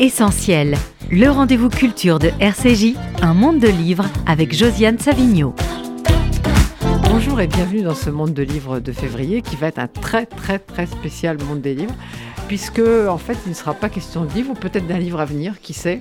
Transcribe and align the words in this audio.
Essentiel, 0.00 0.76
le 1.10 1.28
rendez-vous 1.28 1.68
culture 1.68 2.20
de 2.20 2.30
RCJ, 2.38 2.94
un 3.20 3.34
monde 3.34 3.58
de 3.58 3.66
livres 3.66 4.04
avec 4.26 4.54
Josiane 4.54 4.96
Savigno. 4.96 5.56
Bonjour 7.10 7.40
et 7.40 7.48
bienvenue 7.48 7.82
dans 7.82 7.96
ce 7.96 8.08
monde 8.08 8.32
de 8.32 8.44
livres 8.44 8.78
de 8.78 8.92
février 8.92 9.42
qui 9.42 9.56
va 9.56 9.66
être 9.66 9.80
un 9.80 9.88
très 9.88 10.26
très 10.26 10.60
très 10.60 10.86
spécial 10.86 11.36
monde 11.42 11.62
des 11.62 11.74
livres 11.74 11.94
puisque 12.46 12.80
en 13.08 13.18
fait 13.18 13.36
il 13.44 13.48
ne 13.48 13.54
sera 13.54 13.74
pas 13.74 13.88
question 13.88 14.24
de 14.24 14.32
livre 14.32 14.52
ou 14.52 14.54
peut-être 14.54 14.86
d'un 14.86 14.98
livre 14.98 15.18
à 15.18 15.24
venir, 15.24 15.60
qui 15.60 15.72
sait? 15.72 15.98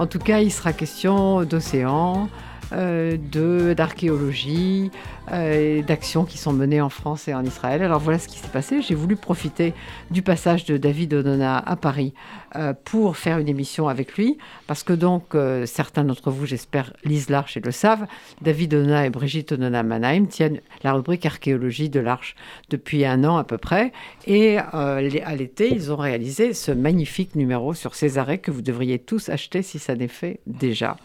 En 0.00 0.06
tout 0.06 0.18
cas, 0.18 0.40
il 0.40 0.50
sera 0.50 0.72
question 0.72 1.44
d'océan, 1.44 2.28
euh, 2.72 3.74
d'archéologie, 3.74 4.90
euh, 5.32 5.82
d'actions 5.82 6.24
qui 6.24 6.38
sont 6.38 6.52
menées 6.52 6.80
en 6.80 6.88
France 6.88 7.26
et 7.26 7.34
en 7.34 7.44
Israël. 7.44 7.82
Alors 7.82 8.00
voilà 8.00 8.18
ce 8.18 8.28
qui 8.28 8.38
s'est 8.38 8.48
passé. 8.48 8.80
J'ai 8.80 8.94
voulu 8.94 9.16
profiter 9.16 9.74
du 10.10 10.22
passage 10.22 10.64
de 10.64 10.76
David 10.76 11.14
Onona 11.14 11.58
à 11.58 11.74
Paris 11.74 12.14
euh, 12.54 12.74
pour 12.84 13.16
faire 13.16 13.38
une 13.38 13.48
émission 13.48 13.88
avec 13.88 14.16
lui, 14.16 14.38
parce 14.68 14.84
que 14.84 14.92
donc 14.92 15.34
euh, 15.34 15.66
certains 15.66 16.04
d'entre 16.04 16.30
vous, 16.30 16.46
j'espère, 16.46 16.92
lisent 17.04 17.28
l'Arche 17.28 17.56
et 17.56 17.60
le 17.60 17.72
savent. 17.72 18.06
David 18.40 18.74
Onona 18.74 19.06
et 19.06 19.10
Brigitte 19.10 19.52
Onona 19.52 19.82
Mannheim 19.82 20.26
tiennent 20.26 20.60
la 20.84 20.92
rubrique 20.92 21.26
archéologie 21.26 21.88
de 21.88 22.00
l'Arche 22.00 22.36
depuis 22.70 23.04
un 23.04 23.24
an 23.24 23.36
à 23.36 23.44
peu 23.44 23.58
près, 23.58 23.92
et 24.26 24.58
à 24.58 25.00
l'été, 25.00 25.72
ils 25.72 25.92
ont 25.92 25.96
réalisé 25.96 26.54
ce 26.54 26.70
magnifique 26.70 27.34
numéro 27.34 27.74
sur 27.74 27.94
Césarée 27.94 28.38
que 28.38 28.50
vous 28.50 28.62
devriez 28.62 28.98
tous 28.98 29.28
acheter 29.28 29.62
si 29.62 29.78
ça 29.78 29.94
n'est 29.94 30.08
fait 30.08 30.40
déjà. 30.46 30.96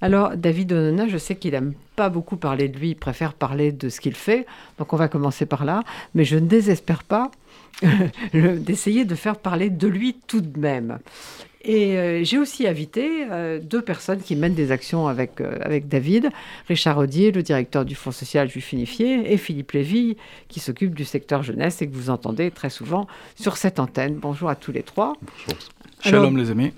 Alors, 0.00 0.36
David 0.36 0.72
Onona, 0.72 1.08
je 1.08 1.18
sais 1.18 1.36
qu'il 1.36 1.54
aime 1.54 1.74
pas 1.96 2.08
beaucoup 2.08 2.36
parler 2.36 2.68
de 2.68 2.78
lui, 2.78 2.90
il 2.90 2.96
préfère 2.96 3.32
parler 3.32 3.72
de 3.72 3.88
ce 3.88 4.00
qu'il 4.00 4.14
fait. 4.14 4.46
Donc, 4.78 4.92
on 4.92 4.96
va 4.96 5.08
commencer 5.08 5.46
par 5.46 5.64
là. 5.64 5.82
Mais 6.14 6.24
je 6.24 6.36
ne 6.36 6.46
désespère 6.46 7.02
pas 7.02 7.30
d'essayer 8.34 9.04
de 9.04 9.14
faire 9.14 9.36
parler 9.36 9.70
de 9.70 9.86
lui 9.86 10.16
tout 10.26 10.40
de 10.40 10.58
même. 10.58 10.98
Et 11.66 11.96
euh, 11.96 12.22
j'ai 12.22 12.38
aussi 12.38 12.66
invité 12.68 13.26
euh, 13.28 13.58
deux 13.60 13.82
personnes 13.82 14.20
qui 14.20 14.36
mènent 14.36 14.54
des 14.54 14.70
actions 14.70 15.08
avec, 15.08 15.40
euh, 15.40 15.58
avec 15.62 15.88
David, 15.88 16.30
Richard 16.68 16.96
Audier, 16.96 17.32
le 17.32 17.42
directeur 17.42 17.84
du 17.84 17.96
Fonds 17.96 18.12
social 18.12 18.48
juif 18.48 18.72
unifié, 18.72 19.32
et 19.32 19.36
Philippe 19.36 19.72
Lévy, 19.72 20.16
qui 20.46 20.60
s'occupe 20.60 20.94
du 20.94 21.04
secteur 21.04 21.42
jeunesse 21.42 21.82
et 21.82 21.88
que 21.88 21.94
vous 21.94 22.08
entendez 22.08 22.52
très 22.52 22.70
souvent 22.70 23.08
sur 23.34 23.56
cette 23.56 23.80
antenne. 23.80 24.14
Bonjour 24.14 24.48
à 24.48 24.54
tous 24.54 24.70
les 24.70 24.84
trois. 24.84 25.14
Bonjour. 25.20 25.58
Shalom 26.00 26.36
les 26.36 26.52
amis. 26.52 26.72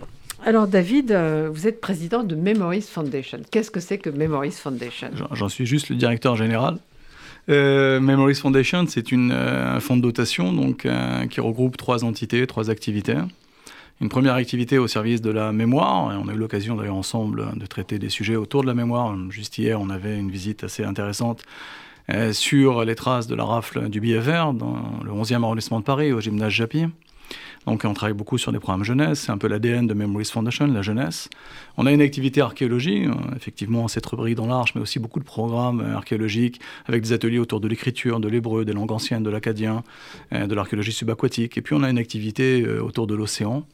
Alors 0.44 0.69
David, 0.69 1.11
euh, 1.11 1.50
vous 1.53 1.67
êtes 1.67 1.81
président 1.81 2.22
de 2.22 2.34
Memories 2.34 2.83
Foundation. 2.83 3.41
Qu'est-ce 3.50 3.70
que 3.70 3.81
c'est 3.81 3.98
que 3.98 4.08
Memories 4.08 4.53
Foundation? 4.53 5.11
J'en 5.33 5.48
suis 5.48 5.67
juste 5.67 5.89
le 5.89 5.97
directeur 5.97 6.36
général. 6.36 6.78
Euh, 7.48 7.98
Memories 7.98 8.36
Foundation, 8.36 8.86
c'est 8.89 9.12
euh, 9.12 9.77
un 9.77 9.80
fonds 9.80 9.97
de 9.97 10.03
dotation 10.03 10.53
donc, 10.53 10.86
qui 11.30 11.41
regroupe 11.41 11.77
trois 11.77 12.05
entités, 12.05 12.47
trois 12.47 12.70
activités. 12.70 13.17
Une 14.00 14.08
première 14.08 14.34
activité 14.34 14.78
au 14.78 14.86
service 14.86 15.20
de 15.20 15.30
la 15.30 15.53
mémoire, 15.53 16.12
et 16.12 16.17
on 16.17 16.28
a 16.28 16.33
eu 16.33 16.36
l'occasion 16.36 16.77
d'ailleurs 16.77 16.95
ensemble 16.95 17.47
de 17.56 17.67
traiter 17.67 17.98
des 17.98 18.11
sujets 18.11 18.36
autour 18.36 18.62
de 18.62 18.69
la 18.69 18.75
mémoire. 18.75 19.17
Juste 19.30 19.58
hier, 19.58 19.80
on 19.80 19.91
avait 19.91 20.17
une 20.17 20.30
visite 20.30 20.62
assez 20.62 20.84
intéressante 20.84 21.42
sur 22.30 22.84
les 22.84 22.95
traces 22.95 23.27
de 23.27 23.34
la 23.34 23.45
rafle 23.45 23.89
du 23.89 24.00
billet 24.00 24.20
dans 24.55 25.00
le 25.05 25.11
11e 25.11 25.42
arrondissement 25.42 25.80
de 25.80 25.84
Paris, 25.84 26.12
au 26.12 26.20
gymnase 26.20 26.52
Japy. 26.52 26.86
Donc 27.69 27.84
on 27.84 27.92
travaille 27.92 28.16
beaucoup 28.16 28.38
sur 28.38 28.50
des 28.50 28.58
programmes 28.58 28.83
jeunesse, 28.83 29.24
c'est 29.27 29.30
un 29.30 29.36
peu 29.36 29.47
l'ADN 29.47 29.86
de 29.86 29.92
Memories 29.92 30.24
Foundation, 30.24 30.66
la 30.69 30.80
jeunesse. 30.80 31.28
On 31.77 31.84
a 31.84 31.92
une 31.92 32.00
activité 32.00 32.41
archéologie, 32.41 33.05
euh, 33.05 33.12
effectivement 33.36 33.88
cette 33.88 34.06
rubrique 34.06 34.36
dans 34.36 34.47
l'Arche, 34.47 34.74
mais 34.74 34.80
aussi 34.80 34.98
beaucoup 34.98 35.20
de 35.20 35.27
programmes 35.27 35.83
euh, 35.83 35.94
archéologiques 35.94 36.62
avec 36.86 37.02
des 37.02 37.12
ateliers 37.12 37.39
autour 37.39 37.61
de 37.61 37.69
l'écriture, 37.69 38.20
de 38.20 38.28
l'hébreu, 38.28 38.64
des 38.64 38.72
langues 38.72 38.92
anciennes, 38.92 39.22
de 39.22 39.28
l'acadien, 39.28 39.84
euh, 40.33 40.46
de 40.46 40.55
l'archéologie 40.55 40.92
subaquatique. 40.92 41.58
Et 41.58 41.61
puis 41.61 41.74
on 41.74 41.83
a 41.83 41.91
une 41.91 41.98
activité 41.98 42.66
autour 42.66 43.06
de 43.06 43.14
l'océan. 43.14 43.66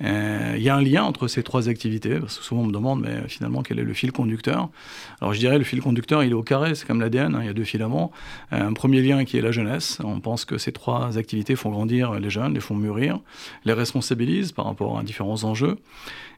Il 0.00 0.62
y 0.62 0.68
a 0.68 0.76
un 0.76 0.82
lien 0.82 1.02
entre 1.04 1.28
ces 1.28 1.42
trois 1.42 1.68
activités, 1.68 2.18
parce 2.18 2.38
que 2.38 2.44
souvent 2.44 2.62
on 2.62 2.66
me 2.66 2.72
demande, 2.72 3.00
mais 3.00 3.28
finalement, 3.28 3.62
quel 3.62 3.78
est 3.78 3.84
le 3.84 3.94
fil 3.94 4.12
conducteur? 4.12 4.68
Alors 5.20 5.32
je 5.34 5.38
dirais, 5.38 5.56
le 5.56 5.64
fil 5.64 5.80
conducteur, 5.80 6.22
il 6.22 6.30
est 6.30 6.34
au 6.34 6.42
carré, 6.42 6.74
c'est 6.74 6.86
comme 6.86 7.00
l'ADN, 7.00 7.34
hein, 7.34 7.38
il 7.40 7.46
y 7.46 7.48
a 7.48 7.52
deux 7.52 7.64
filaments. 7.64 8.10
Un 8.50 8.72
premier 8.72 9.00
lien 9.02 9.24
qui 9.24 9.38
est 9.38 9.40
la 9.40 9.52
jeunesse. 9.52 9.98
On 10.04 10.20
pense 10.20 10.44
que 10.44 10.58
ces 10.58 10.72
trois 10.72 11.16
activités 11.16 11.56
font 11.56 11.70
grandir 11.70 12.14
les 12.14 12.30
jeunes, 12.30 12.54
les 12.54 12.60
font 12.60 12.74
mûrir, 12.74 13.20
les 13.64 13.72
responsabilisent 13.72 14.52
par 14.52 14.66
rapport 14.66 14.98
à 14.98 15.02
différents 15.02 15.44
enjeux. 15.44 15.76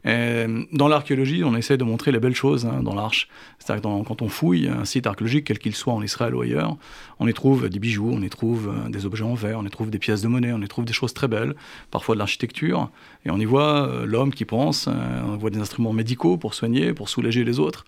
dans 0.04 0.88
l'archéologie, 0.88 1.42
on 1.42 1.56
essaie 1.56 1.76
de 1.76 1.84
montrer 1.84 2.12
les 2.12 2.20
belles 2.20 2.34
choses 2.34 2.66
hein, 2.66 2.82
dans 2.82 2.94
l'arche. 2.94 3.28
C'est-à-dire 3.58 3.82
que 3.82 4.04
quand 4.06 4.22
on 4.22 4.28
fouille 4.28 4.68
un 4.68 4.84
site 4.84 5.06
archéologique, 5.06 5.46
quel 5.46 5.58
qu'il 5.58 5.74
soit 5.74 5.92
en 5.92 6.02
Israël 6.02 6.34
ou 6.34 6.42
ailleurs, 6.42 6.76
on 7.18 7.26
y 7.26 7.34
trouve 7.34 7.68
des 7.68 7.78
bijoux, 7.78 8.10
on 8.12 8.22
y 8.22 8.30
trouve 8.30 8.68
euh, 8.68 8.88
des 8.88 9.06
objets 9.06 9.24
en 9.24 9.34
verre, 9.34 9.58
on 9.58 9.64
y 9.64 9.70
trouve 9.70 9.90
des 9.90 9.98
pièces 9.98 10.22
de 10.22 10.28
monnaie, 10.28 10.52
on 10.52 10.60
y 10.60 10.68
trouve 10.68 10.84
des 10.84 10.92
choses 10.92 11.14
très 11.14 11.26
belles, 11.26 11.54
parfois 11.90 12.14
de 12.14 12.20
l'architecture, 12.20 12.90
et 13.24 13.30
on 13.30 13.38
y 13.38 13.45
voit 13.46 13.88
euh, 13.88 14.06
l'homme 14.06 14.32
qui 14.32 14.44
pense, 14.44 14.88
euh, 14.88 14.92
on 15.24 15.36
voit 15.36 15.50
des 15.50 15.58
instruments 15.58 15.92
médicaux 15.92 16.36
pour 16.36 16.54
soigner, 16.54 16.92
pour 16.92 17.08
soulager 17.08 17.44
les 17.44 17.58
autres. 17.58 17.84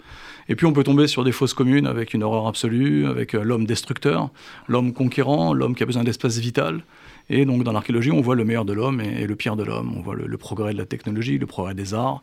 Et 0.49 0.57
puis 0.57 0.67
on 0.67 0.73
peut 0.73 0.85
tomber 0.85 1.07
sur 1.07 1.25
des 1.25 1.33
fausses 1.33 1.55
communes 1.55 1.87
avec 1.87 2.15
une 2.15 2.23
horreur 2.23 2.47
absolue, 2.47 3.07
avec 3.07 3.35
l'homme 3.35 3.67
destructeur, 3.67 4.31
l'homme 4.67 4.93
conquérant, 4.93 5.53
l'homme 5.53 5.75
qui 5.75 5.83
a 5.83 5.87
besoin 5.87 6.05
d'espace 6.05 6.39
vital. 6.39 6.83
Et 7.29 7.45
donc 7.45 7.63
dans 7.65 7.73
l'archéologie, 7.73 8.11
on 8.11 8.23
voit 8.23 8.35
le 8.35 8.45
meilleur 8.45 8.65
de 8.65 8.73
l'homme 8.73 9.03
et, 9.03 9.27
le 9.27 9.37
pire 9.37 9.57
de 9.57 9.63
l'homme. 9.65 9.93
On 9.95 10.01
voit 10.01 10.15
le, 10.15 10.39
progrès 10.39 10.73
de 10.73 10.79
la 10.79 10.87
technologie, 10.87 11.37
le 11.37 11.45
progrès 11.45 11.75
des 11.75 11.93
arts, 11.93 12.23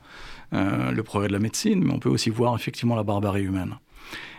le 0.52 1.02
progrès 1.04 1.28
de 1.28 1.34
la 1.34 1.40
médecine, 1.40 1.84
mais 1.84 1.94
on 1.94 2.00
peut 2.00 2.10
aussi 2.10 2.32
voir 2.32 2.56
effectivement 2.56 2.96
la 2.96 3.04
barbarie 3.04 3.44
humaine. 3.44 3.76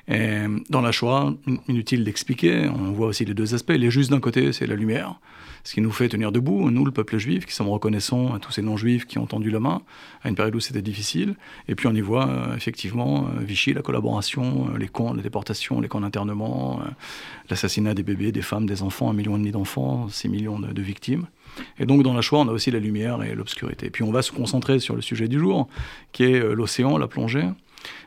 Et 0.09 0.45
dans 0.69 0.81
la 0.81 0.91
Shoah, 0.91 1.35
inutile 1.69 2.03
d'expliquer, 2.03 2.69
on 2.69 2.91
voit 2.91 3.09
aussi 3.09 3.25
les 3.25 3.35
deux 3.35 3.55
aspects. 3.55 3.71
Les 3.71 3.91
justes 3.91 4.11
d'un 4.11 4.21
côté, 4.21 4.53
c'est 4.53 4.67
la 4.67 4.75
lumière, 4.75 5.21
ce 5.67 5.75
qui 5.75 5.81
nous 5.81 5.91
fait 5.91 6.09
tenir 6.09 6.31
debout, 6.31 6.71
nous, 6.71 6.85
le 6.85 6.93
peuple 6.93 7.19
juif, 7.19 7.45
qui 7.45 7.53
sommes 7.53 7.69
reconnaissants 7.69 8.33
à 8.33 8.39
tous 8.39 8.53
ces 8.53 8.63
non-juifs 8.63 9.05
qui 9.05 9.19
ont 9.19 9.27
tendu 9.27 9.51
la 9.51 9.59
main 9.59 9.83
à 10.23 10.29
une 10.29 10.37
période 10.37 10.55
où 10.55 10.61
c'était 10.61 10.81
difficile. 10.81 11.35
Et 11.67 11.75
puis 11.75 11.89
on 11.89 11.93
y 11.93 12.01
voit 12.01 12.29
euh, 12.29 12.55
effectivement 12.55 13.27
euh, 13.27 13.43
Vichy, 13.43 13.73
la 13.73 13.83
collaboration, 13.83 14.69
euh, 14.73 14.79
les 14.79 14.87
camps, 14.87 15.13
la 15.13 15.23
déportation, 15.23 15.81
les 15.81 15.89
camps 15.89 16.01
d'internement, 16.01 16.79
l'assassinat 17.51 17.95
des 17.95 18.05
bébés, 18.05 18.31
des 18.31 18.43
femmes, 18.43 18.67
des 18.67 18.85
enfants, 18.85 19.11
un 19.11 19.13
million 19.13 19.35
et 19.35 19.39
demi 19.41 19.51
d'enfants, 19.51 20.09
six 20.09 20.29
millions 20.29 20.61
de, 20.61 20.73
de 20.73 20.83
victimes. 20.83 21.27
Et 21.81 21.85
donc 21.85 22.05
dans 22.05 22.15
la 22.15 22.21
Shoah, 22.21 22.43
on 22.43 22.49
a 22.49 22.53
aussi 22.53 22.71
la 22.71 22.79
lumière 22.79 23.25
et 23.25 23.35
l'obscurité. 23.35 23.91
Puis 23.91 24.05
on 24.05 24.13
va 24.13 24.23
se 24.23 24.31
concentrer 24.31 24.79
sur 24.79 24.95
le 24.95 25.03
sujet 25.03 25.27
du 25.27 25.41
jour, 25.41 25.67
qui 26.13 26.23
est 26.23 26.39
l'océan, 26.55 26.97
la 26.97 27.09
plongée. 27.09 27.49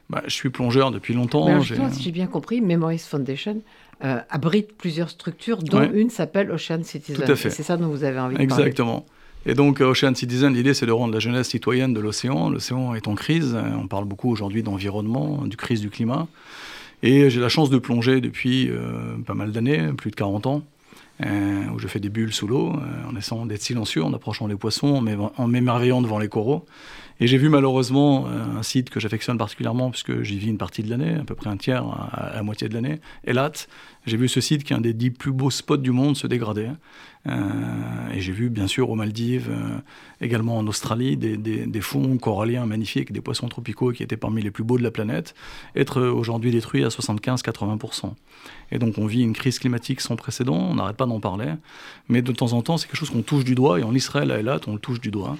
Bah, 0.09 0.23
je 0.25 0.33
suis 0.33 0.49
plongeur 0.49 0.91
depuis 0.91 1.13
longtemps. 1.13 1.61
si 1.61 2.03
j'ai 2.03 2.11
bien 2.11 2.27
compris, 2.27 2.61
Memories 2.61 2.99
Foundation 2.99 3.61
euh, 4.03 4.19
abrite 4.29 4.77
plusieurs 4.77 5.09
structures, 5.09 5.61
dont 5.61 5.91
une 5.91 6.09
s'appelle 6.09 6.51
Ocean 6.51 6.83
Citizen. 6.83 7.25
Tout 7.25 7.31
à 7.31 7.35
fait. 7.35 7.49
C'est 7.49 7.63
ça 7.63 7.77
dont 7.77 7.87
vous 7.87 8.03
avez 8.03 8.19
envie 8.19 8.35
de 8.37 8.45
parler. 8.45 8.63
Exactement. 8.63 9.05
Et 9.45 9.53
donc, 9.53 9.81
Ocean 9.81 10.13
Citizen, 10.15 10.53
l'idée, 10.53 10.73
c'est 10.73 10.85
de 10.85 10.91
rendre 10.91 11.13
la 11.13 11.19
jeunesse 11.19 11.49
citoyenne 11.49 11.93
de 11.93 11.99
l'océan. 11.99 12.49
L'océan 12.49 12.93
est 12.95 13.07
en 13.07 13.15
crise. 13.15 13.57
On 13.77 13.87
parle 13.87 14.05
beaucoup 14.05 14.29
aujourd'hui 14.29 14.63
d'environnement, 14.63 15.45
du 15.45 15.57
crise 15.57 15.81
du 15.81 15.89
climat. 15.89 16.27
Et 17.03 17.29
j'ai 17.29 17.39
la 17.39 17.49
chance 17.49 17.69
de 17.69 17.77
plonger 17.77 18.19
depuis 18.19 18.69
euh, 18.69 19.15
pas 19.25 19.33
mal 19.33 19.51
d'années, 19.51 19.91
plus 19.97 20.11
de 20.11 20.15
40 20.15 20.47
ans. 20.47 20.63
Euh, 21.25 21.65
où 21.75 21.79
je 21.79 21.87
fais 21.89 21.99
des 21.99 22.07
bulles 22.07 22.31
sous 22.31 22.47
l'eau, 22.47 22.71
en 23.05 23.13
essayant 23.17 23.45
d'être 23.45 23.61
silencieux, 23.61 24.01
en 24.01 24.13
approchant 24.13 24.47
les 24.47 24.55
poissons, 24.55 25.03
en 25.35 25.47
m'émerveillant 25.47 26.01
devant 26.01 26.17
les 26.17 26.29
coraux. 26.29 26.65
Et 27.21 27.27
j'ai 27.27 27.37
vu 27.37 27.49
malheureusement 27.49 28.27
euh, 28.27 28.59
un 28.59 28.63
site 28.63 28.89
que 28.89 28.99
j'affectionne 28.99 29.37
particulièrement, 29.37 29.91
puisque 29.91 30.21
j'y 30.21 30.37
vis 30.39 30.47
une 30.47 30.57
partie 30.57 30.83
de 30.83 30.89
l'année, 30.89 31.15
à 31.15 31.23
peu 31.25 31.35
près 31.35 31.49
un 31.49 31.57
tiers 31.57 31.83
à, 31.83 32.31
la 32.33 32.43
moitié 32.43 32.69
de 32.69 32.73
l'année, 32.73 32.99
Elat. 33.25 33.51
J'ai 34.05 34.15
vu 34.15 34.29
ce 34.29 34.39
site 34.39 34.63
qui 34.63 34.71
est 34.71 34.75
un 34.75 34.81
des 34.81 34.93
dix 34.93 35.11
plus 35.11 35.33
beaux 35.33 35.51
spots 35.51 35.77
du 35.77 35.91
monde 35.91 36.15
se 36.15 36.27
dégrader. 36.27 36.69
Euh, 37.27 37.33
et 38.13 38.21
j'ai 38.21 38.31
vu 38.31 38.49
bien 38.49 38.67
sûr 38.67 38.89
aux 38.89 38.95
Maldives, 38.95 39.49
euh, 39.49 39.77
également 40.21 40.57
en 40.57 40.65
Australie, 40.67 41.17
des, 41.17 41.35
des, 41.35 41.81
fonds 41.81 42.17
coralliens 42.17 42.65
magnifiques, 42.65 43.11
des 43.11 43.19
poissons 43.19 43.49
tropicaux 43.49 43.91
qui 43.91 44.01
étaient 44.01 44.15
parmi 44.15 44.41
les 44.41 44.51
plus 44.51 44.63
beaux 44.63 44.77
de 44.77 44.83
la 44.83 44.91
planète, 44.91 45.35
être 45.75 46.01
aujourd'hui 46.01 46.51
détruits 46.51 46.85
à 46.85 46.87
75-80%. 46.87 48.13
Et 48.71 48.79
donc 48.79 48.97
on 48.97 49.05
vit 49.05 49.21
une 49.21 49.33
crise 49.33 49.59
climatique 49.59 49.99
sans 49.99 50.15
précédent, 50.15 50.55
on 50.55 50.75
n'arrête 50.75 50.95
pas 50.95 51.05
d'en 51.05 51.19
parler, 51.19 51.53
mais 52.07 52.21
de 52.21 52.31
temps 52.31 52.53
en 52.53 52.61
temps 52.61 52.77
c'est 52.77 52.87
quelque 52.87 52.95
chose 52.95 53.09
qu'on 53.09 53.21
touche 53.21 53.43
du 53.43 53.55
doigt, 53.55 53.81
et 53.81 53.83
en 53.83 53.93
Israël 53.93 54.31
à 54.31 54.39
Elat 54.39 54.61
on 54.67 54.73
le 54.73 54.79
touche 54.79 55.01
du 55.01 55.11
doigt. 55.11 55.35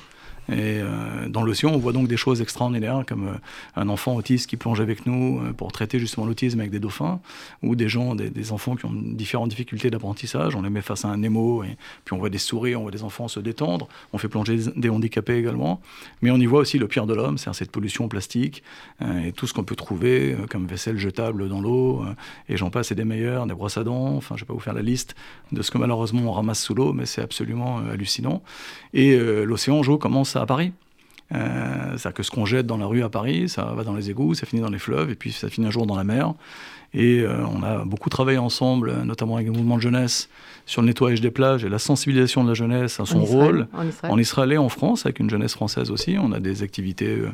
Et 0.52 0.80
euh, 0.82 1.28
dans 1.30 1.44
l'océan, 1.44 1.72
on 1.74 1.78
voit 1.78 1.94
donc 1.94 2.08
des 2.08 2.18
choses 2.18 2.42
extraordinaires, 2.42 3.04
comme 3.08 3.28
euh, 3.28 3.34
un 3.76 3.88
enfant 3.88 4.16
autiste 4.16 4.50
qui 4.50 4.58
plonge 4.58 4.82
avec 4.82 5.06
nous 5.06 5.40
euh, 5.40 5.54
pour 5.54 5.72
traiter 5.72 6.00
justement 6.00 6.26
l'autisme 6.26 6.60
avec 6.60 6.72
des 6.72 6.80
dauphins, 6.80 7.20
ou 7.62 7.76
des 7.76 7.88
gens, 7.88 8.16
des, 8.16 8.52
enfants 8.52 8.76
qui 8.76 8.86
ont 8.86 8.94
différentes 8.94 9.50
difficultés 9.50 9.92
d'apprentissage. 9.92 10.56
On 10.56 10.64
les 10.64 10.72
met 10.72 10.82
face 10.82 11.06
à 11.06 11.10
un 11.10 11.18
Nemo, 11.18 11.64
et 11.64 11.78
puis 12.04 12.16
on 12.16 12.18
voit 12.18 12.30
des 12.30 12.40
souris, 12.40 12.76
on 12.76 12.82
voit 12.82 12.92
des 12.92 13.04
enfants 13.04 13.28
se 13.28 13.40
détendre. 13.40 13.88
On 14.12 14.18
fait 14.18 14.28
plonger 14.28 14.58
des 14.76 14.90
handicapés 14.90 15.38
également. 15.38 15.82
Mais 16.22 16.32
on 16.32 16.38
y 16.38 16.46
voit 16.48 16.62
aussi 16.62 16.80
le 16.80 16.88
pire 16.88 17.06
de 17.06 17.14
l'homme, 17.14 17.38
c'est 17.38 17.54
cette 17.54 17.72
pollution 17.72 18.08
plastique 18.08 18.64
et 19.02 19.32
tout 19.32 19.48
ce 19.48 19.54
qu'on 19.54 19.64
peut 19.64 19.76
trouver 19.76 20.36
comme 20.50 20.68
vaisselle 20.68 20.98
jetable 20.98 21.50
dans 21.50 21.62
l'eau, 21.62 22.04
et 22.48 22.58
j'en 22.58 22.70
passe, 22.70 22.92
et 22.92 22.96
des 22.96 23.06
meilleurs, 23.06 23.46
des 23.48 23.54
brosses 23.54 23.78
à 23.78 23.84
dents. 23.84 24.16
Enfin, 24.16 24.36
je 24.36 24.42
ne 24.42 24.46
vais 24.46 24.48
pas 24.48 24.54
vous 24.54 24.60
faire 24.60 24.74
la 24.74 24.82
liste 24.82 25.16
de 25.52 25.62
ce 25.62 25.72
que 25.72 25.78
malheureusement 25.78 26.22
on 26.24 26.32
ramasse 26.32 26.62
sous 26.62 26.76
l'eau, 26.76 26.94
mais 26.94 27.06
c'est 27.06 27.22
absolument 27.22 27.80
hallucinant. 27.92 28.42
Et 28.94 29.18
l'océan, 29.18 29.84
Jo, 29.84 29.98
commence 29.98 30.36
à 30.36 30.39
à 30.40 30.46
Paris. 30.46 30.72
Euh, 31.34 31.92
C'est-à-dire 31.98 32.14
que 32.14 32.24
ce 32.24 32.32
qu'on 32.32 32.46
jette 32.46 32.66
dans 32.66 32.78
la 32.78 32.88
rue 32.88 33.04
à 33.04 33.10
Paris, 33.10 33.50
ça 33.50 33.66
va 33.76 33.84
dans 33.84 33.94
les 33.94 34.10
égouts, 34.10 34.34
ça 34.34 34.46
finit 34.48 34.62
dans 34.62 34.70
les 34.70 34.80
fleuves, 34.80 35.12
et 35.12 35.16
puis 35.16 35.32
ça 35.32 35.50
finit 35.50 35.68
un 35.68 35.72
jour 35.72 35.86
dans 35.86 35.96
la 35.96 36.04
mer. 36.04 36.34
Et 36.96 37.20
euh, 37.20 37.46
on 37.46 37.62
a 37.62 37.86
beaucoup 37.86 38.10
travaillé 38.10 38.40
ensemble, 38.40 38.92
notamment 39.04 39.36
avec 39.36 39.46
le 39.46 39.54
mouvement 39.54 39.78
de 39.78 39.82
jeunesse, 39.82 40.28
sur 40.66 40.82
le 40.82 40.88
nettoyage 40.88 41.22
des 41.22 41.30
plages 41.30 41.64
et 41.64 41.70
la 41.70 41.78
sensibilisation 41.78 42.44
de 42.44 42.50
la 42.50 42.56
jeunesse 42.56 43.00
à 43.00 43.06
son 43.06 43.20
En 43.20 43.24
Israël, 43.24 43.44
rôle 43.44 43.68
En 43.74 43.88
Israël. 43.88 44.14
en 44.14 44.18
Israël 44.18 44.52
et 44.54 44.58
en 44.58 44.70
France, 44.70 45.06
avec 45.06 45.20
une 45.20 45.30
jeunesse 45.30 45.54
française 45.54 45.92
aussi. 45.92 46.18
On 46.20 46.32
a 46.32 46.40
des 46.40 46.64
activités 46.64 47.10
euh, 47.10 47.30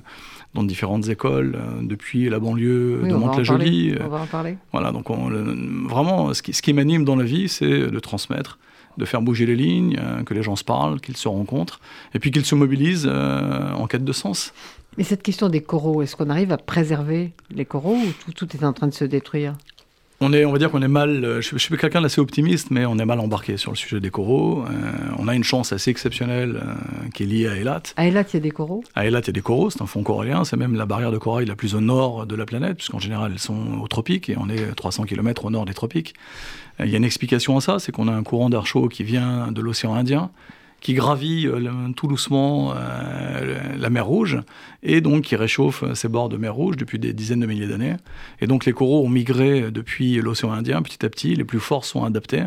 dans 0.55 0.63
différentes 0.63 1.07
écoles, 1.09 1.55
euh, 1.57 1.81
depuis 1.83 2.29
la 2.29 2.39
banlieue 2.39 3.01
Oui, 3.03 3.09
de 3.09 3.15
Mantes-la-Jolie. 3.15 3.91
euh, 3.91 4.05
On 4.05 4.09
va 4.09 4.21
en 4.21 4.25
parler. 4.25 4.57
Voilà, 4.71 4.91
donc 4.91 5.09
on, 5.09 5.27
le- 5.29 5.55
vraiment, 5.87 6.33
ce 6.33 6.41
qui, 6.41 6.53
ce 6.53 6.61
qui 6.61 6.73
m'anime 6.73 7.03
dans 7.05 7.17
la 7.17 7.25
vie, 7.25 7.47
c'est 7.49 7.67
de 7.87 7.99
transmettre, 7.99 8.57
de 8.97 9.03
faire 9.05 9.21
bouger 9.21 9.45
les 9.45 9.55
lignes, 9.57 9.97
euh, 9.99 10.23
que 10.23 10.33
les 10.33 10.41
gens 10.41 10.55
se 10.55 10.63
parlent, 10.63 10.99
qu'ils 11.01 11.17
se 11.17 11.27
rencontrent, 11.27 11.79
et 12.13 12.19
puis 12.19 12.31
qu'ils 12.31 12.45
se 12.45 12.55
mobilisent 12.55 13.07
euh, 13.11 13.73
en 13.73 13.85
quête 13.87 14.05
de 14.05 14.13
sens. 14.13 14.53
Mais 14.97 15.03
cette 15.03 15.23
question 15.23 15.49
des 15.49 15.61
coraux, 15.61 16.01
est-ce 16.01 16.15
qu'on 16.15 16.29
arrive 16.29 16.53
à 16.53 16.57
préserver 16.57 17.33
les 17.51 17.65
coraux 17.65 17.97
ou 17.97 18.11
tout, 18.25 18.31
tout 18.45 18.55
est 18.55 18.63
en 18.63 18.71
train 18.71 18.87
de 18.87 18.93
se 18.93 19.03
détruire? 19.03 19.55
On, 20.21 20.31
est, 20.31 20.45
on 20.45 20.51
va 20.53 20.59
dire 20.59 20.71
qu'on 20.71 20.81
est 20.81 20.88
mal, 20.88 21.25
euh, 21.25 21.41
je, 21.41 21.50
je 21.51 21.57
suis 21.57 21.75
quelqu'un 21.77 22.01
d'assez 22.01 22.21
optimiste, 22.21 22.71
mais 22.71 22.85
on 22.85 22.97
est 22.97 23.06
mal 23.06 23.19
embarqué 23.19 23.57
sur 23.57 23.71
le 23.71 23.75
sujet 23.75 24.00
des 24.00 24.09
coraux. 24.09 24.63
Euh, 24.63 24.91
on 25.19 25.27
a 25.27 25.35
une 25.35 25.44
chance 25.44 25.73
assez 25.73 25.91
exceptionnelle 25.91 26.56
euh, 26.63 27.09
qui 27.13 27.23
est 27.23 27.25
liée 27.25 27.47
à 27.47 27.56
Eilat. 27.57 27.83
À 27.97 28.07
Eilat, 28.07 28.23
il 28.29 28.33
y 28.35 28.38
a 28.38 28.39
des 28.39 28.51
coraux? 28.51 28.81
À 28.95 29.06
Eilat, 29.06 29.19
il 29.19 29.27
y 29.27 29.29
a 29.29 29.33
des 29.33 29.41
coraux, 29.41 29.69
c'est 29.69 29.81
un 29.81 29.85
fond 29.88 30.03
corallien, 30.03 30.45
c'est 30.45 30.56
même 30.56 30.75
la 30.75 30.85
barrière 30.85 31.12
de 31.12 31.17
corail 31.17 31.45
la 31.45 31.57
plus 31.57 31.75
au 31.75 31.81
nord 31.81 32.25
de 32.25 32.35
la 32.35 32.45
planète, 32.45 32.77
puisqu'en 32.77 33.00
général, 33.00 33.33
elles 33.33 33.39
sont 33.39 33.79
aux 33.81 33.88
tropiques, 33.89 34.29
et 34.29 34.38
on 34.38 34.47
est 34.47 34.73
300 34.75 35.03
km 35.03 35.45
au 35.45 35.50
nord 35.50 35.65
des 35.65 35.73
tropiques. 35.73 36.13
Euh, 36.79 36.85
Il 36.85 36.91
y 36.91 36.94
a 36.94 36.97
une 36.97 37.03
explication 37.03 37.57
à 37.57 37.62
ça, 37.62 37.79
c'est 37.79 37.91
qu'on 37.91 38.07
a 38.07 38.13
un 38.13 38.23
courant 38.23 38.50
d'air 38.50 38.65
chaud 38.65 38.88
qui 38.88 39.03
vient 39.03 39.51
de 39.51 39.59
l'océan 39.62 39.95
Indien, 39.95 40.31
qui 40.85 40.93
gravit 40.93 41.47
euh, 41.47 41.89
tout 41.95 42.05
doucement 42.05 42.75
euh, 42.75 43.75
la 43.75 43.89
mer 43.89 44.05
Rouge, 44.05 44.37
et 44.83 45.01
donc 45.01 45.23
qui 45.23 45.35
réchauffe 45.35 45.81
euh, 45.81 45.95
ces 45.95 46.07
bords 46.07 46.29
de 46.29 46.37
mer 46.37 46.53
Rouge 46.53 46.77
depuis 46.77 46.99
des 46.99 47.11
dizaines 47.11 47.39
de 47.39 47.47
milliers 47.47 47.65
d'années. 47.65 47.95
Et 48.39 48.45
donc 48.45 48.65
les 48.65 48.71
coraux 48.71 49.03
ont 49.03 49.09
migré 49.09 49.71
depuis 49.71 50.21
l'océan 50.21 50.51
Indien 50.51 50.83
petit 50.83 51.03
à 51.03 51.09
petit, 51.09 51.33
les 51.33 51.43
plus 51.43 51.59
forts 51.59 51.85
sont 51.85 52.03
adaptés. 52.03 52.43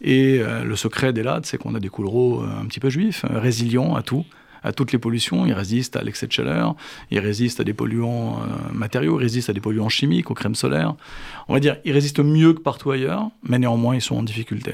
Et 0.00 0.40
euh, 0.40 0.64
le 0.64 0.74
secret 0.74 1.12
des 1.12 1.22
lades, 1.22 1.46
c'est 1.46 1.56
qu'on 1.56 1.76
a 1.76 1.78
des 1.78 1.88
coraux 1.88 2.42
euh, 2.42 2.60
un 2.60 2.66
petit 2.66 2.80
peu 2.80 2.90
juifs, 2.90 3.24
euh, 3.30 3.38
résilients 3.38 3.94
à 3.94 4.02
tout, 4.02 4.24
à 4.64 4.72
toutes 4.72 4.90
les 4.90 4.98
pollutions. 4.98 5.46
Ils 5.46 5.52
résistent 5.52 5.94
à 5.96 6.02
l'excès 6.02 6.26
de 6.26 6.32
chaleur, 6.32 6.74
ils 7.12 7.20
résistent 7.20 7.60
à 7.60 7.64
des 7.64 7.74
polluants 7.74 8.40
euh, 8.40 8.72
matériaux, 8.72 9.20
ils 9.20 9.22
résistent 9.22 9.50
à 9.50 9.52
des 9.52 9.60
polluants 9.60 9.88
chimiques, 9.88 10.32
aux 10.32 10.34
crèmes 10.34 10.56
solaires. 10.56 10.96
On 11.46 11.54
va 11.54 11.60
dire, 11.60 11.76
ils 11.84 11.92
résistent 11.92 12.24
mieux 12.24 12.54
que 12.54 12.60
partout 12.60 12.90
ailleurs, 12.90 13.30
mais 13.44 13.60
néanmoins, 13.60 13.94
ils 13.94 14.02
sont 14.02 14.16
en 14.16 14.24
difficulté. 14.24 14.72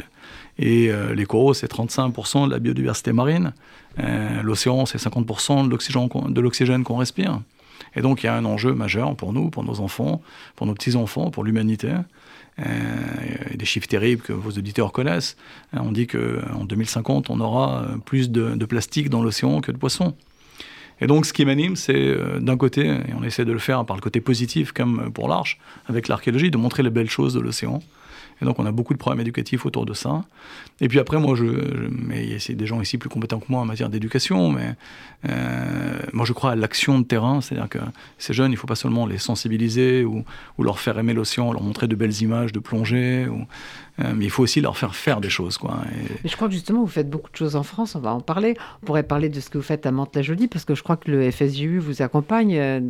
Et 0.58 0.90
euh, 0.90 1.14
les 1.14 1.24
coraux, 1.24 1.54
c'est 1.54 1.70
35% 1.72 2.46
de 2.46 2.50
la 2.50 2.58
biodiversité 2.58 3.12
marine. 3.12 3.52
Euh, 4.00 4.42
L'océan, 4.42 4.86
c'est 4.86 4.98
50% 4.98 5.64
de 5.66 6.40
l'oxygène 6.40 6.84
qu'on- 6.84 6.96
respire. 6.96 7.40
Et 7.94 8.00
donc, 8.02 8.22
il 8.22 8.26
y 8.26 8.28
a 8.28 8.34
un 8.34 8.44
enjeu 8.44 8.74
majeur 8.74 9.14
pour 9.14 9.32
nous, 9.32 9.50
pour 9.50 9.62
nos 9.62 9.80
enfants, 9.80 10.20
pour 10.56 10.66
nos 10.66 10.74
petits-enfants, 10.74 11.30
pour 11.30 11.44
l'humanité. 11.44 11.92
Euh, 12.58 12.64
des 13.54 13.64
chiffres 13.64 13.86
terribles 13.86 14.20
que 14.20 14.32
vos 14.32 14.50
auditeurs 14.50 14.90
connaissent. 14.90 15.36
On 15.72 15.92
dit 15.92 16.08
qu'en 16.08 16.64
2050, 16.64 17.30
on 17.30 17.38
aura 17.38 17.86
plus 18.04 18.30
de, 18.30 18.64
plastique 18.64 19.10
dans 19.10 19.22
l'océan 19.22 19.60
que 19.60 19.70
de 19.70 19.76
poissons. 19.76 20.14
Et 21.00 21.06
donc, 21.06 21.24
ce 21.24 21.32
qui 21.32 21.44
m'anime, 21.44 21.76
c'est 21.76 22.16
d'un 22.40 22.56
côté, 22.56 22.84
et 22.88 23.14
on 23.16 23.22
essaie 23.22 23.44
de 23.44 23.52
le 23.52 23.60
faire 23.60 23.84
par 23.84 23.96
le 23.96 24.02
côté 24.02 24.20
positif, 24.20 24.72
comme 24.72 25.12
pour 25.12 25.28
l'Arche, 25.28 25.60
avec 25.86 26.08
l'archéologie, 26.08 26.50
de 26.50 26.56
montrer 26.58 26.82
les 26.82 26.90
belles 26.90 27.08
choses 27.08 27.34
de 27.34 27.40
l'océan. 27.40 27.80
Et 28.40 28.44
donc, 28.44 28.58
on 28.58 28.66
a 28.66 28.72
beaucoup 28.72 28.92
de 28.92 28.98
programmes 28.98 29.20
éducatifs 29.20 29.66
autour 29.66 29.86
de 29.86 29.94
ça. 29.94 30.24
Et 30.80 30.88
puis 30.88 30.98
après, 30.98 31.18
moi, 31.18 31.34
je, 31.34 31.44
je- 31.44 31.88
mais 31.90 32.24
il 32.24 32.32
y 32.32 32.34
a 32.34 32.54
des 32.54 32.66
gens 32.66 32.80
ici 32.80 32.98
plus 32.98 33.08
compétents 33.08 33.40
que 33.40 33.46
moi 33.48 33.60
en 33.60 33.64
matière 33.64 33.88
d'éducation, 33.88 34.50
mais 34.50 34.74
euh, 35.28 35.98
moi, 36.12 36.24
je 36.24 36.32
crois 36.32 36.52
à 36.52 36.56
l'action 36.56 36.98
de 36.98 37.04
terrain, 37.04 37.40
c'est-à-dire 37.40 37.68
que 37.68 37.78
ces 38.18 38.32
jeunes, 38.32 38.52
il 38.52 38.54
ne 38.54 38.58
faut 38.58 38.66
pas 38.66 38.76
seulement 38.76 39.06
les 39.06 39.18
sensibiliser 39.18 40.04
ou, 40.04 40.24
leur 40.58 40.78
faire 40.78 40.98
aimer 40.98 41.14
l'océan, 41.14 41.52
leur 41.52 41.62
montrer 41.62 41.88
de 41.88 41.96
belles 41.96 42.20
images 42.22 42.52
de 42.52 42.58
plongée, 42.58 43.26
euh, 44.00 44.12
mais 44.14 44.26
il 44.26 44.30
faut 44.30 44.42
aussi 44.42 44.60
leur 44.60 44.76
faire 44.76 44.94
faire 44.94 45.20
des 45.20 45.30
choses, 45.30 45.58
quoi. 45.58 45.78
Mais 45.90 46.28
je 46.28 46.36
crois 46.36 46.46
que 46.48 46.54
justement, 46.54 46.80
vous 46.82 46.86
faites 46.86 47.10
beaucoup 47.10 47.30
de 47.30 47.36
choses 47.36 47.56
en 47.56 47.62
France, 47.64 47.94
on 47.96 48.00
va 48.00 48.12
en 48.12 48.20
parler. 48.20 48.54
On 48.82 48.86
pourrait 48.86 49.02
parler 49.02 49.28
de 49.28 49.40
ce 49.40 49.50
que 49.50 49.58
vous 49.58 49.64
faites 49.64 49.86
à 49.86 49.90
Mantes-la-Jolie, 49.90 50.46
parce 50.46 50.64
que 50.64 50.74
je 50.74 50.82
crois 50.82 50.96
que 50.96 51.10
le 51.10 51.30
FSJU 51.30 51.78
vous 51.78 52.02
accompagne 52.02 52.56
euh, 52.56 52.80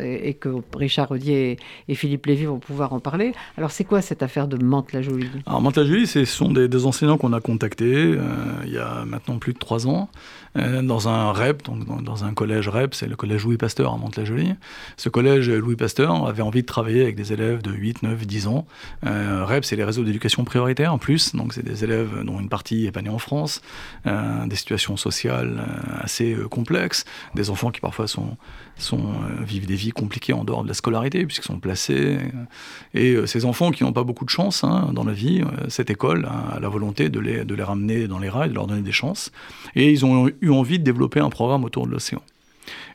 et 0.00 0.34
que 0.34 0.50
Richard 0.74 1.08
Rodier 1.08 1.58
et, 1.88 1.94
Philippe 1.94 2.26
Lévy 2.26 2.44
vont 2.44 2.58
pouvoir 2.58 2.92
en 2.92 3.00
parler. 3.00 3.32
Alors, 3.56 3.70
c'est 3.70 3.84
quoi 3.84 4.02
cette 4.02 4.22
affaire 4.22 4.46
de 4.46 4.62
Mantes-la-Jolie 4.76 5.30
Alors, 5.46 5.62
Mantes-la-Jolie, 5.62 6.06
ce 6.06 6.26
sont 6.26 6.52
des, 6.52 6.84
enseignants 6.84 7.16
qu'on 7.16 7.32
a 7.32 7.40
contactés 7.40 7.94
euh, 7.94 8.20
il 8.66 8.72
y 8.72 8.78
a 8.78 9.06
maintenant 9.06 9.38
plus 9.38 9.54
de 9.54 9.58
trois 9.58 9.86
ans, 9.86 10.10
euh, 10.58 10.82
dans 10.82 11.08
un 11.08 11.32
REP, 11.32 11.64
donc 11.64 12.04
dans, 12.04 12.24
un 12.24 12.34
collège 12.34 12.68
REP, 12.68 12.94
c'est 12.94 13.06
le 13.06 13.16
collège 13.16 13.44
Louis 13.44 13.56
Pasteur 13.56 13.94
à 13.94 13.96
Mantes-la-Jolie. 13.96 14.52
Ce 14.98 15.08
collège 15.08 15.48
Louis 15.48 15.76
Pasteur 15.76 16.26
avait 16.26 16.42
envie 16.42 16.60
de 16.60 16.66
travailler 16.66 17.02
avec 17.02 17.16
des 17.16 17.32
élèves 17.32 17.62
de 17.62 17.70
8, 17.72 18.02
9, 18.02 18.26
10 18.26 18.48
ans. 18.48 18.66
Euh, 19.06 19.46
REP, 19.46 19.64
c'est 19.64 19.76
les 19.76 19.84
réseaux 19.84 20.04
d'éducation 20.04 20.44
prioritaire 20.44 20.92
en 20.92 20.98
plus, 20.98 21.34
donc 21.34 21.54
c'est 21.54 21.64
des 21.64 21.82
élèves 21.82 22.22
dont 22.24 22.38
une 22.38 22.50
partie 22.50 22.84
est 22.84 22.92
pas 22.92 23.02
née 23.02 23.08
en 23.08 23.18
France, 23.18 23.62
des 24.04 24.56
situations 24.56 24.98
sociales 24.98 25.64
assez 26.00 26.36
complexes, 26.50 27.06
des 27.34 27.48
enfants 27.48 27.70
qui 27.70 27.80
parfois 27.80 28.06
sont, 28.06 28.36
sont, 28.78 28.98
euh, 28.98 29.42
vivent 29.42 29.66
des 29.66 29.74
vies 29.74 29.90
compliquées 29.90 30.32
en 30.32 30.44
dehors 30.44 30.62
de 30.62 30.68
la 30.68 30.74
scolarité, 30.74 31.24
puisqu'ils 31.24 31.46
sont 31.46 31.58
placés. 31.58 32.18
Et 32.94 33.14
euh, 33.14 33.26
ces 33.26 33.44
enfants 33.44 33.70
qui 33.70 33.84
n'ont 33.84 33.92
pas 33.92 34.04
beaucoup 34.04 34.24
de 34.24 34.30
chance 34.30 34.64
hein, 34.64 34.90
dans 34.92 35.04
la 35.04 35.12
vie, 35.12 35.40
euh, 35.40 35.66
cette 35.68 35.90
école 35.90 36.26
a 36.26 36.60
la 36.60 36.68
volonté 36.68 37.08
de 37.08 37.20
les, 37.20 37.44
de 37.44 37.54
les 37.54 37.62
ramener 37.62 38.06
dans 38.08 38.18
les 38.18 38.28
rails, 38.28 38.50
de 38.50 38.54
leur 38.54 38.66
donner 38.66 38.82
des 38.82 38.92
chances. 38.92 39.32
Et 39.74 39.90
ils 39.90 40.04
ont 40.04 40.28
eu 40.40 40.50
envie 40.50 40.78
de 40.78 40.84
développer 40.84 41.20
un 41.20 41.30
programme 41.30 41.64
autour 41.64 41.86
de 41.86 41.92
l'océan. 41.92 42.22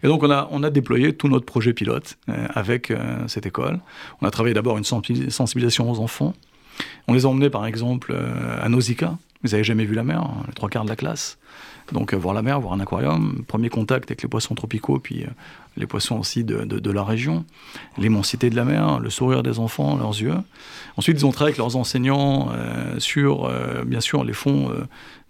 Et 0.04 0.08
donc 0.08 0.22
on 0.24 0.30
a, 0.30 0.48
on 0.52 0.64
a 0.64 0.70
déployé 0.70 1.14
tout 1.14 1.30
notre 1.30 1.46
projet 1.46 1.74
pilote 1.74 2.18
euh, 2.30 2.48
avec 2.54 2.94
cette 3.28 3.46
école. 3.46 3.80
On 4.22 4.28
a 4.28 4.32
travaillé 4.32 4.54
d'abord 4.54 4.78
une 4.78 4.84
sensi- 4.84 5.32
sensibilisation 5.32 5.90
aux 5.90 6.00
enfants. 6.00 6.34
On 7.08 7.14
les 7.14 7.26
a 7.26 7.30
emmenés 7.30 7.50
par 7.50 7.66
exemple 7.66 8.16
à 8.62 8.68
Nausicaa. 8.70 9.18
Vous 9.44 9.50
n'avez 9.50 9.64
jamais 9.64 9.86
vu 9.86 9.96
la 9.96 10.04
mer, 10.04 10.22
hein, 10.22 10.44
les 10.48 10.54
trois 10.54 10.70
quarts 10.70 10.84
de 10.84 10.90
la 10.90 10.96
classe. 10.96 11.38
Donc 11.92 12.14
euh, 12.14 12.18
voir 12.18 12.34
la 12.34 12.42
mer, 12.42 12.60
voir 12.60 12.74
un 12.74 12.80
aquarium, 12.80 13.44
premier 13.48 13.70
contact 13.70 14.10
avec 14.12 14.22
les 14.22 14.30
poissons 14.30 14.56
tropicaux, 14.56 15.00
puis 15.00 15.24
euh, 15.24 15.28
les 15.78 15.88
poissons 15.88 16.20
aussi 16.20 16.44
de, 16.44 16.92
la 16.92 17.04
région, 17.04 17.46
l'immensité 17.98 18.50
de 18.50 18.56
la 18.56 18.66
mer, 18.66 19.00
le 19.00 19.10
sourire 19.10 19.44
des 19.44 19.60
enfants, 19.60 19.98
leurs 19.98 20.22
yeux. 20.22 20.36
Ensuite, 20.98 21.20
ils 21.20 21.26
ont 21.26 21.32
travaillé 21.32 21.52
avec 21.52 21.58
leurs 21.58 21.76
enseignants 21.76 22.50
euh, 22.52 23.00
sur, 23.00 23.50
bien 23.86 24.02
sûr, 24.02 24.24
les 24.24 24.34
fonds 24.34 24.70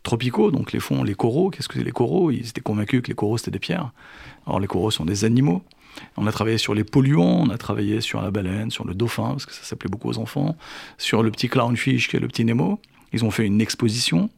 tropicaux, 0.03 0.49
donc 0.49 0.71
les 0.71 0.79
fonds, 0.79 1.03
les 1.03 1.13
coraux. 1.13 1.51
Qu'est-ce 1.51 1.67
que 1.67 1.75
c'est 1.75 1.83
les 1.83 1.91
coraux? 1.91 2.31
Ils 2.31 2.47
étaient 2.47 2.61
convaincus 2.61 3.03
que 3.03 3.07
les 3.07 3.13
coraux, 3.13 3.37
c'était 3.37 3.51
des 3.51 3.59
pierres. 3.59 3.91
Alors 4.47 4.59
les 4.59 4.67
coraux 4.67 4.89
sont 4.89 5.05
des 5.05 5.25
animaux. 5.25 5.63
On 6.17 6.25
a 6.25 6.31
travaillé 6.31 6.57
sur 6.57 6.73
les 6.73 6.83
polluants, 6.83 7.43
on 7.45 7.49
a 7.49 7.57
travaillé 7.57 8.01
sur 8.01 8.21
la 8.21 8.31
baleine, 8.31 8.71
sur 8.71 8.87
le 8.87 8.95
dauphin, 8.95 9.31
parce 9.31 9.45
que 9.45 9.53
ça 9.53 9.63
s'appelait 9.63 9.89
beaucoup 9.89 10.09
aux 10.09 10.17
enfants, 10.17 10.55
sur 10.97 11.21
le 11.21 11.29
petit 11.31 11.49
clownfish 11.49 12.07
qui 12.07 12.17
est 12.17 12.19
le 12.19 12.27
petit 12.27 12.45
Nemo. 12.45 12.79
Ils 13.13 13.25
ont 13.25 13.31
fait 13.31 13.45
une 13.45 13.61
exposition. 13.61 14.29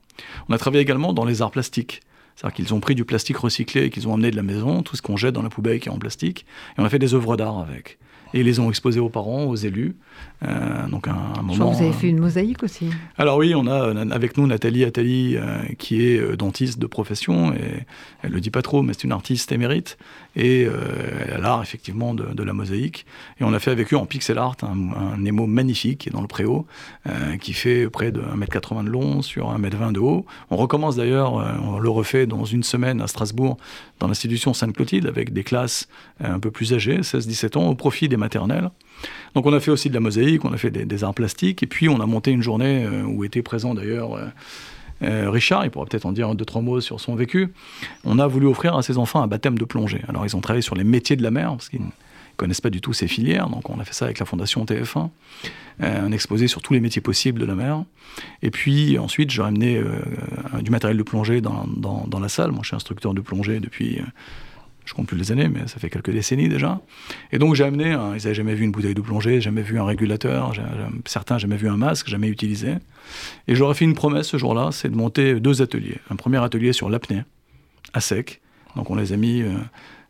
On 0.49 0.53
a 0.53 0.57
travaillé 0.57 0.81
également 0.81 1.13
dans 1.13 1.25
les 1.25 1.41
arts 1.41 1.51
plastiques. 1.51 2.01
C'est-à-dire 2.35 2.56
qu'ils 2.56 2.74
ont 2.74 2.80
pris 2.80 2.95
du 2.95 3.05
plastique 3.05 3.38
recyclé 3.38 3.89
qu'ils 3.89 4.07
ont 4.07 4.13
amené 4.13 4.31
de 4.31 4.36
la 4.36 4.43
maison, 4.43 4.84
tout 4.84 4.96
ce 4.96 5.01
qu'on 5.01 5.17
jette 5.17 5.34
dans 5.34 5.41
la 5.41 5.50
poubelle 5.50 5.79
qui 5.79 5.89
est 5.89 5.91
en 5.91 6.00
plastique, 6.00 6.46
et 6.77 6.81
on 6.81 6.86
a 6.86 6.89
fait 6.89 7.00
des 7.00 7.13
œuvres 7.13 7.38
d'art 7.38 7.60
avec. 7.60 7.98
Et 8.33 8.39
ils 8.39 8.45
les 8.45 8.59
ont 8.59 8.69
exposées 8.69 8.99
aux 8.99 9.09
parents, 9.09 9.43
aux 9.45 9.55
élus. 9.55 9.95
Euh, 10.43 10.87
donc 10.87 11.07
un, 11.07 11.11
un 11.13 11.33
Je 11.35 11.41
moment. 11.41 11.53
crois 11.53 11.71
que 11.71 11.75
vous 11.77 11.81
avez 11.83 11.89
euh, 11.89 11.93
fait 11.93 12.09
une 12.09 12.19
mosaïque 12.19 12.63
aussi. 12.63 12.89
alors 13.17 13.37
oui, 13.37 13.53
on 13.55 13.65
a 13.67 13.89
euh, 13.89 14.09
avec 14.11 14.37
nous 14.37 14.47
Nathalie 14.47 14.83
Attali, 14.83 15.35
euh, 15.37 15.59
qui 15.77 16.03
est 16.05 16.17
euh, 16.19 16.35
dentiste 16.35 16.79
de 16.79 16.87
profession, 16.87 17.53
et 17.53 17.85
elle 18.23 18.31
le 18.31 18.41
dit 18.41 18.49
pas 18.49 18.61
trop, 18.61 18.81
mais 18.81 18.93
c'est 18.93 19.03
une 19.05 19.11
artiste 19.11 19.51
émérite, 19.51 19.97
et 20.35 20.65
euh, 20.65 20.73
elle 21.27 21.33
a 21.35 21.37
l'art 21.37 21.61
effectivement 21.61 22.13
de, 22.13 22.25
de 22.33 22.43
la 22.43 22.53
mosaïque. 22.53 23.05
Et 23.39 23.43
on 23.43 23.53
a 23.53 23.59
fait 23.59 23.71
avec 23.71 23.93
eux 23.93 23.97
en 23.97 24.05
pixel 24.05 24.37
art 24.37 24.55
un, 24.63 25.13
un 25.13 25.17
Nemo 25.17 25.45
magnifique 25.47 25.99
qui 25.99 26.09
est 26.09 26.11
dans 26.11 26.21
le 26.21 26.27
préau, 26.27 26.65
euh, 27.07 27.37
qui 27.37 27.53
fait 27.53 27.89
près 27.89 28.11
de 28.11 28.21
1m80 28.21 28.83
de 28.85 28.89
long 28.89 29.21
sur 29.21 29.55
1m20 29.57 29.93
de 29.93 29.99
haut. 29.99 30.25
On 30.49 30.57
recommence 30.57 30.95
d'ailleurs, 30.97 31.37
euh, 31.39 31.51
on 31.63 31.79
le 31.79 31.89
refait 31.89 32.25
dans 32.27 32.45
une 32.45 32.63
semaine 32.63 32.99
à 33.01 33.07
Strasbourg, 33.07 33.57
dans 33.99 34.07
l'institution 34.07 34.53
Sainte-Clotilde, 34.53 35.05
avec 35.07 35.31
des 35.33 35.43
classes 35.43 35.87
euh, 36.23 36.33
un 36.33 36.39
peu 36.39 36.51
plus 36.51 36.73
âgées, 36.73 36.99
16-17 37.01 37.57
ans, 37.57 37.67
au 37.69 37.75
profit 37.75 38.09
des 38.09 38.17
maternelles. 38.24 38.70
Donc 39.36 39.46
on 39.46 39.53
a 39.53 39.60
fait 39.60 39.72
aussi 39.72 39.89
de 39.89 39.94
la 39.94 40.00
mosaïque, 40.00 40.46
on 40.46 40.53
a 40.53 40.58
fait 40.58 40.72
des, 40.72 41.03
arts 41.03 41.13
plastiques, 41.13 41.62
et 41.63 41.68
puis 41.68 41.89
on 41.89 42.00
a 42.00 42.06
monté 42.06 42.32
une 42.32 42.42
journée 42.42 42.86
euh, 42.86 43.03
où 43.03 43.24
était 43.24 43.42
présent 43.42 43.74
d'ailleurs 43.74 44.13
euh, 44.15 44.25
euh, 45.01 45.30
Richard, 45.30 45.65
il 45.65 45.72
pourra 45.72 45.86
peut-être 45.86 46.06
en 46.06 46.13
dire 46.13 46.34
deux, 46.36 46.46
trois 46.46 46.62
mots 46.62 46.80
sur 46.80 47.01
son 47.01 47.15
vécu. 47.15 47.50
On 48.06 48.20
a 48.20 48.27
voulu 48.27 48.48
offrir 48.48 48.75
à 48.75 48.82
ses 48.84 48.98
enfants 48.98 49.22
un 49.22 49.27
baptême 49.27 49.58
de 49.58 49.65
plongée. 49.65 50.01
Alors 50.08 50.25
ils 50.25 50.36
ont 50.36 50.39
travaillé 50.42 50.62
sur 50.62 50.75
les 50.75 50.86
métiers 50.86 51.18
de 51.18 51.24
la 51.24 51.32
mer, 51.32 51.50
parce 51.50 51.68
qu'ils 51.68 51.82
ne 51.82 51.88
connaissent 52.38 52.62
pas 52.62 52.70
du 52.70 52.80
tout 52.80 52.94
ces 52.94 53.08
filières, 53.08 53.50
donc 53.50 53.70
on 53.70 53.80
a 53.80 53.84
fait 53.84 53.94
ça 53.94 54.06
avec 54.06 54.20
la 54.20 54.25
fondation 54.25 54.63
TF1, 54.63 55.10
euh, 55.82 56.06
un 56.08 56.12
exposé 56.13 56.48
sur 56.48 56.62
tous 56.62 56.74
les 56.74 56.80
métiers 56.80 57.01
possibles 57.01 57.39
de 57.42 57.46
la 57.46 57.56
mer. 57.56 57.84
Et 58.44 58.51
puis 58.51 58.98
ensuite, 58.98 59.30
j'ai 59.32 59.42
ramené 59.42 59.82
du 60.62 60.72
matériel 60.72 60.98
de 60.98 61.03
plongée 61.03 61.42
dans, 61.42 61.65
dans- 61.75 62.06
dans 62.08 62.20
la 62.20 62.30
salle. 62.30 62.51
Moi 62.51 62.60
je 62.62 62.68
suis 62.68 62.75
instructeur 62.75 63.13
de 63.13 63.22
plongée 63.22 63.60
depuis... 63.60 64.00
euh, 64.83 64.85
je 64.85 64.93
compte 64.93 65.07
plus 65.07 65.17
les 65.17 65.31
années, 65.31 65.47
mais 65.47 65.67
ça 65.67 65.79
fait 65.79 65.89
quelques 65.89 66.11
décennies 66.11 66.49
déjà. 66.49 66.81
Et 67.31 67.39
donc 67.39 67.55
j'ai 67.55 67.63
amené, 67.63 67.91
ils 67.91 67.97
n'avaient 67.97 68.33
jamais 68.33 68.53
vu 68.55 68.63
une 68.63 68.71
bouteille 68.71 68.93
de 68.95 69.01
plongée, 69.01 69.41
jamais 69.41 69.61
vu 69.61 69.79
un 69.79 69.85
régulateur, 69.85 70.53
j'ai- 70.53 70.61
certains 71.05 71.37
jamais 71.37 71.55
vu 71.57 71.67
un 71.69 71.77
masque, 71.77 72.07
jamais 72.09 72.27
utilisé. 72.27 72.75
Et 73.47 73.55
j'aurais 73.55 73.73
fait 73.75 73.85
une 73.85 73.93
promesse 73.95 74.27
ce 74.27 74.37
jour-là, 74.37 74.69
c'est 74.71 74.89
de 74.89 74.95
monter 74.95 75.39
deux 75.39 75.61
ateliers. 75.61 75.97
Un 76.09 76.15
premier 76.15 76.43
atelier 76.43 76.73
sur 76.73 76.89
l'apnée, 76.89 77.23
à 77.93 78.01
sec, 78.01 78.41
Donc 78.75 78.89
on 78.89 78.95
les 78.95 79.13
a 79.13 79.17
mis 79.17 79.43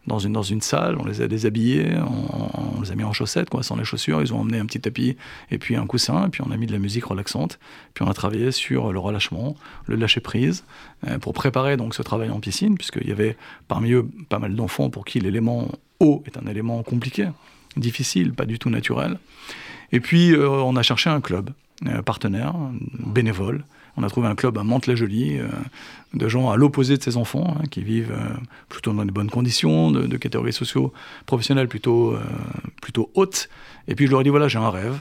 dans 0.07 0.19
une, 0.19 0.33
dans 0.33 0.43
une 0.43 0.61
salle, 0.61 0.97
on 0.99 1.05
les 1.05 1.21
a 1.21 1.27
déshabillés, 1.27 1.93
on, 1.97 2.81
les 2.81 2.91
a 2.91 2.95
mis 2.95 3.03
en 3.03 3.13
chaussettes, 3.13 3.49
quoi, 3.49 3.63
sans 3.63 3.75
les 3.77 3.85
chaussures, 3.85 4.21
ils 4.21 4.33
ont 4.33 4.39
emmené 4.39 4.59
un 4.59 4.65
petit 4.65 4.81
tapis 4.81 5.15
et 5.49 5.57
puis 5.57 5.75
un 5.75 5.85
coussin, 5.85 6.29
puis 6.29 6.41
on 6.45 6.51
a 6.51 6.57
mis 6.57 6.67
de 6.67 6.73
la 6.73 6.79
musique 6.79 7.05
relaxante, 7.05 7.59
puis 7.93 8.05
on 8.05 8.09
a 8.09 8.13
travaillé 8.13 8.51
sur 8.51 8.91
le 8.91 8.99
relâchement, 8.99 9.55
le 9.87 9.95
lâcher-prise, 9.95 10.65
euh, 11.07 11.19
pour 11.19 11.33
préparer 11.33 11.77
donc 11.77 11.95
ce 11.95 12.01
travail 12.01 12.29
en 12.29 12.39
piscine, 12.39 12.77
puisqu'il 12.77 13.07
y 13.07 13.11
avait 13.11 13.37
parmi 13.67 13.91
eux 13.91 14.07
pas 14.29 14.39
mal 14.39 14.55
d'enfants 14.55 14.89
pour 14.89 15.05
qui 15.05 15.19
l'élément 15.19 15.69
eau 15.99 16.23
est 16.25 16.37
un 16.37 16.47
élément 16.47 16.83
compliqué, 16.83 17.29
difficile, 17.77 18.33
pas 18.33 18.45
du 18.45 18.59
tout 18.59 18.69
naturel. 18.69 19.19
Et 19.91 19.99
puis 19.99 20.33
euh, 20.33 20.49
on 20.49 20.75
a 20.75 20.83
cherché 20.83 21.09
un 21.09 21.21
club, 21.21 21.51
euh, 21.87 22.01
partenaire, 22.01 22.53
bénévole, 23.05 23.63
on 23.95 24.03
a 24.03 24.09
trouvé 24.09 24.27
un 24.27 24.35
club 24.35 24.57
à 24.57 24.63
Mantes-la-Jolie, 24.63 25.39
euh, 25.39 25.47
de 26.13 26.27
gens 26.27 26.49
à 26.49 26.57
l'opposé 26.57 26.97
de 26.97 27.03
ces 27.03 27.17
enfants, 27.17 27.57
hein, 27.59 27.63
qui 27.69 27.81
vivent 27.81 28.11
euh, 28.11 28.33
plutôt 28.69 28.93
dans 28.93 29.05
de 29.05 29.11
bonnes 29.11 29.29
conditions, 29.29 29.91
de, 29.91 30.17
catégories 30.17 30.53
socio-professionnelles 30.53 31.67
plutôt, 31.67 32.13
euh, 32.13 32.21
plutôt 32.81 33.11
hautes. 33.13 33.49
Et 33.87 33.95
puis 33.95 34.05
je 34.05 34.11
leur 34.11 34.21
ai 34.21 34.23
dit, 34.23 34.29
voilà, 34.29 34.47
j'ai 34.47 34.59
un 34.59 34.69
rêve, 34.69 34.99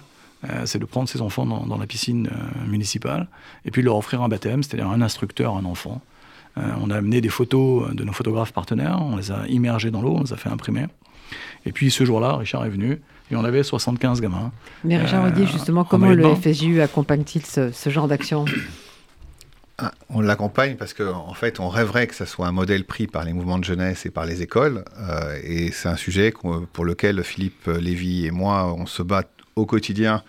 c'est 0.65 0.81
de 0.81 0.85
prendre 0.85 1.09
ces 1.09 1.21
enfants 1.21 1.47
dans, 1.47 1.79
la 1.79 1.87
piscine 1.87 2.29
municipale, 2.67 3.29
et 3.65 3.71
puis 3.71 3.81
de 3.81 3.87
leur 3.87 3.97
offrir 3.97 4.23
un 4.23 4.29
baptême, 4.29 4.65
c'est-à-dire 4.65 4.91
un 4.91 5.01
instructeur, 5.01 5.57
un 5.57 5.65
enfant. 5.65 6.01
on 6.57 6.91
a 6.91 6.97
amené 6.97 7.21
des 7.21 7.29
photos 7.29 7.95
de 7.95 8.03
nos 8.03 8.13
photographes 8.13 8.53
partenaires, 8.53 8.99
on 9.01 9.17
les 9.17 9.31
a 9.31 9.47
immergés 9.47 9.93
dans 9.93 10.03
l'eau, 10.03 10.17
on 10.17 10.23
les 10.23 10.33
a 10.33 10.37
fait 10.37 10.49
imprimer. 10.49 10.87
Et 11.65 11.71
puis 11.71 11.93
ce 11.93 12.05
jour-là, 12.05 12.39
Richard 12.39 12.65
est 12.65 12.71
venu, 12.71 13.01
et 13.31 13.37
on 13.37 13.45
avait 13.45 13.63
75 13.63 14.21
gamins. 14.21 14.51
Mais 14.83 14.99
Richard 14.99 15.31
dit 15.31 15.47
justement, 15.47 15.85
comment 15.85 16.11
le 16.11 16.35
FSJU 16.35 16.81
accompagne-t-il 16.81 17.47
ce 17.47 17.91
genre 17.91 18.09
d'action? 18.09 18.45
On 20.09 20.21
l'accompagne 20.21 20.77
parce 20.77 20.95
qu'en 20.95 21.29
en 21.29 21.35
fait, 21.35 21.61
on 21.61 21.69
rêverait 21.69 22.07
que 22.07 22.15
ça 22.15 22.27
soit 22.27 22.47
un 22.47 22.53
modèle 22.53 22.85
pris 22.85 23.07
par 23.07 23.25
les 23.25 23.33
mouvements 23.33 23.59
de 23.59 23.65
jeunesse 23.65 24.07
et 24.07 24.11
par 24.11 24.27
les 24.27 24.43
écoles. 24.43 24.85
Euh, 24.99 25.39
et 25.43 25.73
c'est 25.73 25.89
un 25.89 25.97
sujet 25.97 26.33
pour 26.73 26.85
lequel 26.85 27.23
Philippe 27.25 27.67
Lévy 27.67 28.27
et 28.27 28.31
moi, 28.31 28.73
on 28.75 28.87
se 28.87 29.03
bat 29.03 29.25
au 29.57 29.67
quotidien 29.67 30.23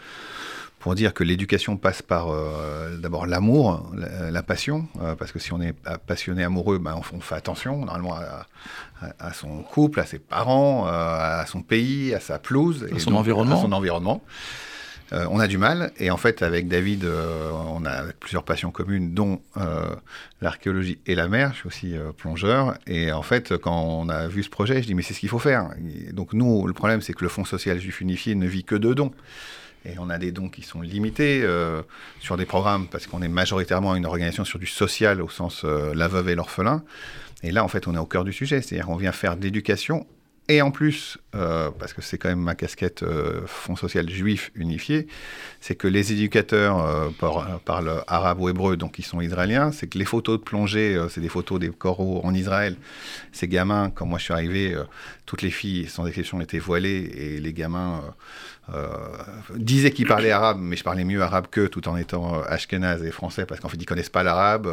pour 0.79 0.95
dire 0.95 1.13
que 1.13 1.23
l'éducation 1.23 1.77
passe 1.77 2.01
par 2.01 2.29
euh, 2.29 2.97
d'abord 2.97 3.25
l'amour, 3.25 3.89
la, 3.95 4.43
passion, 4.43 4.85
euh, 5.01 5.15
parce 5.15 5.31
que 5.31 5.39
si 5.39 5.53
on 5.53 5.61
est 5.61 5.73
passionné 6.07 6.43
amoureux, 6.43 6.77
ben, 6.77 6.99
on, 7.13 7.21
fait 7.21 7.35
attention 7.35 7.85
normalement 7.85 8.17
à, 9.19 9.33
son 9.33 9.63
couple, 9.63 10.01
à 10.01 10.05
ses 10.05 10.19
parents, 10.19 10.85
à 10.85 11.45
son 11.47 11.61
pays, 11.61 12.13
à 12.13 12.19
sa 12.19 12.37
pelouse, 12.37 12.85
et 12.93 12.99
son 12.99 13.15
environnement. 13.15 13.59
À 13.59 13.61
son 13.61 13.71
environnement. 13.71 14.21
Euh, 15.11 15.27
on 15.29 15.39
a 15.39 15.47
du 15.47 15.57
mal. 15.57 15.91
Et 15.97 16.11
en 16.11 16.17
fait, 16.17 16.41
avec 16.41 16.67
David, 16.67 17.03
euh, 17.03 17.51
on 17.51 17.85
a 17.85 18.03
plusieurs 18.19 18.43
passions 18.43 18.71
communes, 18.71 19.13
dont 19.13 19.41
euh, 19.57 19.85
l'archéologie 20.41 20.99
et 21.05 21.15
la 21.15 21.27
mer. 21.27 21.51
Je 21.53 21.57
suis 21.57 21.67
aussi 21.67 21.95
plongeur. 22.17 22.75
Et 22.87 23.11
en 23.11 23.21
fait, 23.21 23.57
quand 23.57 23.83
on 23.83 24.09
a 24.09 24.27
vu 24.27 24.43
ce 24.43 24.49
projet, 24.49 24.81
je 24.81 24.87
dis, 24.87 24.95
mais 24.95 25.01
c'est 25.01 25.13
ce 25.13 25.19
qu'il 25.19 25.29
faut 25.29 25.39
faire. 25.39 25.69
donc 26.11 26.33
nous, 26.33 26.65
le 26.67 26.73
problème, 26.73 27.01
c'est 27.01 27.13
que 27.13 27.23
le 27.23 27.29
Fonds 27.29 27.45
social 27.45 27.79
juif 27.79 28.01
unifié 28.01 28.35
ne 28.35 28.47
vit 28.47 28.63
que 28.63 28.75
de 28.75 28.93
dons. 28.93 29.11
Et 29.85 29.95
on 29.99 30.09
a 30.09 30.17
des 30.17 30.31
dons 30.31 30.47
qui 30.47 30.61
sont 30.61 30.81
limités 30.81 31.45
sur 32.21 32.37
des 32.37 32.45
programmes, 32.45 32.87
parce 32.87 33.05
qu'on 33.05 33.21
est 33.21 33.27
majoritairement 33.27 33.95
une 33.95 34.05
organisation 34.05 34.45
sur 34.45 34.57
du 34.57 34.65
social, 34.65 35.21
au 35.21 35.29
sens 35.29 35.63
la 35.65 36.07
veuve 36.07 36.29
et 36.29 36.35
l'orphelin. 36.35 36.83
Et 37.43 37.51
là, 37.51 37.63
en 37.63 37.67
fait, 37.67 37.87
on 37.87 37.95
est 37.95 37.99
au 37.99 38.05
cœur 38.05 38.23
du 38.23 38.31
sujet. 38.31 38.61
C'est-à-dire 38.61 38.85
qu'on 38.85 38.95
vient 38.95 39.11
faire 39.11 39.35
de 39.35 39.43
l'éducation 39.43 40.07
et 40.49 40.61
en 40.61 40.71
plus, 40.71 41.17
euh, 41.35 41.71
parce 41.79 41.93
que 41.93 42.01
c'est 42.01 42.17
quand 42.17 42.27
même 42.27 42.41
ma 42.41 42.53
casquette 42.53 43.01
euh, 43.01 43.47
Fonds 43.47 43.77
social 43.77 44.09
juif 44.09 44.51
unifié, 44.55 45.07
c'est 45.61 45.75
que 45.75 45.87
les 45.87 46.11
éducateurs 46.11 46.85
euh, 46.85 47.09
parlent 47.63 48.03
arabe 48.07 48.41
ou 48.41 48.49
hébreu, 48.49 48.75
donc 48.75 48.99
ils 48.99 49.05
sont 49.05 49.21
israéliens. 49.21 49.71
C'est 49.71 49.87
que 49.87 49.97
les 49.97 50.03
photos 50.03 50.39
de 50.39 50.43
plongée, 50.43 51.01
c'est 51.09 51.21
des 51.21 51.29
photos 51.29 51.61
des 51.61 51.69
coraux 51.69 52.19
en 52.25 52.33
Israël. 52.33 52.75
Ces 53.31 53.47
gamins, 53.47 53.89
quand 53.89 54.05
moi 54.05 54.19
je 54.19 54.25
suis 54.25 54.33
arrivé, 54.33 54.75
toutes 55.25 55.43
les 55.43 55.51
filles, 55.51 55.87
sans 55.87 56.05
exception, 56.07 56.41
étaient 56.41 56.59
voilées 56.59 57.09
et 57.15 57.39
les 57.39 57.53
gamins 57.53 58.01
disaient 59.55 59.91
qu'ils 59.91 60.07
parlaient 60.07 60.31
arabe, 60.31 60.57
mais 60.59 60.75
je 60.75 60.83
parlais 60.83 61.05
mieux 61.05 61.21
arabe 61.21 61.47
qu'eux, 61.49 61.69
tout 61.69 61.87
en 61.87 61.95
étant 61.95 62.41
ashkénaze 62.41 63.03
et 63.03 63.11
français, 63.11 63.45
parce 63.45 63.61
qu'en 63.61 63.69
fait 63.69 63.77
ils 63.77 63.85
connaissent 63.85 64.09
pas 64.09 64.23
l'arabe, 64.23 64.69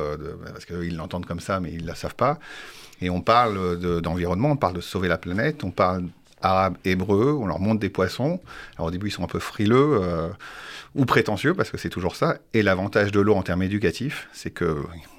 parce 0.52 0.64
qu'ils 0.64 0.96
l'entendent 0.96 1.26
comme 1.26 1.40
ça, 1.40 1.60
mais 1.60 1.72
ils 1.72 1.82
ne 1.82 1.86
la 1.86 1.94
savent 1.94 2.16
pas. 2.16 2.40
Et 3.00 3.11
on 3.11 3.21
parle 3.21 3.78
d'environnement, 4.00 4.50
on 4.50 4.57
parle 4.57 4.75
de 4.75 4.80
sauver 4.80 5.09
la 5.09 5.19
planète, 5.19 5.64
on 5.64 5.71
parle 5.71 6.04
arabe, 6.42 6.76
hébreu, 6.85 7.37
on 7.38 7.47
leur 7.47 7.61
montre 7.61 7.80
des 7.80 7.88
poissons. 7.88 8.40
Alors 8.76 8.88
au 8.88 8.90
début, 8.90 9.09
ils 9.09 9.12
sont 9.12 9.25
un 9.25 9.28
peu 9.28 9.38
frileux 9.38 9.99
euh, 10.02 10.28
ou 10.95 11.04
prétentieux, 11.04 11.54
parce 11.54 11.71
que 11.71 11.78
c'est 11.78 11.88
toujours 11.88 12.16
ça. 12.16 12.38
Et 12.54 12.62
l'avantage 12.62 13.12
de 13.12 13.21
l'eau 13.21 13.35
en 13.35 13.42
termes 13.42 13.62
éducatifs, 13.62 14.28
c'est 14.33 14.52
qu'il 14.52 14.75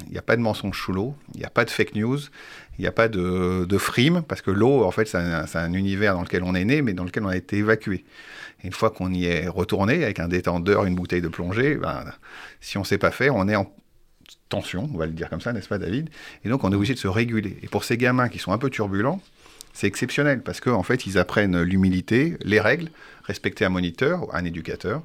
n'y 0.09 0.17
a 0.17 0.21
pas 0.21 0.35
de 0.35 0.41
mensonge 0.41 0.79
sous 0.79 0.91
l'eau, 0.91 1.15
il 1.33 1.39
n'y 1.39 1.45
a 1.45 1.49
pas 1.49 1.65
de 1.65 1.69
fake 1.69 1.95
news, 1.95 2.19
il 2.77 2.81
n'y 2.81 2.87
a 2.87 2.91
pas 2.91 3.07
de, 3.07 3.77
frime, 3.77 4.23
parce 4.27 4.41
que 4.41 4.51
l'eau, 4.51 4.83
en 4.83 4.91
fait, 4.91 5.05
c'est 5.05 5.17
un, 5.17 5.73
univers 5.73 6.15
dans 6.15 6.21
lequel 6.21 6.43
on 6.43 6.55
est 6.55 6.65
né, 6.65 6.81
mais 6.81 6.93
dans 6.93 7.03
lequel 7.03 7.23
on 7.23 7.29
a 7.29 7.37
été 7.37 7.57
évacué. 7.57 8.03
Et 8.63 8.67
une 8.67 8.73
fois 8.73 8.89
qu'on 8.89 9.11
y 9.11 9.25
est 9.25 9.47
retourné, 9.47 10.03
avec 10.03 10.19
un 10.19 10.27
détendeur, 10.27 10.85
une 10.85 10.95
bouteille 10.95 11.21
de 11.21 11.27
plongée, 11.27 11.75
ben, 11.75 12.05
si 12.59 12.77
on 12.77 12.81
ne 12.81 12.85
sait 12.85 12.97
pas 12.97 13.11
faire, 13.11 13.35
on 13.35 13.47
est 13.47 13.55
en 13.55 13.71
tension, 14.51 14.89
on 14.93 14.97
va 14.97 15.07
le 15.07 15.13
dire 15.13 15.29
comme 15.29 15.41
ça, 15.41 15.53
n'est-ce 15.53 15.69
pas 15.69 15.79
David? 15.79 16.09
Et 16.45 16.49
donc 16.49 16.63
on 16.63 16.71
est 16.71 16.75
obligé 16.75 16.93
de 16.93 16.99
se 16.99 17.07
réguler. 17.07 17.57
Et 17.63 17.67
pour 17.67 17.83
ces 17.83 17.97
gamins 17.97 18.29
qui 18.29 18.37
sont 18.37 18.51
un 18.51 18.57
peu 18.57 18.69
turbulents, 18.69 19.19
c'est 19.73 19.87
exceptionnel 19.87 20.41
parce 20.43 20.59
qu'en 20.59 20.73
en 20.73 20.83
fait 20.83 21.05
ils 21.05 21.17
apprennent 21.17 21.61
l'humilité, 21.61 22.37
les 22.43 22.59
règles, 22.59 22.89
respecter 23.23 23.65
un 23.65 23.69
moniteur, 23.69 24.27
un 24.35 24.45
éducateur. 24.45 25.01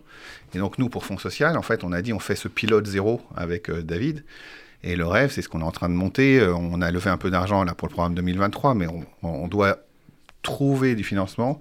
Et 0.54 0.58
donc 0.58 0.78
nous, 0.78 0.88
pour 0.88 1.04
Fonds 1.04 1.18
Social, 1.18 1.56
en 1.56 1.62
fait, 1.62 1.84
on 1.84 1.92
a 1.92 2.02
dit 2.02 2.12
on 2.12 2.18
fait 2.18 2.36
ce 2.36 2.48
pilote 2.48 2.86
zéro 2.86 3.22
avec 3.36 3.70
euh, 3.70 3.82
David. 3.82 4.24
Et 4.82 4.94
le 4.94 5.06
rêve, 5.06 5.30
c'est 5.32 5.42
ce 5.42 5.48
qu'on 5.48 5.60
est 5.60 5.64
en 5.64 5.72
train 5.72 5.88
de 5.88 5.94
monter. 5.94 6.38
Euh, 6.40 6.54
on 6.54 6.80
a 6.82 6.90
levé 6.90 7.10
un 7.10 7.16
peu 7.16 7.30
d'argent 7.30 7.64
là 7.64 7.74
pour 7.74 7.88
le 7.88 7.92
programme 7.92 8.14
2023, 8.14 8.74
mais 8.74 8.86
on, 9.22 9.48
doit 9.48 9.78
trouver 10.42 10.94
du 10.94 11.02
financement 11.02 11.58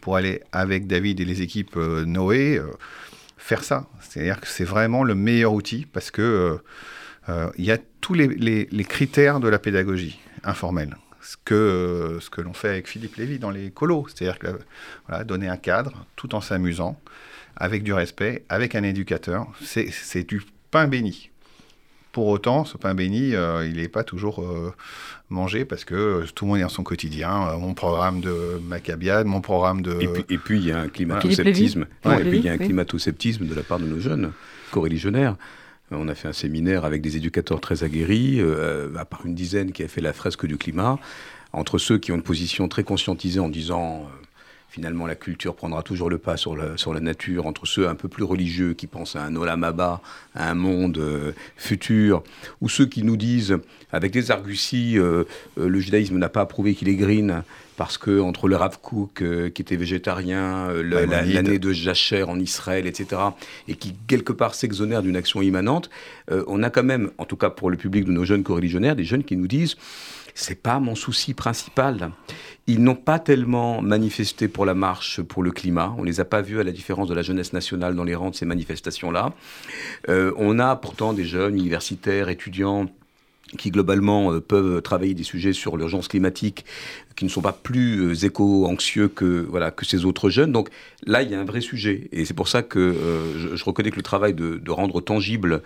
pour 0.00 0.16
aller 0.16 0.42
avec 0.52 0.86
David 0.86 1.20
et 1.20 1.24
les 1.24 1.42
équipes 1.42 1.76
euh, 1.76 2.04
Noé 2.04 2.60
faire 3.38 3.64
ça. 3.64 3.86
C'est-à-dire 4.00 4.40
que 4.40 4.46
c'est 4.46 4.64
vraiment 4.64 5.02
le 5.02 5.14
meilleur 5.14 5.52
outil 5.52 5.86
parce 5.90 6.10
que 6.10 6.60
il 7.58 7.64
y 7.64 7.70
a 7.70 7.78
tous 8.00 8.14
les, 8.14 8.84
critères 8.88 9.40
de 9.40 9.48
la 9.48 9.58
pédagogie 9.58 10.18
informelle. 10.44 10.96
Ce 11.22 11.36
que, 11.44 12.18
ce 12.20 12.30
que 12.30 12.40
l'on 12.40 12.54
fait 12.54 12.70
avec 12.70 12.88
Philippe 12.88 13.16
Lévy 13.16 13.38
dans 13.38 13.50
les 13.50 13.70
colos, 13.70 14.06
c'est-à-dire 14.08 14.38
que, 14.38 14.58
voilà, 15.06 15.22
donner 15.24 15.48
un 15.48 15.58
cadre 15.58 16.06
tout 16.16 16.34
en 16.34 16.40
s'amusant, 16.40 16.98
avec 17.56 17.82
du 17.82 17.92
respect, 17.92 18.44
avec 18.48 18.74
un 18.74 18.82
éducateur, 18.82 19.46
c'est 19.62 20.24
du 20.26 20.42
pain 20.70 20.88
béni. 20.88 21.30
Pour 22.12 22.26
autant, 22.26 22.64
ce 22.64 22.76
pain 22.76 22.94
béni, 22.94 23.34
euh, 23.34 23.64
il 23.64 23.76
n'est 23.76 23.88
pas 23.88 24.02
toujours 24.02 24.42
euh, 24.42 24.74
mangé 25.28 25.64
parce 25.64 25.84
que 25.84 26.24
tout 26.34 26.44
le 26.44 26.48
monde 26.48 26.58
est 26.58 26.62
dans 26.62 26.68
son 26.68 26.82
quotidien. 26.82 27.56
mon 27.58 27.74
programme 27.74 28.20
de 28.20 28.60
Maccabiade, 28.66 29.26
mon 29.26 29.40
programme 29.40 29.82
de... 29.82 29.96
Et 30.28 30.38
puis, 30.38 30.58
il 30.58 30.66
y 30.66 30.72
a 30.72 30.80
un 30.80 30.88
climato-sceptisme. 30.88 31.86
et 32.06 32.24
puis 32.24 32.38
il 32.38 32.44
y 32.44 32.48
a 32.48 32.52
un 32.52 32.58
climato-sceptisme 32.58 33.46
de 33.46 33.54
la 33.54 33.62
part 33.62 33.78
de 33.78 33.86
nos 33.86 34.00
jeunes 34.00 34.32
co-religionnaires. 34.72 35.36
On 35.92 36.08
a 36.08 36.14
fait 36.14 36.28
un 36.28 36.32
séminaire 36.32 36.84
avec 36.84 37.02
des 37.02 37.16
éducateurs 37.16 37.60
très 37.60 37.82
aguerris, 37.82 38.40
euh, 38.40 38.94
à 38.96 39.04
part 39.04 39.26
une 39.26 39.34
dizaine 39.34 39.72
qui 39.72 39.82
a 39.82 39.88
fait 39.88 40.00
la 40.00 40.12
fresque 40.12 40.46
du 40.46 40.56
climat, 40.56 40.98
entre 41.52 41.78
ceux 41.78 41.98
qui 41.98 42.12
ont 42.12 42.14
une 42.14 42.22
position 42.22 42.68
très 42.68 42.84
conscientisée 42.84 43.40
en 43.40 43.48
disant 43.48 44.04
euh, 44.04 44.19
finalement 44.70 45.06
la 45.06 45.14
culture 45.14 45.54
prendra 45.54 45.82
toujours 45.82 46.10
le 46.10 46.18
pas 46.18 46.36
sur 46.36 46.56
la, 46.56 46.76
sur 46.76 46.94
la 46.94 47.00
nature, 47.00 47.46
entre 47.46 47.66
ceux 47.66 47.88
un 47.88 47.94
peu 47.94 48.08
plus 48.08 48.24
religieux 48.24 48.74
qui 48.74 48.86
pensent 48.86 49.16
à 49.16 49.24
un 49.24 49.36
olamaba, 49.36 50.00
à 50.34 50.50
un 50.50 50.54
monde 50.54 50.98
euh, 50.98 51.32
futur, 51.56 52.22
ou 52.60 52.68
ceux 52.68 52.86
qui 52.86 53.02
nous 53.02 53.16
disent 53.16 53.56
avec 53.92 54.12
des 54.12 54.30
arguties, 54.30 54.96
le 55.56 55.80
judaïsme 55.80 56.16
n'a 56.16 56.28
pas 56.28 56.46
prouvé 56.46 56.74
qu'il 56.76 56.88
est 56.88 56.94
green, 56.94 57.42
parce 57.80 57.96
que 57.96 58.20
entre 58.20 58.46
le 58.46 58.56
Rav 58.56 58.78
Kook, 58.82 59.22
euh, 59.22 59.48
qui 59.48 59.62
était 59.62 59.76
végétarien, 59.76 60.68
euh, 60.68 60.82
l'année 60.82 61.58
de 61.58 61.72
Jacher 61.72 62.24
en 62.24 62.38
Israël, 62.38 62.86
etc., 62.86 63.22
et 63.68 63.74
qui 63.74 63.94
quelque 64.06 64.34
part 64.34 64.54
s'exonère 64.54 65.00
d'une 65.00 65.16
action 65.16 65.40
immanente, 65.40 65.88
euh, 66.30 66.44
on 66.46 66.62
a 66.62 66.68
quand 66.68 66.82
même, 66.82 67.10
en 67.16 67.24
tout 67.24 67.36
cas 67.36 67.48
pour 67.48 67.70
le 67.70 67.78
public 67.78 68.04
de 68.04 68.12
nos 68.12 68.26
jeunes 68.26 68.42
coreligionnaires, 68.42 68.96
des 68.96 69.04
jeunes 69.04 69.24
qui 69.24 69.34
nous 69.34 69.46
disent 69.46 69.76
c'est 70.40 70.60
pas 70.60 70.80
mon 70.80 70.94
souci 70.94 71.34
principal. 71.34 72.10
Ils 72.66 72.82
n'ont 72.82 72.94
pas 72.94 73.18
tellement 73.18 73.82
manifesté 73.82 74.48
pour 74.48 74.64
la 74.64 74.74
marche 74.74 75.20
pour 75.22 75.42
le 75.42 75.50
climat. 75.50 75.94
On 75.98 76.02
les 76.02 76.20
a 76.20 76.24
pas 76.24 76.42
vus 76.42 76.60
à 76.60 76.64
la 76.64 76.72
différence 76.72 77.08
de 77.08 77.14
la 77.14 77.22
jeunesse 77.22 77.52
nationale 77.52 77.94
dans 77.94 78.04
les 78.04 78.14
rangs 78.14 78.30
de 78.30 78.34
ces 78.34 78.46
manifestations-là. 78.46 79.32
on 80.08 80.58
a 80.58 80.76
pourtant 80.76 81.12
des 81.12 81.24
jeunes 81.24 81.56
universitaires, 81.58 82.28
étudiants 82.28 82.86
qui 83.58 83.70
globalement 83.70 84.40
peuvent 84.40 84.80
travailler 84.82 85.14
des 85.14 85.24
sujets 85.24 85.52
sur 85.52 85.76
l'urgence 85.76 86.08
climatique 86.08 86.64
qui 87.20 87.26
ne 87.26 87.30
sont 87.30 87.42
pas 87.42 87.52
plus 87.52 88.00
euh, 88.00 88.14
éco-anxieux 88.14 89.08
que, 89.08 89.46
voilà, 89.46 89.70
que 89.70 89.84
ces 89.84 90.06
autres 90.06 90.30
jeunes. 90.30 90.52
Donc 90.52 90.70
là, 91.04 91.20
il 91.20 91.30
y 91.30 91.34
a 91.34 91.38
un 91.38 91.44
vrai 91.44 91.60
sujet. 91.60 92.08
Et 92.12 92.24
c'est 92.24 92.32
pour 92.32 92.48
ça 92.48 92.62
que 92.62 92.78
euh, 92.78 93.56
je, 93.56 93.62
reconnais 93.62 93.90
que 93.90 93.96
le 93.96 94.02
travail 94.02 94.32
de, 94.32 94.70
rendre 94.70 95.02
tangible 95.02 95.60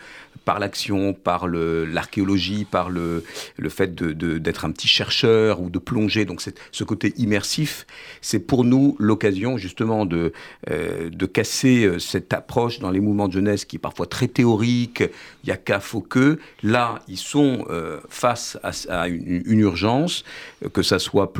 par 0.45 0.59
l'action, 0.59 1.13
par 1.13 1.47
l'archéologie, 1.47 2.65
par 2.65 2.91
le, 2.91 3.23
le 3.57 3.69
fait 3.69 3.95
d'être 3.95 4.65
un 4.65 4.73
petit 4.73 4.89
chercheur 4.89 5.61
ou 5.61 5.71
de 5.71 5.79
plonger, 5.79 6.25
donc 6.25 6.43
ce 6.73 6.85
côté 6.85 7.15
immersif, 7.19 7.87
c'est 8.21 8.41
pour 8.41 8.65
nous 8.65 8.97
l'occasion 8.99 9.57
justement 9.57 10.07
de, 10.07 10.33
euh, 10.71 11.09
de 11.09 11.27
casser 11.27 11.89
cette 12.01 12.33
approche 12.33 12.81
dans 12.81 12.91
les 12.91 13.01
mouvements 13.01 13.29
de 13.29 13.35
jeunesse 13.35 13.65
qui 13.65 13.77
est 13.77 13.79
parfois 13.79 14.07
très 14.07 14.27
théorique, 14.27 15.05
il 15.45 15.51
y 15.51 15.53
a 15.53 15.57
qu'à, 15.57 15.79
faut 15.79 16.01
que. 16.01 16.41
Là, 16.65 17.01
ils 17.07 17.19
sont 17.19 17.65
face 18.09 18.59
à, 18.89 19.09
une, 19.09 19.43
une, 19.47 19.61
urgence, 19.61 20.25
que 20.73 20.83
ça 20.83 20.99
soit 20.99 21.33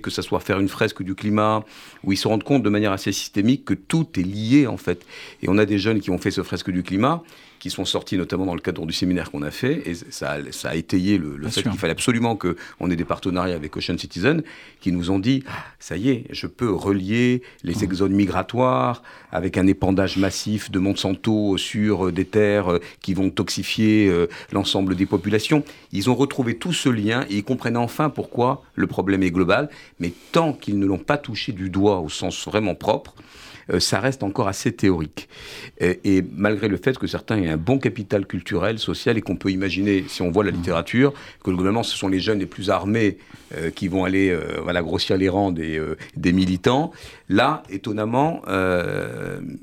que 0.00 0.10
ça 0.10 0.22
soit 0.22 0.40
faire 0.40 0.60
une 0.60 0.68
fresque 0.68 1.02
du 1.02 1.14
climat, 1.14 1.64
où 2.04 2.12
ils 2.12 2.16
se 2.16 2.28
rendent 2.28 2.44
compte 2.44 2.62
de 2.62 2.68
manière 2.68 2.92
assez 2.92 3.12
systémique 3.12 3.64
que 3.64 3.74
tout 3.74 4.06
est 4.18 4.22
lié 4.22 4.66
en 4.66 4.76
fait. 4.76 5.06
Et 5.42 5.48
on 5.48 5.58
a 5.58 5.64
des 5.64 5.78
jeunes 5.78 6.00
qui 6.00 6.10
ont 6.10 6.18
fait 6.18 6.30
ce 6.30 6.42
fresque 6.42 6.70
du 6.70 6.82
climat, 6.82 7.22
qui 7.58 7.70
sont 7.70 7.84
sortis 7.84 8.16
notamment 8.16 8.46
dans 8.46 8.54
le 8.54 8.60
cadre 8.60 8.86
du 8.86 8.92
séminaire 8.92 9.30
qu'on 9.30 9.42
a 9.42 9.50
fait, 9.50 9.88
et 9.88 9.94
ça 9.94 10.32
a, 10.32 10.52
ça 10.52 10.70
a 10.70 10.74
étayé 10.74 11.18
le, 11.18 11.48
fait 11.48 11.62
qu'il 11.62 11.72
fallait 11.72 11.92
absolument 11.92 12.36
qu'on 12.36 12.90
ait 12.90 12.96
des 12.96 13.04
partenariats 13.04 13.54
avec 13.54 13.76
Ocean 13.76 13.98
Citizen, 13.98 14.42
qui 14.80 14.92
nous 14.92 15.10
ont 15.10 15.18
dit, 15.18 15.44
ça 15.78 15.96
y 15.96 16.10
est, 16.10 16.24
je 16.30 16.46
peux 16.46 16.70
relier 16.70 17.42
les 17.62 17.74
mmh. 17.74 17.84
exodes 17.84 18.12
migratoires 18.12 19.02
avec 19.32 19.58
un 19.58 19.66
épandage 19.66 20.16
massif 20.16 20.70
de 20.70 20.78
Monsanto 20.78 21.58
sur 21.58 22.06
euh, 22.06 22.12
des 22.12 22.24
terres 22.24 22.72
euh, 22.72 22.80
qui 23.02 23.14
vont 23.14 23.30
toxifier 23.30 24.08
euh, 24.08 24.28
l'ensemble 24.52 24.96
des 24.96 25.06
populations. 25.06 25.62
Ils 25.92 26.08
ont 26.10 26.14
retrouvé 26.14 26.56
tout 26.56 26.72
ce 26.72 26.88
lien 26.88 27.24
et 27.28 27.36
ils 27.36 27.44
comprennent 27.44 27.76
enfin 27.76 28.10
pourquoi 28.10 28.62
le 28.74 28.86
problème 28.86 29.22
est 29.22 29.30
global, 29.30 29.68
mais 30.00 30.12
tant 30.32 30.52
qu'ils 30.52 30.78
ne 30.78 30.86
l'ont 30.86 30.98
pas 30.98 31.18
touché 31.18 31.52
du 31.52 31.70
doigt 31.70 31.98
au 32.00 32.08
sens 32.08 32.46
vraiment 32.46 32.74
propre, 32.74 33.14
ça 33.78 34.00
reste 34.00 34.22
encore 34.22 34.48
assez 34.48 34.72
théorique. 34.72 35.28
Et, 35.80 36.22
malgré 36.32 36.68
le 36.68 36.76
fait 36.76 36.98
que 36.98 37.06
certains 37.06 37.42
aient 37.42 37.48
un 37.48 37.56
bon 37.56 37.78
capital 37.78 38.26
culturel, 38.26 38.78
social, 38.78 39.18
et 39.18 39.20
qu'on 39.20 39.36
peut 39.36 39.50
imaginer, 39.50 40.04
si 40.08 40.22
on 40.22 40.30
voit 40.30 40.44
la 40.44 40.50
littérature, 40.50 41.12
que 41.42 41.50
globalement 41.50 41.82
ce 41.82 41.96
sont 41.96 42.08
les 42.08 42.20
jeunes 42.20 42.38
les 42.38 42.46
plus 42.46 42.70
armés 42.70 43.18
euh, 43.56 43.70
qui 43.70 43.88
vont 43.88 44.04
aller 44.04 44.30
euh, 44.30 44.60
voilà, 44.62 44.82
grossir 44.82 45.16
les 45.16 45.28
rangs 45.28 45.52
des, 45.52 45.80
des 46.16 46.32
militants, 46.32 46.92
là, 47.28 47.62
étonnamment, 47.70 48.42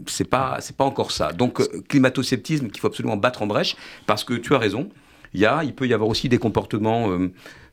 c'est 0.08 0.30
pas, 0.30 0.60
pas 0.78 0.86
encore 0.86 1.12
ça. 1.12 1.32
Donc, 1.32 1.62
climato-sceptisme 1.88 2.70
qu'il 2.70 2.80
faut 2.80 2.88
absolument 2.88 3.18
battre 3.18 3.42
en 3.42 3.48
brèche, 3.48 3.76
parce 4.06 4.24
que 4.24 4.34
tu 4.34 4.54
as 4.54 4.58
raison, 4.58 4.90
il, 5.34 5.42
y 5.42 5.46
a, 5.46 5.64
il 5.64 5.74
peut 5.74 5.88
y 5.88 5.94
avoir 5.94 6.10
aussi 6.10 6.30
des 6.30 6.38
comportements 6.38 7.12
euh, 7.12 7.32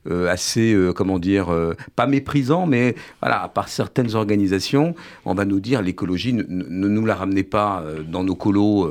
assez, 0.09 0.73
euh, 0.73 0.93
comment 0.93 1.19
dire, 1.19 1.53
euh, 1.53 1.75
pas 1.97 2.07
méprisant, 2.07 2.67
mais 2.67 2.95
voilà, 3.21 3.49
par 3.49 3.69
certaines 3.69 4.15
organisations, 4.15 4.95
on 5.25 5.35
va 5.35 5.45
nous 5.45 5.61
dire 5.61 5.83
l'écologie, 5.83 6.33
ne, 6.33 6.43
nous 6.45 7.07
la 7.07 7.15
ramenez 7.15 7.43
pas 7.43 7.85
dans 8.09 8.25
nos 8.25 8.35
colos, 8.35 8.91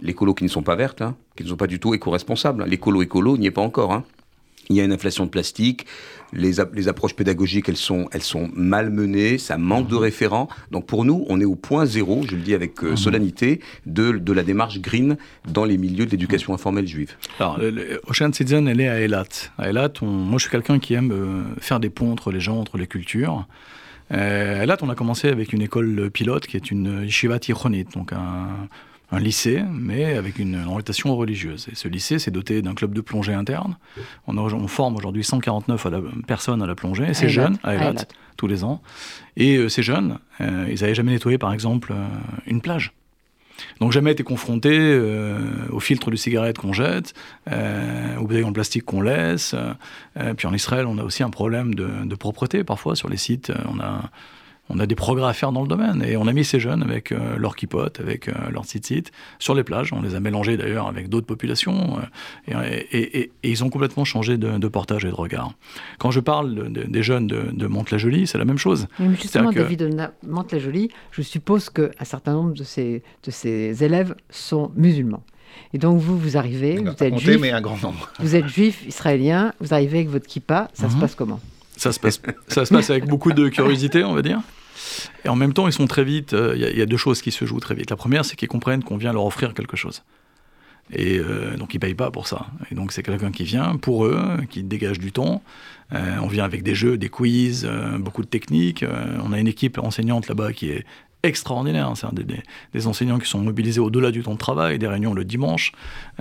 les 0.00 0.14
colos 0.14 0.34
qui 0.34 0.44
ne 0.44 0.48
sont 0.48 0.62
pas 0.62 0.76
vertes, 0.76 1.02
hein, 1.02 1.16
qui 1.36 1.44
ne 1.44 1.48
sont 1.48 1.56
pas 1.56 1.66
du 1.66 1.80
tout 1.80 1.94
éco-responsables. 1.94 2.64
Les 2.64 2.78
colos 2.78 3.02
écolo, 3.02 3.36
n'y 3.36 3.46
est 3.46 3.50
pas 3.50 3.62
encore. 3.62 3.92
Hein. 3.92 4.04
Il 4.68 4.76
y 4.76 4.80
a 4.80 4.84
une 4.84 4.92
inflation 4.92 5.24
de 5.24 5.30
plastique, 5.30 5.86
les, 6.32 6.52
les, 6.74 6.88
approches 6.88 7.14
pédagogiques, 7.14 7.68
elles 7.68 7.76
sont, 7.76 8.08
elles 8.12 8.22
sont 8.22 8.50
malmenées, 8.54 9.38
ça 9.38 9.56
manque 9.56 9.88
de 9.88 9.94
mhm. 9.94 10.02
référents. 10.02 10.48
Donc 10.70 10.86
pour 10.86 11.04
nous, 11.04 11.24
on 11.28 11.40
est 11.40 11.44
au 11.44 11.54
point 11.54 11.86
zéro, 11.86 12.22
je 12.28 12.36
le 12.36 12.42
dis 12.42 12.54
avec 12.54 12.82
euh, 12.82 12.90
mhm. 12.90 12.96
solennité, 12.96 13.60
de, 13.86 14.12
de, 14.12 14.32
la 14.32 14.42
démarche 14.42 14.80
green 14.80 15.16
dans 15.50 15.64
les 15.64 15.78
milieux 15.78 16.06
de 16.06 16.10
l'éducation 16.10 16.54
informelle 16.54 16.86
juive. 16.86 17.14
Alors, 17.38 17.58
Ocean 18.06 18.32
Citizen, 18.32 18.68
elle 18.68 18.80
est 18.80 18.88
à 18.88 19.00
Elat. 19.00 19.24
À 19.58 19.70
Elat, 19.70 19.92
moi 20.02 20.38
je 20.38 20.42
suis 20.42 20.50
quelqu'un 20.50 20.78
qui 20.78 20.94
aime 20.94 21.12
euh, 21.12 21.42
faire 21.60 21.80
des 21.80 21.90
ponts 21.90 22.12
entre 22.12 22.30
les 22.30 22.40
gens, 22.40 22.58
entre 22.58 22.76
les 22.78 22.86
cultures. 22.86 23.46
Euh, 24.12 24.60
à 24.60 24.64
Elat, 24.64 24.78
on 24.82 24.90
a 24.90 24.94
commencé 24.94 25.28
avec 25.28 25.52
une 25.52 25.62
école 25.62 26.10
pilote 26.10 26.46
qui 26.46 26.56
est 26.56 26.70
une 26.70 27.02
yeshiva 27.04 27.38
tichonit, 27.38 27.84
donc 27.84 28.12
un 28.12 28.48
un 29.10 29.18
lycée, 29.18 29.62
mais 29.72 30.16
avec 30.16 30.38
une 30.38 30.64
orientation 30.66 31.16
religieuse. 31.16 31.68
Et 31.72 31.74
ce 31.74 31.88
lycée 31.88 32.18
s'est 32.18 32.30
doté 32.30 32.60
d'un 32.60 32.74
club 32.74 32.92
de 32.92 33.00
plongée 33.00 33.32
interne. 33.32 33.76
On, 34.26 34.68
forme 34.68 34.96
aujourd'hui 34.96 35.24
149 35.24 35.86
personnes 36.26 36.62
à 36.62 36.66
la 36.66 36.74
plongée, 36.74 37.08
et 37.08 37.14
ces 37.14 37.28
jeunes, 37.28 37.58
à 37.62 37.92
tous 38.36 38.46
les 38.46 38.64
ans. 38.64 38.82
Et 39.36 39.56
euh, 39.56 39.68
ces 39.68 39.82
jeunes, 39.82 40.18
euh, 40.40 40.66
ils 40.68 40.80
n'avaient 40.80 40.94
jamais 40.94 41.12
nettoyé, 41.12 41.38
par 41.38 41.52
exemple, 41.52 41.92
euh, 41.92 42.06
une 42.46 42.60
plage. 42.60 42.92
Donc 43.80 43.90
jamais 43.90 44.12
été 44.12 44.22
confrontés 44.22 45.00
au 45.70 45.80
filtre 45.80 46.12
de 46.12 46.16
cigarette 46.16 46.58
qu'on 46.58 46.72
jette, 46.72 47.12
aux 47.48 48.24
bouteilles 48.24 48.44
en 48.44 48.52
plastique 48.52 48.84
qu'on 48.84 49.00
laisse. 49.00 49.52
puis 50.36 50.46
en 50.46 50.54
Israël, 50.54 50.86
on 50.86 50.96
a 50.98 51.02
aussi 51.02 51.24
un 51.24 51.30
problème 51.30 51.74
de, 51.74 51.88
de 52.04 52.14
propreté 52.14 52.62
parfois 52.62 52.94
sur 52.94 53.08
les 53.08 53.16
sites. 53.16 53.50
On 53.68 53.80
a 53.80 54.10
on 54.70 54.78
a 54.78 54.86
des 54.86 54.94
progrès 54.94 55.28
à 55.28 55.32
faire 55.32 55.52
dans 55.52 55.62
le 55.62 55.68
domaine. 55.68 56.02
Et 56.06 56.16
on 56.16 56.26
a 56.26 56.32
mis 56.32 56.44
ces 56.44 56.60
jeunes 56.60 56.82
avec 56.82 57.12
euh, 57.12 57.36
leur 57.36 57.56
kipote, 57.56 58.00
avec 58.00 58.28
euh, 58.28 58.32
leur 58.50 58.64
tzitzit, 58.64 59.04
sur 59.38 59.54
les 59.54 59.64
plages. 59.64 59.92
On 59.92 60.02
les 60.02 60.14
a 60.14 60.20
mélangés 60.20 60.56
d'ailleurs 60.56 60.88
avec 60.88 61.08
d'autres 61.08 61.26
populations. 61.26 61.98
Euh, 62.50 62.80
et, 62.92 63.30
ils 63.42 63.64
ont 63.64 63.70
complètement 63.70 64.04
changé 64.04 64.36
de, 64.36 64.68
portage 64.68 65.04
et 65.04 65.08
de 65.08 65.14
regard. 65.14 65.52
Quand 65.98 66.10
je 66.10 66.20
parle 66.20 66.70
des 66.70 67.02
jeunes 67.02 67.26
de, 67.26 67.50
de 67.52 67.66
Mantes-la-Jolie, 67.66 68.26
c'est 68.26 68.38
la 68.38 68.44
même 68.44 68.58
chose. 68.58 68.86
Mais 68.98 69.14
justement, 69.14 69.52
David 69.52 69.78
de 69.78 70.08
Mantes-la-Jolie, 70.26 70.90
je 71.12 71.22
suppose 71.22 71.70
qu'un 71.70 72.04
certain 72.04 72.32
nombre 72.32 72.52
de 72.52 72.64
ces, 72.64 73.02
de 73.24 73.30
ces 73.30 73.82
élèves 73.82 74.14
sont 74.30 74.70
musulmans. 74.76 75.22
Et 75.72 75.78
donc 75.78 75.98
vous, 75.98 76.18
vous 76.18 76.36
arrivez, 76.36 76.76
vous 76.76 77.02
êtes 77.02 77.18
juif, 77.18 77.38
mais 77.40 77.50
un 77.52 77.60
grand 77.60 77.80
nombre. 77.82 78.10
Vous 78.18 78.36
êtes 78.36 78.46
juif, 78.46 78.84
israélien, 78.86 79.52
vous 79.60 79.74
arrivez 79.74 79.98
avec 79.98 80.10
votre 80.10 80.26
kippa, 80.26 80.70
ça 80.74 80.88
se 80.88 80.94
mhm. 80.94 81.00
passe 81.00 81.14
comment? 81.14 81.40
Ça 81.76 81.92
se, 81.92 82.00
passe, 82.00 82.20
ça 82.48 82.64
se 82.64 82.74
passe 82.74 82.90
avec 82.90 83.06
beaucoup 83.06 83.32
de 83.32 83.48
curiosité, 83.48 84.02
on 84.02 84.12
va 84.12 84.22
dire. 84.22 84.40
Et 85.24 85.28
en 85.28 85.36
même 85.36 85.52
temps, 85.52 85.66
ils 85.66 85.72
sont 85.72 85.86
très 85.86 86.04
vite. 86.04 86.32
Euh, 86.32 86.54
il 86.56 86.78
y, 86.78 86.82
a 86.82 86.86
deux 86.86 86.96
choses 86.96 87.22
qui 87.22 87.30
se 87.30 87.44
jouent 87.44 87.60
très 87.60 87.74
vite. 87.74 87.90
La 87.90 87.96
première, 87.96 88.24
c'est 88.24 88.36
qu'ils 88.36 88.48
comprennent 88.48 88.82
qu'on 88.82 88.96
vient 88.96 89.12
leur 89.12 89.24
offrir 89.24 89.54
quelque 89.54 89.76
chose. 89.76 90.02
Et 90.90 91.18
euh, 91.18 91.56
donc 91.58 91.74
ils 91.74 91.78
payent 91.78 91.94
pas 91.94 92.10
pour 92.10 92.26
ça. 92.26 92.46
Et 92.70 92.74
donc 92.74 92.92
c'est 92.92 93.02
quelqu'un 93.02 93.30
qui 93.30 93.44
vient 93.44 93.76
pour 93.76 94.06
eux, 94.06 94.38
qui 94.48 94.62
dégage 94.62 94.98
du 94.98 95.12
temps. 95.12 95.42
Euh, 95.92 96.16
on 96.22 96.28
vient 96.28 96.44
avec 96.44 96.62
des 96.62 96.74
jeux, 96.74 96.96
des 96.96 97.10
quiz, 97.10 97.68
beaucoup 97.98 98.22
de 98.22 98.28
techniques. 98.28 98.84
on 99.22 99.32
a 99.32 99.38
une 99.38 99.48
équipe 99.48 99.78
enseignante 99.78 100.28
là-bas 100.28 100.54
qui 100.54 100.70
est 100.70 100.86
extraordinaire. 101.22 101.92
C'est 101.96 102.12
des, 102.14 102.42
des, 102.72 102.86
enseignants 102.86 103.18
qui 103.18 103.28
sont 103.28 103.40
mobilisés 103.40 103.80
au-delà 103.80 104.10
du 104.10 104.22
temps 104.22 104.34
de 104.34 104.38
travail, 104.38 104.78
des 104.78 104.86
réunions 104.86 105.14
le 105.14 105.24
dimanche. 105.24 105.72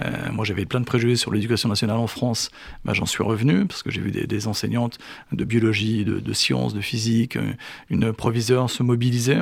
Euh, 0.03 0.31
moi, 0.31 0.45
j'avais 0.45 0.65
plein 0.65 0.79
de 0.79 0.85
préjugés 0.85 1.15
sur 1.15 1.31
l'éducation 1.31 1.69
nationale 1.69 1.97
en 1.97 2.07
France. 2.07 2.49
Bah, 2.85 2.93
J'en 2.93 3.05
suis 3.05 3.23
revenu 3.23 3.65
parce 3.65 3.83
que 3.83 3.91
j'ai 3.91 4.01
vu 4.01 4.11
des, 4.11 4.47
enseignantes 4.47 4.97
de 5.31 5.43
biologie, 5.43 6.05
de, 6.05 6.33
sciences, 6.33 6.73
de 6.73 6.81
physique, 6.81 7.35
euh, 7.35 7.53
une 7.89 8.13
proviseure 8.13 8.69
se 8.69 8.83
mobiliser. 8.83 9.39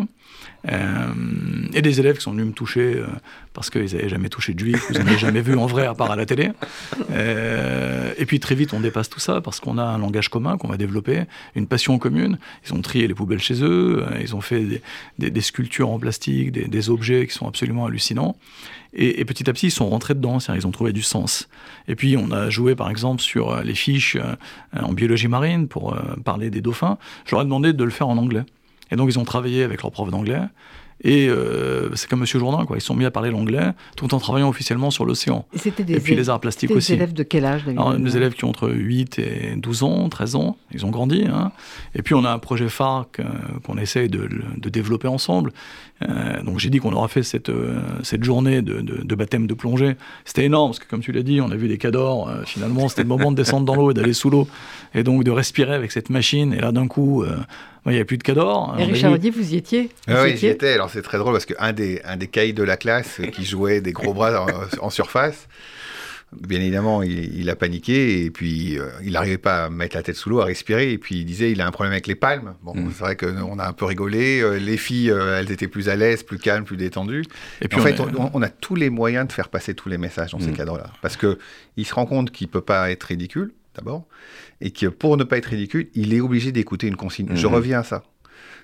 Euh, 0.67 1.05
et 1.73 1.81
des 1.81 1.99
élèves 1.99 2.17
qui 2.17 2.23
sont 2.23 2.31
venus 2.31 2.47
me 2.47 2.51
toucher 2.51 3.01
parce 3.53 3.69
qu'ils 3.69 3.95
n'avaient 3.95 4.09
jamais 4.09 4.29
touché 4.29 4.53
de 4.53 4.59
juif, 4.59 4.85
ils 4.89 4.97
n'avaient 4.97 5.17
jamais 5.17 5.41
vu 5.41 5.55
en 5.55 5.65
vrai 5.65 5.85
à 5.85 5.93
part 5.93 6.11
à 6.11 6.15
la 6.15 6.25
télé. 6.25 6.51
et 7.11 8.25
puis 8.25 8.39
très 8.39 8.55
vite, 8.55 8.73
on 8.73 8.79
dépasse 8.79 9.09
tout 9.09 9.19
ça 9.19 9.41
parce 9.41 9.59
qu'on 9.59 9.77
a 9.77 9.83
un 9.83 9.97
langage 9.97 10.29
commun 10.29 10.57
qu'on 10.57 10.67
va 10.67 10.77
développer, 10.77 11.23
une 11.55 11.67
passion 11.67 11.97
commune. 11.97 12.39
Ils 12.65 12.73
ont 12.73 12.81
trié 12.81 13.07
les 13.07 13.13
poubelles 13.13 13.39
chez 13.39 13.63
eux, 13.63 14.05
ils 14.21 14.35
ont 14.35 14.41
fait 14.41 14.81
des, 15.19 15.41
sculptures 15.41 15.89
en 15.89 15.99
plastique, 15.99 16.51
des, 16.51 16.89
objets 16.89 17.27
qui 17.27 17.33
sont 17.33 17.47
absolument 17.47 17.85
hallucinants. 17.85 18.35
Et, 18.95 19.25
petit 19.25 19.49
à 19.49 19.53
petit, 19.53 19.67
ils 19.67 19.71
sont 19.71 19.89
rentrés 19.89 20.13
dedans, 20.13 20.37
ils 20.55 20.65
ont 20.65 20.71
trouvé 20.71 20.93
du 20.93 21.01
sens. 21.01 21.49
Et 21.89 21.95
puis, 21.95 22.15
on 22.17 22.31
a 22.31 22.49
joué, 22.49 22.75
par 22.75 22.89
exemple, 22.89 23.21
sur 23.21 23.51
euh, 23.51 23.61
les 23.61 23.75
fiches 23.75 24.15
euh, 24.15 24.35
en 24.81 24.93
biologie 24.93 25.27
marine 25.27 25.67
pour 25.67 25.93
euh, 25.93 25.99
parler 26.23 26.49
des 26.49 26.61
dauphins. 26.61 26.97
Ai 27.31 27.35
demandé 27.35 27.73
de 27.73 27.83
le 27.83 27.89
faire 27.89 28.07
en 28.07 28.17
anglais. 28.17 28.43
Et 28.91 28.95
donc, 28.95 29.09
ils 29.09 29.19
ont 29.19 29.25
travaillé 29.25 29.63
avec 29.63 29.81
leur 29.81 29.91
prof 29.91 30.09
d'anglais. 30.09 30.41
Et 31.03 31.27
euh, 31.27 31.93
c'est 31.95 32.09
comme 32.09 32.21
Monsieur 32.21 32.39
Jourdain, 32.39 32.65
quoi. 32.65 32.77
Ils 32.77 32.81
sont 32.81 32.95
mis 32.95 33.05
à 33.05 33.11
parler 33.11 33.29
l'anglais 33.29 33.71
tout 33.97 34.13
en 34.13 34.19
travaillant 34.19 34.47
officiellement 34.47 34.91
sur 34.91 35.05
l'océan. 35.05 35.45
Et, 35.53 35.67
et 35.67 35.99
puis 35.99 36.15
les 36.15 36.29
arts 36.29 36.39
plastiques 36.39 36.71
aussi. 36.71 36.93
Des 36.93 36.95
élèves 36.95 37.13
de 37.13 37.23
quel 37.23 37.45
âge 37.45 37.65
Des 37.65 38.17
élèves 38.17 38.33
qui 38.33 38.45
ont 38.45 38.49
entre 38.49 38.69
8 38.69 39.19
et 39.19 39.53
12 39.57 39.83
ans, 39.83 40.09
13 40.09 40.35
ans. 40.35 40.57
Ils 40.73 40.85
ont 40.85 40.89
grandi. 40.89 41.25
Hein. 41.29 41.51
Et 41.95 42.01
puis 42.01 42.15
on 42.15 42.23
a 42.23 42.31
un 42.31 42.39
projet 42.39 42.69
phare 42.69 43.07
qu'on 43.63 43.77
essaye 43.77 44.07
de, 44.07 44.29
de, 44.57 44.69
développer 44.69 45.07
ensemble. 45.07 45.51
Euh, 46.01 46.41
donc 46.43 46.59
j'ai 46.59 46.69
dit 46.69 46.79
qu'on 46.79 46.93
aura 46.93 47.07
fait 47.07 47.23
cette, 47.23 47.49
euh, 47.49 47.79
cette 48.03 48.23
journée 48.23 48.61
de, 48.61 48.81
de, 48.81 49.15
baptême 49.15 49.47
de 49.47 49.53
plongée. 49.53 49.95
C'était 50.23 50.45
énorme 50.45 50.71
parce 50.71 50.79
que 50.79 50.87
comme 50.87 51.01
tu 51.01 51.11
l'as 51.11 51.23
dit, 51.23 51.41
on 51.41 51.51
a 51.51 51.55
vu 51.55 51.67
des 51.67 51.77
cadors. 51.77 52.31
finalement, 52.45 52.87
c'était 52.87 53.03
le 53.03 53.09
moment 53.09 53.31
de 53.31 53.37
descendre 53.37 53.65
dans 53.65 53.75
l'eau 53.75 53.91
et 53.91 53.93
d'aller 53.93 54.13
sous 54.13 54.29
l'eau 54.29 54.47
et 54.93 55.03
donc 55.03 55.25
de 55.25 55.31
respirer 55.31 55.73
avec 55.73 55.91
cette 55.91 56.09
machine. 56.09 56.53
Et 56.53 56.61
là, 56.61 56.71
d'un 56.71 56.87
coup, 56.87 57.25
il 57.91 57.91
n'y 57.91 57.97
avait 57.97 58.05
plus 58.05 58.17
de 58.17 58.23
cadors. 58.23 58.75
Et 58.79 58.83
Richard 58.83 59.13
Audier, 59.13 59.29
vous 59.29 59.53
y 59.53 59.57
étiez 59.57 59.89
ah 60.07 60.23
Oui, 60.23 60.35
j'y 60.37 60.47
étais. 60.47 60.73
Alors 60.73 60.89
c'est 60.89 61.01
très 61.01 61.17
drôle 61.17 61.33
parce 61.33 61.45
qu'un 61.45 61.73
des, 61.73 62.01
un 62.03 62.17
des 62.17 62.27
caïds 62.27 62.53
de 62.53 62.63
la 62.63 62.77
classe 62.77 63.21
qui 63.33 63.45
jouait 63.45 63.81
des 63.81 63.91
gros 63.91 64.13
bras 64.13 64.45
en, 64.81 64.89
surface, 64.89 65.47
bien 66.31 66.59
évidemment, 66.59 67.03
il, 67.03 67.49
a 67.49 67.55
paniqué 67.55 68.25
et 68.25 68.31
puis 68.31 68.79
euh, 68.79 68.89
il 69.03 69.13
n'arrivait 69.13 69.37
pas 69.37 69.65
à 69.65 69.69
mettre 69.69 69.95
la 69.95 70.03
tête 70.03 70.15
sous 70.15 70.29
l'eau, 70.29 70.41
à 70.41 70.45
respirer. 70.45 70.91
Et 70.91 70.97
puis 70.97 71.19
il 71.19 71.25
disait 71.25 71.51
il 71.51 71.61
a 71.61 71.67
un 71.67 71.71
problème 71.71 71.91
avec 71.91 72.07
les 72.07 72.15
palmes. 72.15 72.55
Bon, 72.63 72.73
mm. 72.75 72.91
c'est 72.91 73.03
vrai 73.03 73.15
qu'on 73.15 73.59
a 73.59 73.67
un 73.67 73.73
peu 73.73 73.85
rigolé. 73.85 74.41
Euh, 74.41 74.57
les 74.57 74.77
filles, 74.77 75.11
euh, 75.11 75.39
elles 75.39 75.51
étaient 75.51 75.67
plus 75.67 75.87
à 75.89 75.95
l'aise, 75.95 76.23
plus 76.23 76.39
calmes, 76.39 76.65
plus 76.65 76.77
détendues. 76.77 77.25
Et 77.61 77.67
puis 77.67 77.79
en 77.79 77.83
fait, 77.83 77.99
on, 77.99 78.41
a 78.41 78.49
tous 78.49 78.75
les 78.75 78.89
moyens 78.89 79.27
de 79.27 79.31
faire 79.31 79.49
passer 79.49 79.75
tous 79.75 79.89
les 79.89 79.97
messages 79.99 80.31
dans 80.31 80.39
ces 80.39 80.51
mm. 80.51 80.57
cadres-là. 80.57 80.87
Parce 81.03 81.17
qu'il 81.17 81.85
se 81.85 81.93
rend 81.93 82.07
compte 82.07 82.31
qu'il 82.31 82.47
ne 82.47 82.51
peut 82.51 82.61
pas 82.61 82.89
être 82.89 83.03
ridicule 83.03 83.53
d'abord, 83.75 84.07
et 84.61 84.71
que 84.71 84.87
pour 84.87 85.17
ne 85.17 85.23
pas 85.23 85.37
être 85.37 85.47
ridicule, 85.47 85.89
il 85.93 86.13
est 86.13 86.21
obligé 86.21 86.51
d'écouter 86.51 86.87
une 86.87 86.95
consigne. 86.95 87.29
Je 87.35 87.47
mhm. 87.47 87.53
reviens 87.53 87.79
à 87.79 87.83
ça 87.83 88.03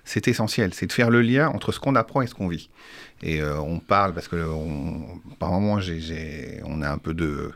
c'est 0.04 0.28
essentiel, 0.28 0.74
c'est 0.74 0.88
de 0.88 0.94
faire 0.94 1.10
le 1.10 1.22
lien 1.22 1.50
entre 1.50 1.72
ce 1.72 1.80
qu'on 1.80 1.96
apprend 1.96 2.22
et 2.22 2.28
ce 2.28 2.34
qu'on 2.34 2.48
vit. 2.48 2.70
Et 3.24 3.40
euh, 3.40 3.60
on 3.60 3.80
parle, 3.80 4.14
parce 4.14 4.28
que 4.28 4.36
on, 4.36 5.20
par 5.38 5.52
moment, 5.52 5.80
on 6.66 6.82
a 6.82 6.90
un 6.90 6.98
peu 6.98 7.14
de, 7.14 7.52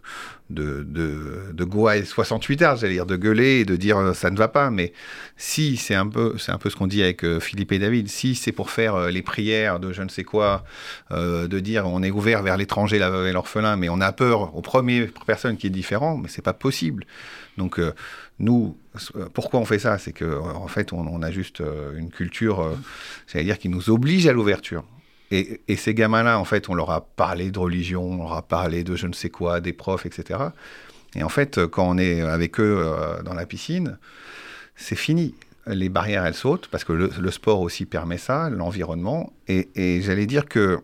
de, 0.51 0.83
de, 0.83 1.51
de 1.51 1.63
gouaille 1.63 2.05
68 2.05 2.61
heures, 2.61 2.75
j'allais 2.75 2.93
dire, 2.93 3.07
de 3.07 3.15
gueuler 3.15 3.61
et 3.61 3.65
de 3.65 3.75
dire 3.75 3.97
euh, 3.97 4.13
ça 4.13 4.29
ne 4.29 4.37
va 4.37 4.47
pas. 4.47 4.69
Mais 4.69 4.93
si, 5.37 5.75
c'est 5.75 5.95
un 5.95 6.07
peu, 6.07 6.37
c'est 6.37 6.51
un 6.51 6.59
peu 6.59 6.69
ce 6.69 6.75
qu'on 6.75 6.85
dit 6.85 7.01
avec 7.01 7.25
euh, 7.25 7.39
Philippe 7.39 7.71
et 7.71 7.79
David, 7.79 8.09
si 8.09 8.35
c'est 8.35 8.51
pour 8.51 8.69
faire 8.69 9.07
les 9.07 9.23
prières 9.23 9.79
de 9.79 9.91
je 9.91 10.03
ne 10.03 10.09
sais 10.09 10.23
quoi, 10.23 10.63
de 11.11 11.59
dire 11.59 11.87
on 11.87 12.03
est 12.03 12.11
ouvert 12.11 12.43
vers 12.43 12.57
l'étranger, 12.57 12.99
la 12.99 13.09
veuve 13.09 13.27
et 13.27 13.31
l'orphelin, 13.31 13.75
mais 13.75 13.89
on 13.89 14.01
a 14.01 14.11
peur 14.11 14.55
aux 14.55 14.61
premières 14.61 15.09
personnes 15.25 15.57
qui 15.57 15.67
est 15.67 15.71
différent, 15.71 16.17
mais 16.17 16.29
c'est 16.29 16.43
pas 16.43 16.53
possible. 16.53 17.05
Donc, 17.57 17.79
nous, 18.39 18.77
pourquoi 19.33 19.59
on 19.59 19.65
fait 19.65 19.79
ça? 19.79 19.97
C'est 19.97 20.13
qu'en 20.13 20.63
en 20.63 20.67
fait, 20.67 20.91
on, 20.93 21.21
a 21.21 21.31
juste 21.31 21.63
une 21.95 22.09
culture, 22.09 22.75
j'allais 23.27 23.45
dire, 23.45 23.57
qui 23.57 23.69
nous 23.69 23.89
oblige 23.89 24.27
à 24.27 24.33
l'ouverture. 24.33 24.83
Et, 25.31 25.75
ces 25.75 25.93
gamins-là, 25.93 26.39
en 26.39 26.45
fait, 26.45 26.69
on 26.69 26.75
leur 26.75 26.91
a 26.91 27.01
parlé 27.01 27.51
de 27.51 27.59
religion, 27.59 28.03
on 28.03 28.17
leur 28.17 28.33
a 28.33 28.41
parlé 28.41 28.83
de 28.83 28.95
je 28.95 29.07
ne 29.07 29.13
sais 29.13 29.29
quoi, 29.29 29.59
des 29.59 29.73
profs, 29.73 30.05
etc. 30.05 30.39
Et 31.15 31.23
en 31.23 31.29
fait, 31.29 31.65
quand 31.67 31.89
on 31.89 31.97
est 31.97 32.21
avec 32.21 32.59
eux 32.59 32.83
euh, 32.85 33.21
dans 33.23 33.33
la 33.33 33.45
piscine, 33.45 33.97
c'est 34.75 34.95
fini. 34.95 35.33
Les 35.67 35.89
barrières, 35.89 36.25
elles 36.25 36.35
sautent, 36.35 36.67
parce 36.67 36.83
que 36.83 36.93
le, 36.93 37.31
sport 37.31 37.61
aussi 37.61 37.85
permet 37.85 38.19
ça, 38.19 38.51
l'environnement. 38.51 39.33
Et, 39.47 40.01
j'allais 40.03 40.27
dire 40.27 40.45
que 40.45 40.81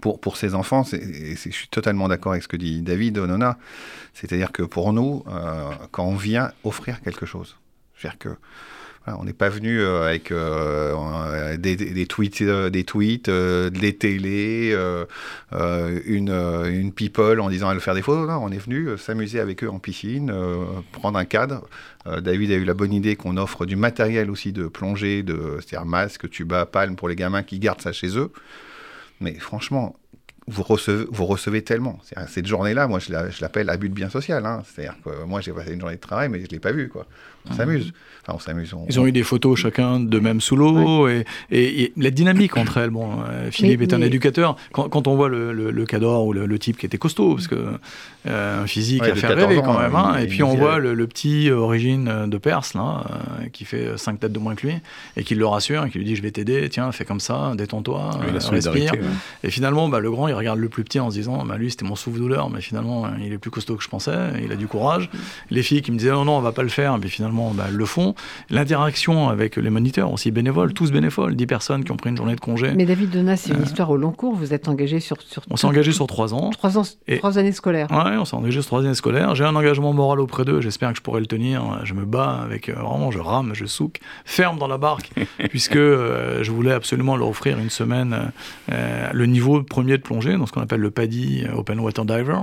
pour, 0.00 0.20
pour 0.20 0.36
ces 0.36 0.54
enfants, 0.54 0.84
je 0.84 1.36
suis 1.36 1.68
totalement 1.68 2.08
d'accord 2.08 2.32
avec 2.32 2.42
ce 2.42 2.48
que 2.48 2.56
dit 2.56 2.82
David 2.82 3.18
Onona, 3.18 3.58
c'est-à-dire 4.14 4.52
que 4.52 4.62
pour 4.62 4.92
nous, 4.92 5.24
euh, 5.28 5.70
quand 5.90 6.04
on 6.04 6.16
vient 6.16 6.50
offrir 6.64 7.00
quelque 7.02 7.26
chose, 7.26 7.56
c'est-à-dire 7.96 8.18
que 8.18 8.28
on 9.08 9.24
n'est 9.24 9.32
pas 9.32 9.48
venu 9.48 9.80
euh, 9.80 10.06
avec 10.06 10.30
euh, 10.30 11.56
des, 11.56 12.06
tweets, 12.06 12.40
des 12.44 12.84
tweets, 12.84 13.28
des 13.28 13.96
télés, 13.96 14.76
une, 15.50 16.92
people 16.94 17.40
en 17.40 17.50
disant 17.50 17.68
à 17.68 17.78
faire 17.80 17.96
des 17.96 18.02
photos. 18.02 18.28
Non, 18.28 18.38
on 18.44 18.52
est 18.52 18.58
venu 18.58 18.96
s'amuser 18.98 19.40
avec 19.40 19.64
eux 19.64 19.68
en 19.68 19.80
piscine, 19.80 20.32
prendre 20.92 21.18
un 21.18 21.24
cadre. 21.24 21.66
David 22.06 22.52
a 22.52 22.54
eu 22.54 22.64
la 22.64 22.74
bonne 22.74 22.92
idée 22.92 23.16
qu'on 23.16 23.36
offre 23.38 23.66
du 23.66 23.74
matériel 23.74 24.30
aussi 24.30 24.52
de 24.52 24.68
plongée, 24.68 25.24
de, 25.24 25.58
c'est-à-dire 25.58 25.84
masque, 25.84 26.30
tuba, 26.30 26.64
palme 26.64 26.94
pour 26.94 27.08
les 27.08 27.16
gamins 27.16 27.42
qui 27.42 27.58
gardent 27.58 27.82
ça 27.82 27.92
chez 27.92 28.16
eux. 28.16 28.30
Mais 29.22 29.34
franchement, 29.38 29.94
vous 30.48 30.62
recevez, 30.62 31.04
vous 31.10 31.26
recevez 31.26 31.62
tellement. 31.62 31.98
Cette 32.28 32.46
journée-là, 32.46 32.88
moi, 32.88 32.98
je 32.98 33.12
l'appelle 33.40 33.70
abus 33.70 33.88
de 33.88 33.94
bien 33.94 34.10
social. 34.10 34.44
Hein. 34.44 34.62
C'est-à-dire 34.66 34.96
que 35.04 35.24
moi, 35.24 35.40
j'ai 35.40 35.52
passé 35.52 35.72
une 35.72 35.80
journée 35.80 35.96
de 35.96 36.00
travail, 36.00 36.28
mais 36.28 36.38
je 36.38 36.44
ne 36.44 36.48
l'ai 36.48 36.58
pas 36.58 36.72
vu. 36.72 36.88
Quoi. 36.88 37.06
On 37.48 37.54
mmh. 37.54 37.56
s'amuse. 37.56 37.92
Enfin, 38.24 38.36
on 38.36 38.38
s'amuse. 38.38 38.74
Ils 38.88 39.00
ont 39.00 39.06
eu 39.06 39.12
des 39.12 39.24
photos 39.24 39.58
chacun 39.58 39.98
de 39.98 40.18
même 40.20 40.40
sous 40.40 40.54
l'eau 40.54 41.08
et, 41.08 41.24
et, 41.50 41.92
la 41.96 42.10
dynamique 42.10 42.56
entre 42.56 42.76
elles. 42.76 42.90
Bon, 42.90 43.20
euh, 43.28 43.50
Philippe 43.50 43.82
est 43.82 43.94
un 43.94 44.00
éducateur. 44.00 44.56
Quand, 44.70 44.88
quand, 44.88 45.08
on 45.08 45.16
voit 45.16 45.28
le, 45.28 45.52
le, 45.52 45.86
cador 45.86 46.26
ou 46.26 46.32
le, 46.32 46.58
type 46.58 46.76
qui 46.76 46.86
était 46.86 46.98
costaud, 46.98 47.34
parce 47.34 47.48
que 47.48 47.56
euh, 48.28 48.62
un 48.62 48.66
physique 48.68 49.02
à 49.02 49.16
faire 49.16 49.34
rêver 49.34 49.60
quand 49.64 49.78
même. 49.78 49.96
Hein. 49.96 50.18
et 50.18 50.26
puis 50.28 50.44
on 50.44 50.54
voit 50.54 50.78
le, 50.78 51.06
petit 51.08 51.50
origine 51.50 52.26
de 52.28 52.38
Perse 52.38 52.74
là, 52.74 53.04
euh, 53.10 53.48
qui 53.52 53.64
fait 53.64 53.98
5 53.98 54.20
têtes 54.20 54.32
de 54.32 54.38
moins 54.38 54.54
que 54.54 54.68
lui 54.68 54.76
et 55.16 55.24
qui 55.24 55.34
le 55.34 55.44
rassure 55.44 55.84
et 55.84 55.90
qui 55.90 55.98
lui 55.98 56.04
dit 56.04 56.14
je 56.14 56.22
vais 56.22 56.30
t'aider, 56.30 56.68
tiens, 56.68 56.92
fais 56.92 57.04
comme 57.04 57.20
ça, 57.20 57.52
détends-toi, 57.56 58.10
respire. 58.50 58.92
Et 59.42 59.50
finalement, 59.50 59.88
bah, 59.88 59.98
le 59.98 60.10
grand 60.12 60.28
il 60.32 60.34
regarde 60.34 60.58
le 60.58 60.68
plus 60.68 60.84
petit 60.84 61.00
en 61.00 61.10
se 61.10 61.16
disant 61.16 61.44
bah, 61.44 61.56
lui 61.56 61.70
c'était 61.70 61.84
mon 61.84 61.94
souffle-douleur, 61.94 62.50
mais 62.50 62.60
finalement 62.60 63.06
il 63.20 63.32
est 63.32 63.38
plus 63.38 63.50
costaud 63.50 63.76
que 63.76 63.84
je 63.84 63.88
pensais, 63.88 64.16
il 64.42 64.52
a 64.52 64.56
du 64.56 64.66
courage. 64.66 65.10
Les 65.50 65.62
filles 65.62 65.82
qui 65.82 65.92
me 65.92 65.98
disaient 65.98 66.12
non, 66.12 66.24
non, 66.24 66.38
on 66.38 66.40
va 66.40 66.52
pas 66.52 66.62
le 66.62 66.68
faire, 66.68 66.98
mais 66.98 67.08
finalement 67.08 67.50
bah, 67.50 67.66
elles 67.68 67.76
le 67.76 67.86
font. 67.86 68.14
L'interaction 68.50 69.28
avec 69.28 69.56
les 69.56 69.70
moniteurs 69.70 70.12
aussi 70.12 70.30
bénévoles, 70.30 70.72
tous 70.72 70.90
bénévoles, 70.90 71.36
10 71.36 71.46
personnes 71.46 71.84
qui 71.84 71.92
ont 71.92 71.96
pris 71.96 72.10
une 72.10 72.16
journée 72.16 72.34
de 72.34 72.40
congé. 72.40 72.72
Mais 72.74 72.86
David 72.86 73.10
Donat, 73.10 73.36
c'est 73.36 73.52
une 73.52 73.62
histoire 73.62 73.90
au 73.90 73.96
long 73.96 74.12
cours, 74.12 74.34
vous 74.34 74.54
êtes 74.54 74.68
engagé 74.68 75.00
sur. 75.00 75.20
sur 75.22 75.42
on 75.50 75.56
s'est 75.56 75.66
engagé 75.66 75.92
sur 75.92 76.06
3 76.06 76.34
ans. 76.34 76.50
3 76.50 76.78
ans, 76.78 76.82
et... 77.08 77.18
3 77.18 77.38
années 77.38 77.52
scolaires 77.52 77.88
on 77.90 78.24
s'est 78.24 78.36
engagé 78.36 78.60
sur 78.60 78.66
trois 78.66 78.80
années 78.80 78.94
scolaires. 78.94 79.34
J'ai 79.34 79.44
un 79.44 79.54
engagement 79.54 79.92
moral 79.92 80.20
auprès 80.20 80.44
d'eux, 80.44 80.60
j'espère 80.60 80.90
que 80.90 80.96
je 80.96 81.02
pourrai 81.02 81.20
le 81.20 81.26
tenir. 81.26 81.80
Je 81.84 81.94
me 81.94 82.04
bats 82.04 82.40
avec, 82.42 82.68
euh, 82.68 82.74
vraiment, 82.74 83.10
je 83.10 83.18
rame, 83.18 83.52
je 83.54 83.66
souque, 83.66 84.00
ferme 84.24 84.58
dans 84.58 84.68
la 84.68 84.78
barque, 84.78 85.10
puisque 85.50 85.76
euh, 85.76 86.42
je 86.42 86.50
voulais 86.50 86.72
absolument 86.72 87.16
leur 87.16 87.28
offrir 87.28 87.58
une 87.58 87.70
semaine 87.70 88.32
euh, 88.70 89.10
le 89.12 89.26
niveau 89.26 89.62
premier 89.62 89.96
de 89.98 90.02
plongée, 90.02 90.21
dans 90.30 90.46
ce 90.46 90.52
qu'on 90.52 90.62
appelle 90.62 90.80
le 90.80 90.90
PADI 90.90 91.46
Open 91.54 91.80
Water 91.80 92.04
Diver, 92.04 92.38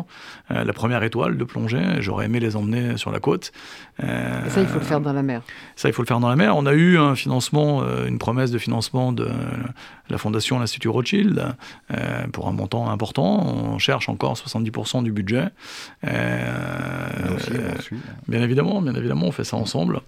la 0.50 0.74
première 0.74 1.04
étoile 1.04 1.38
de 1.38 1.44
plongée. 1.44 1.84
J'aurais 2.00 2.26
aimé 2.26 2.40
les 2.40 2.56
emmener 2.56 2.98
sur 2.98 3.12
la 3.12 3.20
côte. 3.20 3.52
Et 4.02 4.06
ça, 4.50 4.62
il 4.62 4.68
faut 4.68 4.80
le 4.80 4.86
faire 4.86 5.02
dans 5.02 5.14
la 5.14 5.24
mer. 5.24 5.42
Ça, 5.76 5.90
il 5.90 5.94
faut 5.94 6.02
le 6.02 6.08
faire 6.08 6.20
dans 6.20 6.30
la 6.30 6.36
mer. 6.36 6.56
On 6.56 6.66
a 6.66 6.74
eu 6.74 6.98
un 6.98 7.16
financement, 7.16 7.84
une 8.06 8.18
promesse 8.18 8.52
de 8.52 8.58
financement 8.58 9.12
de 9.12 9.30
la 10.10 10.18
fondation 10.18 10.60
l'Institut 10.60 10.90
Rothschild 10.90 11.56
pour 12.32 12.48
un 12.48 12.52
montant 12.52 12.90
important. 12.90 13.46
On 13.46 13.78
cherche 13.78 14.10
encore 14.10 14.34
70% 14.34 15.04
du 15.04 15.12
budget. 15.12 15.46
Euh, 16.06 17.38
bien 18.28 18.42
évidemment, 18.42 18.82
bien 18.82 18.94
évidemment, 18.94 19.28
on 19.28 19.32
fait 19.32 19.44
ça 19.44 19.58
ensemble. 19.58 20.02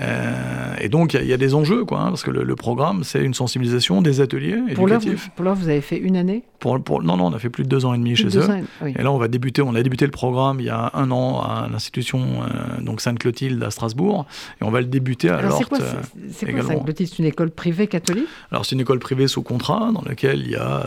Euh, 0.00 0.74
et 0.80 0.88
donc, 0.88 1.14
il 1.14 1.26
y, 1.26 1.32
a 1.32 1.36
des 1.36 1.54
enjeux, 1.54 1.84
quoi, 1.84 2.00
hein, 2.00 2.08
parce 2.08 2.22
que 2.22 2.30
le, 2.30 2.56
programme, 2.56 3.04
c'est 3.04 3.22
une 3.24 3.34
sensibilisation, 3.34 4.02
des 4.02 4.20
ateliers 4.20 4.58
éducatifs. 4.68 5.30
Pour 5.34 5.44
l'heure, 5.44 5.54
vous, 5.54 5.68
avez 5.68 5.80
fait 5.80 5.98
une 5.98 6.16
année 6.16 6.44
pour, 6.60 6.82
pour, 6.82 7.02
Non, 7.02 7.16
non, 7.16 7.26
on 7.26 7.32
a 7.32 7.38
fait 7.38 7.50
plus 7.50 7.64
de 7.64 7.68
deux 7.68 7.84
ans 7.84 7.94
et 7.94 7.98
demi 7.98 8.14
chez 8.14 8.36
eux. 8.36 8.46
Et, 8.86 9.02
là, 9.02 9.10
on 9.10 9.18
va 9.18 9.28
débuter, 9.28 9.62
on 9.62 9.74
a 9.74 9.82
débuté 9.82 10.04
le 10.04 10.10
programme 10.10 10.60
il 10.60 10.66
y 10.66 10.70
a 10.70 10.90
un 10.94 11.10
an 11.10 11.40
à 11.40 11.68
l'institution 11.70 12.20
euh, 12.42 12.80
donc 12.80 13.00
Sainte-Clotilde 13.00 13.62
à 13.62 13.70
Strasbourg, 13.70 14.26
et 14.60 14.64
on 14.64 14.70
va 14.70 14.80
le 14.80 14.86
débuter 14.86 15.28
à 15.30 15.38
Alors, 15.38 15.58
c'est 15.58 15.64
quoi, 15.64 15.78
Sainte-Clotilde? 15.78 17.08
C'est 17.08 17.18
une 17.18 17.24
école 17.24 17.50
privée 17.50 17.86
catholique? 17.86 18.28
Alors, 18.50 18.64
c'est 18.64 18.74
une 18.74 18.80
école 18.80 18.98
privée 18.98 19.28
sous 19.28 19.41
contrat, 19.42 19.90
dans 19.92 20.02
laquelle 20.02 20.40
il 20.40 20.50
y 20.50 20.56
a 20.56 20.86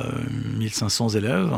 1500 0.58 1.10
élèves 1.10 1.52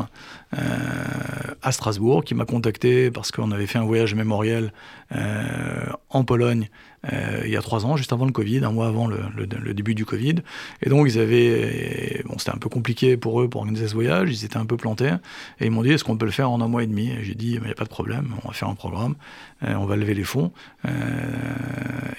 à 1.62 1.72
Strasbourg, 1.72 2.24
qui 2.24 2.34
m'a 2.34 2.44
contacté 2.44 3.10
parce 3.10 3.30
qu'on 3.30 3.50
avait 3.50 3.66
fait 3.66 3.78
un 3.78 3.84
voyage 3.84 4.14
mémoriel 4.14 4.72
euh, 5.14 5.86
en 6.10 6.24
Pologne 6.24 6.68
euh, 7.12 7.42
il 7.44 7.50
y 7.50 7.56
a 7.56 7.62
trois 7.62 7.86
ans, 7.86 7.96
juste 7.96 8.12
avant 8.12 8.26
le 8.26 8.32
Covid, 8.32 8.64
un 8.64 8.72
mois 8.72 8.86
avant 8.86 9.06
le, 9.06 9.74
début 9.74 9.94
du 9.94 10.04
Covid. 10.04 10.36
Et 10.82 10.88
donc, 10.88 11.06
ils 11.08 11.18
avaient. 11.18 12.22
Bon, 12.26 12.38
c'était 12.38 12.50
un 12.50 12.58
peu 12.58 12.68
compliqué 12.68 13.16
pour 13.16 13.40
eux 13.40 13.48
pour 13.48 13.60
organiser 13.60 13.88
ce 13.88 13.94
voyage, 13.94 14.30
ils 14.30 14.44
étaient 14.44 14.56
un 14.56 14.66
peu 14.66 14.76
plantés. 14.76 15.14
Et 15.60 15.66
ils 15.66 15.70
m'ont 15.70 15.82
dit 15.82 15.92
est-ce 15.92 16.04
qu'on 16.04 16.16
peut 16.16 16.26
le 16.26 16.32
faire 16.32 16.50
en 16.50 16.60
un 16.60 16.68
mois 16.68 16.82
et 16.82 16.86
demi? 16.86 17.12
J'ai 17.22 17.34
dit 17.34 17.54
il 17.54 17.62
n'y 17.62 17.70
a 17.70 17.74
pas 17.74 17.84
de 17.84 17.88
problème, 17.88 18.34
on 18.44 18.48
va 18.48 18.54
faire 18.54 18.68
un 18.68 18.74
programme, 18.74 19.14
euh, 19.62 19.74
on 19.74 19.86
va 19.86 19.96
lever 19.96 20.14
les 20.14 20.24
fonds, 20.24 20.52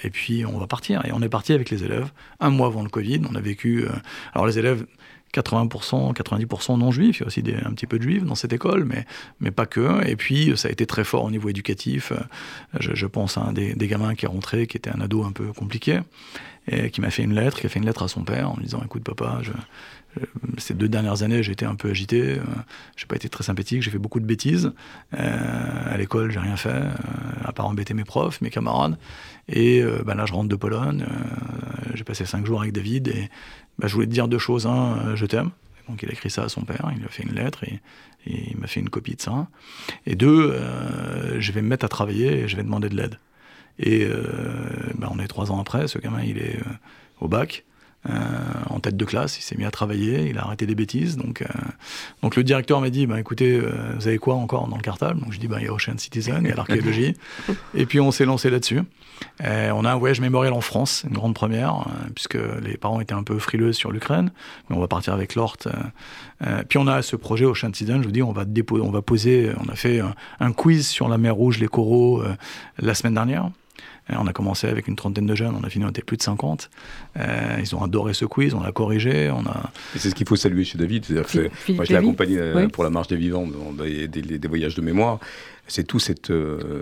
et 0.03 0.09
puis 0.09 0.45
on 0.45 0.57
va 0.57 0.67
partir. 0.67 1.05
Et 1.05 1.11
on 1.11 1.21
est 1.21 1.29
parti 1.29 1.53
avec 1.53 1.69
les 1.69 1.83
élèves, 1.83 2.11
un 2.39 2.49
mois 2.49 2.67
avant 2.67 2.83
le 2.83 2.89
Covid. 2.89 3.21
On 3.29 3.35
a 3.35 3.41
vécu. 3.41 3.85
alors, 4.33 4.47
les 4.47 4.59
élèves 4.59 4.85
80%, 5.33 6.13
90% 6.13 6.79
non 6.79 6.91
juifs, 6.91 7.17
il 7.17 7.21
y 7.21 7.23
a 7.23 7.27
aussi 7.27 7.43
un 7.65 7.71
petit 7.71 7.87
peu 7.87 7.97
de 7.97 8.03
juifs 8.03 8.23
dans 8.23 8.35
cette 8.35 8.53
école, 8.53 8.85
mais, 8.85 9.05
mais 9.39 9.51
pas 9.51 9.65
que. 9.65 10.05
Et 10.07 10.15
puis, 10.15 10.53
ça 10.57 10.67
a 10.67 10.71
été 10.71 10.85
très 10.85 11.03
fort 11.03 11.23
au 11.23 11.31
niveau 11.31 11.49
éducatif. 11.49 12.13
Je, 12.79 13.05
pense 13.05 13.37
à 13.37 13.41
un 13.41 13.53
des, 13.53 13.75
gamins 13.75 14.15
qui 14.15 14.25
est 14.25 14.29
rentré, 14.29 14.67
qui 14.67 14.77
était 14.77 14.89
un 14.89 15.01
ado 15.01 15.23
un 15.23 15.31
peu 15.31 15.51
compliqué, 15.53 15.99
et 16.67 16.89
qui 16.91 17.01
m'a 17.01 17.09
fait 17.09 17.23
une 17.23 17.33
lettre, 17.33 17.59
qui 17.59 17.65
a 17.65 17.69
fait 17.69 17.79
une 17.79 17.85
lettre 17.85 18.03
à 18.03 18.07
son 18.07 18.23
père 18.23 18.51
en 18.51 18.55
lui 18.57 18.65
disant 18.65 18.81
Écoute, 18.83 19.03
papa, 19.03 19.39
je, 19.41 19.51
ces 20.57 20.73
deux 20.73 20.87
dernières 20.87 21.23
années, 21.23 21.43
j'ai 21.43 21.51
été 21.51 21.65
un 21.65 21.75
peu 21.75 21.89
agité, 21.89 22.37
euh, 22.37 22.43
j'ai 22.95 23.05
pas 23.05 23.15
été 23.15 23.29
très 23.29 23.43
sympathique, 23.43 23.81
j'ai 23.81 23.91
fait 23.91 23.99
beaucoup 23.99 24.19
de 24.19 24.25
bêtises. 24.25 24.71
Euh, 25.17 25.93
à 25.93 25.97
l'école, 25.97 26.31
j'ai 26.31 26.39
rien 26.39 26.57
fait, 26.57 26.69
euh, 26.69 26.91
à 27.43 27.51
part 27.51 27.67
embêter 27.67 27.93
mes 27.93 28.03
profs, 28.03 28.41
mes 28.41 28.49
camarades. 28.49 28.97
Et 29.51 29.83
ben 30.05 30.13
là, 30.13 30.27
je 30.27 30.33
rentre 30.33 30.47
de 30.47 30.55
Pologne, 30.55 31.07
j'ai 31.95 32.03
passé 32.03 32.23
cinq 32.23 32.45
jours 32.45 32.61
avec 32.61 32.71
David, 32.71 33.11
bah, 33.79 33.87
je 33.87 33.93
voulais 33.93 34.07
te 34.07 34.11
dire 34.11 34.27
deux 34.27 34.37
choses. 34.37 34.67
Un, 34.67 35.15
je 35.15 35.25
t'aime. 35.25 35.51
Donc 35.87 36.03
il 36.03 36.09
a 36.09 36.11
écrit 36.11 36.29
ça 36.29 36.43
à 36.43 36.49
son 36.49 36.61
père, 36.61 36.87
il 36.93 36.99
lui 36.99 37.05
a 37.05 37.09
fait 37.09 37.23
une 37.23 37.33
lettre 37.33 37.63
et, 37.63 37.79
il 38.27 38.57
m'a 38.57 38.67
fait 38.67 38.79
une 38.79 38.89
copie 38.89 39.15
de 39.15 39.21
ça. 39.21 39.47
Et 40.05 40.15
deux, 40.15 40.55
je 41.39 41.51
vais 41.51 41.61
me 41.61 41.67
mettre 41.69 41.85
à 41.85 41.87
travailler 41.87 42.41
et 42.41 42.47
je 42.47 42.57
vais 42.57 42.63
demander 42.63 42.89
de 42.89 42.95
l'aide. 42.95 43.17
Et 43.79 44.05
bah, 44.95 45.09
on 45.09 45.19
est 45.19 45.27
trois 45.27 45.51
ans 45.51 45.59
après, 45.59 45.87
ce 45.87 45.97
gamin 45.97 46.21
il 46.21 46.37
est 46.37 46.59
au 47.21 47.27
bac. 47.27 47.63
Euh, 48.07 48.13
en 48.69 48.79
tête 48.79 48.95
de 48.95 49.03
classe, 49.03 49.37
il 49.37 49.41
s'est 49.41 49.57
mis 49.57 49.65
à 49.65 49.71
travailler, 49.71 50.29
il 50.29 50.37
a 50.37 50.43
arrêté 50.43 50.65
des 50.65 50.75
bêtises. 50.75 51.17
Donc, 51.17 51.41
euh, 51.41 51.47
donc 52.21 52.37
le 52.37 52.43
directeur 52.43 52.79
m'a 52.79 52.89
dit 52.89 53.05
bah, 53.07 53.19
écoutez, 53.19 53.55
euh, 53.55 53.71
vous 53.97 54.07
avez 54.07 54.17
quoi 54.17 54.35
encore 54.35 54.69
dans 54.69 54.77
le 54.77 54.81
cartable? 54.81 55.19
Donc 55.19 55.33
je 55.33 55.39
dis 55.39 55.47
bah, 55.47 55.57
il 55.59 55.65
y 55.65 55.67
a 55.67 55.73
Ocean 55.73 55.97
Citizen, 55.97 56.39
il 56.43 56.49
y 56.49 56.51
a 56.51 56.55
l'archéologie. 56.55 57.15
et 57.75 57.85
puis 57.85 57.99
on 57.99 58.11
s'est 58.11 58.25
lancé 58.25 58.49
là-dessus. 58.49 58.81
On 59.41 59.85
a 59.85 59.91
un 59.91 59.95
voyage 59.95 60.21
mémoriel 60.21 60.53
en 60.53 60.61
France, 60.61 61.03
une 61.07 61.15
grande 61.15 61.33
première, 61.33 61.85
puisque 62.15 62.37
les 62.61 62.77
parents 62.77 62.99
étaient 62.99 63.13
un 63.13 63.23
peu 63.23 63.39
frileux 63.39 63.73
sur 63.73 63.91
l'Ukraine, 63.91 64.31
mais 64.69 64.75
on 64.75 64.79
va 64.79 64.87
partir 64.87 65.13
avec 65.13 65.35
l'Ort. 65.35 65.57
puis 66.67 66.77
on 66.77 66.87
a 66.87 67.01
ce 67.01 67.15
projet 67.15 67.45
Ocean 67.45 67.73
Citizen, 67.73 68.01
je 68.01 68.07
vous 68.07 68.11
dis, 68.11 68.21
on 68.21 68.31
va 68.31 69.01
poser, 69.01 69.51
on 69.59 69.69
a 69.69 69.75
fait 69.75 70.01
un, 70.39 70.51
quiz 70.51 70.87
sur 70.87 71.07
la 71.07 71.17
mer 71.17 71.35
Rouge, 71.35 71.59
les 71.59 71.67
coraux, 71.67 72.23
la 72.79 72.93
semaine 72.93 73.13
dernière. 73.13 73.49
On 74.17 74.27
a 74.27 74.33
commencé 74.33 74.67
avec 74.67 74.87
une 74.87 74.95
trentaine 74.95 75.25
de 75.25 75.35
jeunes, 75.35 75.55
on 75.59 75.63
a 75.63 75.69
fini, 75.69 75.85
on 75.85 75.89
était 75.89 76.01
plus 76.01 76.17
de 76.17 76.23
50. 76.23 76.69
ils 77.15 77.75
ont 77.75 77.83
adoré 77.83 78.13
ce 78.13 78.25
quiz, 78.25 78.53
on 78.53 78.61
l'a 78.61 78.71
corrigé. 78.71 79.29
On 79.31 79.45
a... 79.45 79.71
c'est 79.95 80.09
ce 80.09 80.15
qu'il 80.15 80.27
faut 80.27 80.35
saluer 80.35 80.63
chez 80.63 80.77
David. 80.77 81.05
C'est-à-dire 81.05 81.27
que 81.27 81.73
moi, 81.73 81.85
je 81.85 81.91
l'ai 81.91 81.97
accompagné 81.97 82.67
pour 82.71 82.83
la 82.83 82.89
marche 82.89 83.07
des 83.07 83.17
vivants, 83.17 83.47
des, 83.77 84.07
des, 84.07 84.47
voyages 84.47 84.75
de 84.75 84.81
mémoire. 84.81 85.19
C'est 85.67 85.85
tout, 85.85 85.99
cette, 85.99 86.31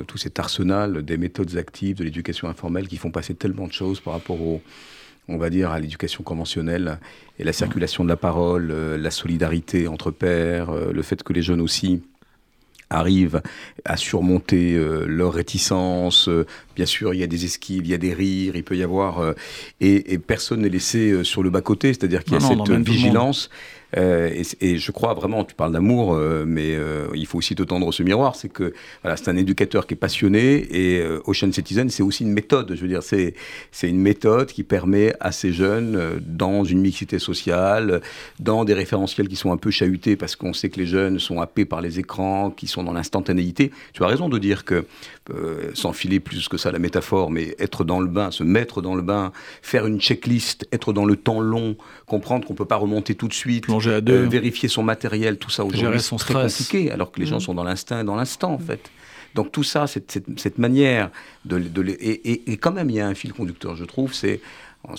tout 0.08 0.18
cet 0.18 0.40
arsenal 0.40 1.04
des 1.04 1.18
méthodes 1.18 1.58
actives, 1.58 1.98
de 1.98 2.04
l'éducation 2.04 2.48
informelle 2.48 2.88
qui 2.88 2.98
font 2.98 3.12
passer 3.12 3.36
tellement 3.36 3.68
de 3.68 3.74
choses 3.74 4.00
par 4.00 4.14
rapport 4.14 4.42
au, 4.42 4.62
on 5.30 5.38
va 5.38 5.50
dire, 5.50 5.72
à 5.72 5.80
l'éducation 5.80 6.24
conventionnelle 6.24 7.00
et 7.40 7.44
la 7.44 7.54
circulation 7.54 8.04
de 8.04 8.10
la 8.10 8.18
parole, 8.18 8.72
euh, 8.72 8.98
la 8.98 9.12
solidarité 9.12 9.88
entre 9.88 10.12
pairs, 10.12 10.70
euh, 10.70 10.92
le 10.92 11.02
fait 11.02 11.22
que 11.24 11.34
les 11.34 11.42
jeunes 11.42 11.62
aussi 11.62 12.02
arrivent 12.90 13.42
à 13.86 13.98
surmonter 13.98 14.76
euh, 14.76 15.06
leur 15.06 15.34
réticence. 15.34 16.30
bien 16.76 16.86
sûr, 16.86 17.14
il 17.14 17.20
y 17.20 17.24
a 17.24 17.28
des 17.28 17.46
esquives, 17.46 17.86
il 17.86 17.90
y 17.90 17.94
a 17.94 17.98
des 17.98 18.14
rires, 18.14 18.56
il 18.56 18.64
peut 18.64 18.78
y 18.78 18.84
avoir... 18.84 19.34
et, 19.82 20.18
personne 20.18 20.62
n'est 20.62 20.70
laissé 20.70 21.24
sur 21.24 21.44
le 21.44 21.50
bas-côté, 21.50 21.90
c'est-à-dire 21.90 22.24
qu'il 22.24 22.34
y 22.34 22.38
a 22.38 22.40
cette 22.40 22.70
vigilance. 22.86 23.50
Euh, 23.96 24.44
et, 24.60 24.78
je 24.78 24.92
crois 24.92 25.14
vraiment, 25.14 25.44
tu 25.46 25.56
parles 25.56 25.72
d'amour, 25.72 26.14
euh, 26.14 26.44
mais 26.46 26.76
euh, 26.76 27.08
il 27.16 27.26
faut 27.26 27.38
aussi 27.38 27.56
te 27.56 27.64
tendre 27.64 27.92
ce 27.94 28.04
miroir. 28.04 28.36
C'est 28.36 28.50
que 28.50 28.74
voilà, 29.02 29.16
c'est 29.16 29.30
un 29.30 29.38
éducateur 29.38 29.88
qui 29.88 29.94
est 29.94 29.98
passionné 29.98 30.68
et 30.72 31.04
Ocean 31.26 31.52
Citizen, 31.52 31.90
c'est 31.90 32.04
aussi 32.04 32.24
une 32.24 32.34
méthode. 32.34 32.74
Je 32.76 32.82
veux 32.82 32.88
dire, 32.88 33.04
c'est 33.04 33.34
c'est 33.72 33.90
une 33.90 34.00
méthode 34.00 34.52
qui 34.52 34.64
permet 34.64 35.14
à 35.20 35.32
ces 35.32 35.54
jeunes, 35.54 36.20
dans 36.22 36.64
une 36.64 36.80
mixité 36.82 37.20
sociale, 37.20 38.02
dans 38.40 38.66
des 38.66 38.74
référentiels 38.74 39.28
qui 39.28 39.36
sont 39.36 39.52
un 39.52 39.58
peu 39.58 39.72
chahutés 39.72 40.16
parce 40.16 40.36
qu'on 40.36 40.54
sait 40.54 40.70
que 40.70 40.80
les 40.80 40.86
jeunes 40.86 41.20
sont 41.20 41.40
happés 41.40 41.66
par 41.66 41.82
les 41.82 42.00
écrans, 42.00 42.52
qui 42.52 42.68
sont 42.68 42.84
dans 42.84 42.94
l'instantanéité. 42.94 43.72
Tu 43.94 44.04
as 44.04 44.08
raison 44.08 44.30
de 44.30 44.38
dire 44.38 44.66
que 44.66 44.86
s'enfiler 45.74 46.20
plus 46.20 46.48
que 46.48 46.58
ça 46.58 46.72
la 46.72 46.80
métaphore, 46.80 47.32
mais 47.32 47.56
être 47.60 47.84
dans 47.84 48.00
le 48.00 48.08
bain, 48.08 48.32
se 48.32 48.44
mettre 48.44 48.82
dans 48.82 48.96
le 48.96 49.02
bain, 49.02 49.32
faire 49.62 49.86
une 49.86 50.00
checklist, 50.00 50.68
être 50.72 50.94
dans 50.94 51.06
le 51.06 51.16
temps 51.18 51.42
long, 51.42 51.76
comprendre 52.06 52.48
qu'on 52.48 52.54
peut 52.54 52.66
pas 52.66 52.78
remonter 52.78 53.16
tout 53.16 53.28
de 53.28 53.34
suite 53.34 53.68
euh, 53.86 54.28
vérifier 54.28 54.70
son 54.70 54.84
matériel, 54.84 55.38
tout 55.38 55.50
ça 55.50 55.64
aujourd'hui, 55.64 56.00
c'est 56.00 56.16
très 56.16 56.34
compliqué, 56.34 56.92
alors 56.92 57.12
que 57.12 57.20
les 57.20 57.26
gens 57.26 57.38
mm. 57.38 57.42
sont 57.42 57.54
dans 57.54 57.64
l'instinct 57.64 58.02
et 58.02 58.04
dans 58.04 58.16
l'instant, 58.16 58.52
en 58.52 58.60
fait. 58.60 58.90
Donc 59.36 59.52
tout 59.52 59.64
ça, 59.64 59.86
cette, 59.86 60.20
cette, 60.38 60.58
manière 60.58 61.12
de... 61.46 61.60
de 61.60 61.84
et, 62.00 62.52
et, 62.52 62.58
quand 62.58 62.72
même, 62.72 62.90
il 62.90 62.96
y 62.96 63.00
a 63.00 63.08
un 63.08 63.14
fil 63.14 63.34
conducteur, 63.34 63.76
je 63.76 63.86
trouve, 63.86 64.14
c'est 64.14 64.40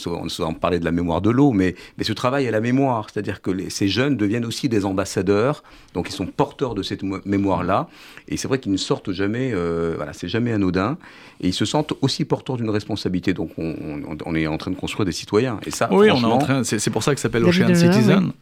on, 0.07 0.27
on 0.41 0.55
parlait 0.55 0.79
de 0.79 0.85
la 0.85 0.91
mémoire 0.91 1.21
de 1.21 1.31
l'eau, 1.31 1.53
mais, 1.53 1.75
mais 1.97 2.05
ce 2.05 2.12
travail 2.12 2.47
à 2.47 2.51
la 2.51 2.61
mémoire, 2.61 3.09
c'est-à-dire 3.11 3.41
que 3.41 3.69
ces 3.71 3.88
jeunes 3.88 4.17
deviennent 4.17 4.45
aussi 4.45 4.69
des 4.69 4.85
ambassadeurs, 4.85 5.62
donc 5.95 6.09
ils 6.09 6.12
sont 6.12 6.27
porteurs 6.27 6.75
de 6.75 6.83
cette 6.83 7.03
mémoire-là, 7.03 7.88
et 8.29 8.37
c'est 8.37 8.49
vrai 8.49 8.59
qu'ils 8.59 8.73
ne 8.73 8.77
sortent 8.77 9.12
jamais, 9.12 9.51
euh, 9.53 9.95
voilà, 9.97 10.12
c'est 10.12 10.29
jamais 10.29 10.53
anodin, 10.53 10.99
et 11.41 11.49
ils 11.49 11.55
se 11.55 11.64
sentent 11.64 11.95
aussi 12.03 12.25
porteurs 12.25 12.57
d'une 12.57 12.71
responsabilité, 12.71 13.33
donc 13.33 13.53
on, 13.57 14.35
est 14.35 14.47
en 14.47 14.59
train 14.59 14.71
de 14.71 14.77
construire 14.77 15.07
des 15.07 15.12
citoyens, 15.12 15.59
et 15.64 15.71
ça, 15.71 15.88
oui, 15.91 16.11
on 16.11 16.21
est 16.21 16.25
en 16.25 16.38
train, 16.38 16.64
c'est 16.64 16.91
pour 16.91 17.03
ça 17.03 17.14
que 17.14 17.21
ça 17.21 17.25
s'appelle 17.25 17.45
Ocean 17.45 17.75
Citizen 17.75 18.33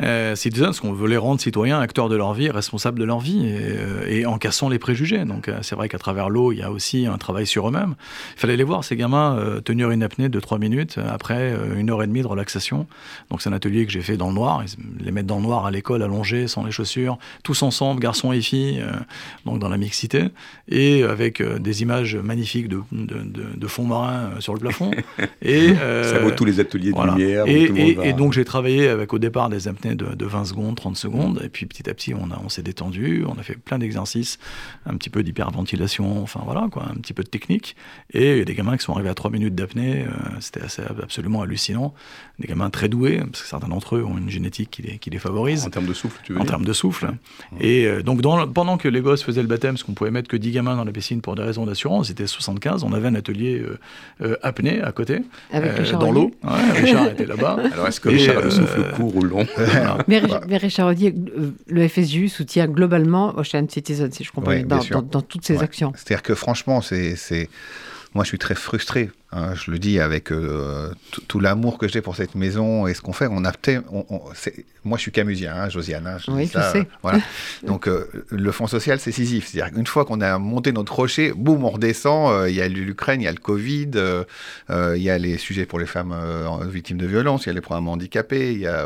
euh, 0.00 0.34
citizens, 0.34 0.66
parce 0.66 0.80
qu'on 0.80 0.92
veut 0.92 1.08
les 1.08 1.16
rendre 1.16 1.40
citoyens, 1.40 1.80
acteurs 1.80 2.08
de 2.08 2.16
leur 2.16 2.34
vie, 2.34 2.50
responsables 2.50 2.98
de 2.98 3.04
leur 3.04 3.20
vie, 3.20 3.46
et, 3.46 3.56
euh, 3.58 4.06
et 4.08 4.26
en 4.26 4.38
cassant 4.38 4.68
les 4.68 4.78
préjugés. 4.78 5.24
Donc 5.24 5.48
euh, 5.48 5.58
c'est 5.62 5.74
vrai 5.74 5.88
qu'à 5.88 5.98
travers 5.98 6.28
l'eau, 6.28 6.52
il 6.52 6.58
y 6.58 6.62
a 6.62 6.70
aussi 6.70 7.06
un 7.06 7.18
travail 7.18 7.46
sur 7.46 7.68
eux-mêmes. 7.68 7.94
Il 8.36 8.40
fallait 8.40 8.56
les 8.56 8.64
voir, 8.64 8.84
ces 8.84 8.96
gamins, 8.96 9.36
euh, 9.36 9.60
tenir 9.60 9.90
une 9.90 10.02
apnée 10.02 10.28
de 10.28 10.40
3 10.40 10.58
minutes 10.58 10.98
après 11.08 11.54
une 11.76 11.90
heure 11.90 12.02
et 12.02 12.06
demie 12.06 12.22
de 12.22 12.26
relaxation. 12.26 12.86
Donc 13.30 13.42
c'est 13.42 13.50
un 13.50 13.52
atelier 13.52 13.86
que 13.86 13.92
j'ai 13.92 14.00
fait 14.00 14.16
dans 14.16 14.28
le 14.28 14.34
noir, 14.34 14.62
les 15.00 15.12
mettre 15.12 15.26
dans 15.26 15.36
le 15.36 15.42
noir 15.42 15.66
à 15.66 15.70
l'école, 15.70 16.02
allongés, 16.02 16.48
sans 16.48 16.64
les 16.64 16.72
chaussures, 16.72 17.18
tous 17.42 17.62
ensemble, 17.62 18.00
garçons 18.00 18.32
et 18.32 18.40
filles, 18.40 18.82
donc 19.44 19.58
dans 19.58 19.68
la 19.68 19.76
mixité, 19.76 20.28
et 20.68 21.02
avec 21.02 21.42
des 21.42 21.82
images 21.82 22.16
magnifiques 22.16 22.68
de, 22.68 22.80
de, 22.92 23.18
de, 23.22 23.44
de 23.56 23.66
fonds 23.66 23.84
marins 23.84 24.30
sur 24.40 24.54
le 24.54 24.60
plafond. 24.60 24.90
et, 25.42 25.74
Ça 25.74 26.18
vaut 26.18 26.30
tous 26.30 26.44
les 26.44 26.60
ateliers 26.60 26.92
de 26.92 27.00
lumière. 27.00 27.44
Et, 27.46 27.64
et, 27.64 28.08
et, 28.08 28.12
donc 28.12 28.32
j'ai 28.32 28.44
travaillé 28.44 28.88
avec 28.88 29.12
au 29.12 29.18
départ 29.18 29.48
des 29.48 29.68
apnées 29.68 29.81
de, 29.90 30.26
20 30.26 30.44
secondes, 30.46 30.76
30 30.76 30.96
secondes, 30.96 31.40
et 31.44 31.48
puis 31.48 31.66
petit 31.66 31.88
à 31.88 31.94
petit, 31.94 32.14
on, 32.14 32.28
on 32.44 32.48
s'est 32.48 32.62
détendu, 32.62 33.24
on 33.26 33.38
a 33.38 33.42
fait 33.42 33.56
plein 33.56 33.78
d'exercices, 33.78 34.38
un 34.86 34.96
petit 34.96 35.10
peu 35.10 35.22
d'hyperventilation, 35.22 36.22
enfin 36.22 36.40
voilà, 36.44 36.68
quoi, 36.70 36.84
un 36.88 36.94
petit 36.94 37.12
peu 37.12 37.22
de 37.22 37.28
technique, 37.28 37.76
et 38.12 38.32
il 38.32 38.38
y 38.38 38.40
a 38.40 38.44
des 38.44 38.54
gamins 38.54 38.76
qui 38.76 38.84
sont 38.84 38.92
arrivés 38.92 39.08
à 39.08 39.14
3 39.14 39.30
minutes 39.30 39.54
d'apnée, 39.54 40.04
euh, 40.06 40.10
c'était 40.40 40.62
assez, 40.62 40.82
absolument 40.82 41.42
hallucinant, 41.42 41.94
des 42.38 42.48
gamins 42.48 42.70
très 42.70 42.88
doués, 42.88 43.18
parce 43.18 43.42
que 43.42 43.48
certains 43.48 43.68
d'entre 43.68 43.96
eux 43.96 44.04
ont 44.04 44.18
une 44.18 44.30
génétique 44.30 44.70
qui 44.70 44.82
les, 44.82 44.98
qui 44.98 45.10
les 45.10 45.18
favorise. 45.18 45.66
En 45.66 45.70
termes 45.70 45.86
de 45.86 45.94
souffle, 45.94 46.20
tu 46.24 46.32
veux 46.32 46.38
En 46.38 46.42
dire 46.42 46.50
termes 46.50 46.64
de 46.64 46.72
souffle. 46.72 47.12
Et 47.60 47.86
euh, 47.86 48.02
donc, 48.02 48.20
dans, 48.20 48.46
pendant 48.48 48.78
que 48.78 48.88
les 48.88 49.00
gosses 49.00 49.22
faisaient 49.22 49.42
le 49.42 49.48
baptême, 49.48 49.74
parce 49.74 49.82
qu'on 49.82 49.94
pouvait 49.94 50.10
mettre 50.10 50.28
que 50.28 50.36
10 50.36 50.52
gamins 50.52 50.76
dans 50.76 50.84
la 50.84 50.92
piscine 50.92 51.20
pour 51.20 51.34
des 51.34 51.42
raisons 51.42 51.66
d'assurance, 51.66 52.08
c'était 52.08 52.26
75, 52.26 52.84
on 52.84 52.92
avait 52.92 53.08
un 53.08 53.14
atelier 53.14 53.62
euh, 54.20 54.36
apnée 54.42 54.80
à 54.80 54.92
côté, 54.92 55.20
dans 55.98 56.12
l'eau. 56.12 56.30
Richard 56.42 57.08
était 57.08 57.26
là-bas. 57.26 57.58
Alors, 57.72 57.88
est-ce 57.88 58.00
que 58.00 58.08
Richard 58.08 58.38
a 58.38 58.42
le 58.42 58.50
souffle 58.50 58.92
court 58.94 59.16
ou 59.16 59.22
long? 59.22 59.46
mais, 60.08 60.22
mais, 60.48 60.56
Richard 60.56 60.88
Rodier, 60.88 61.14
le 61.68 61.88
FSU 61.88 62.28
soutient 62.28 62.66
globalement 62.66 63.34
Ocean 63.36 63.66
Citizen, 63.68 64.10
si 64.12 64.24
je 64.24 64.32
comprends 64.32 64.52
bien, 64.52 64.64
dans, 64.64 65.02
dans, 65.02 65.22
toutes 65.22 65.44
ses 65.44 65.62
actions. 65.62 65.92
C'est-à-dire 65.94 66.22
que 66.22 66.34
franchement, 66.34 66.80
c'est 66.80 67.48
moi, 68.14 68.24
je 68.24 68.28
suis 68.28 68.38
très 68.38 68.54
frustré. 68.54 69.10
Hein, 69.34 69.54
je 69.54 69.70
le 69.70 69.78
dis 69.78 69.98
avec 69.98 70.30
euh, 70.30 70.92
tout 71.26 71.40
l'amour 71.40 71.78
que 71.78 71.88
j'ai 71.88 72.02
pour 72.02 72.16
cette 72.16 72.34
maison 72.34 72.86
et 72.86 72.92
ce 72.92 73.00
qu'on 73.00 73.14
fait. 73.14 73.26
On 73.30 73.46
a 73.46 73.52
moi, 74.84 74.98
je 74.98 75.02
suis 75.02 75.12
camusien, 75.12 75.54
hein, 75.54 75.68
Josiane. 75.70 76.06
Hein, 76.06 76.18
oui, 76.28 76.50
je 76.52 76.60
sais. 76.60 76.86
voilà. 77.02 77.20
Donc, 77.66 77.88
euh, 77.88 78.06
le 78.28 78.52
fonds 78.52 78.66
social, 78.66 79.00
c'est 79.00 79.12
Sisyphe. 79.12 79.46
C'est-à-dire 79.46 79.72
qu'une 79.72 79.86
fois 79.86 80.04
qu'on 80.04 80.20
a 80.20 80.38
monté 80.38 80.72
notre 80.72 80.94
rocher, 80.94 81.32
boum, 81.32 81.64
on 81.64 81.70
redescend. 81.70 82.30
Euh, 82.30 82.50
il 82.50 82.56
y 82.56 82.60
a 82.60 82.68
l'Ukraine, 82.68 83.22
il 83.22 83.24
y 83.24 83.28
a 83.28 83.32
le 83.32 83.38
Covid, 83.38 83.90
il 84.68 85.02
y 85.02 85.08
a 85.08 85.18
les 85.18 85.38
sujets 85.38 85.64
pour 85.64 85.78
les 85.78 85.86
femmes 85.86 86.14
victimes 86.68 86.98
de 86.98 87.06
violences, 87.06 87.44
il 87.44 87.46
y 87.46 87.50
a 87.50 87.54
les 87.54 87.60
programmes 87.62 87.88
handicapés, 87.88 88.52
il 88.52 88.60
y 88.60 88.66
a 88.66 88.84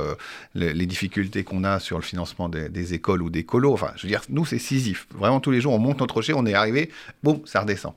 les, 0.55 0.87
difficultés 0.87 1.43
qu'on 1.43 1.65
a 1.65 1.81
sur 1.81 1.97
le 1.97 2.05
financement 2.05 2.49
des, 2.49 2.69
des, 2.69 2.95
écoles 2.95 3.23
ou 3.23 3.31
des 3.31 3.43
colos. 3.43 3.73
Enfin, 3.73 3.91
je 3.97 4.03
veux 4.03 4.09
dire, 4.09 4.23
nous, 4.29 4.45
c'est 4.45 4.59
Sisyphe. 4.59 5.09
Vraiment, 5.17 5.41
tous 5.41 5.51
les 5.51 5.61
jours, 5.61 5.73
on 5.73 5.79
monte 5.79 5.99
notre 5.99 6.15
rocher, 6.15 6.35
on 6.35 6.47
est 6.47 6.55
arrivé, 6.55 6.91
boum, 7.25 7.41
ça 7.45 7.63
redescend. 7.63 7.95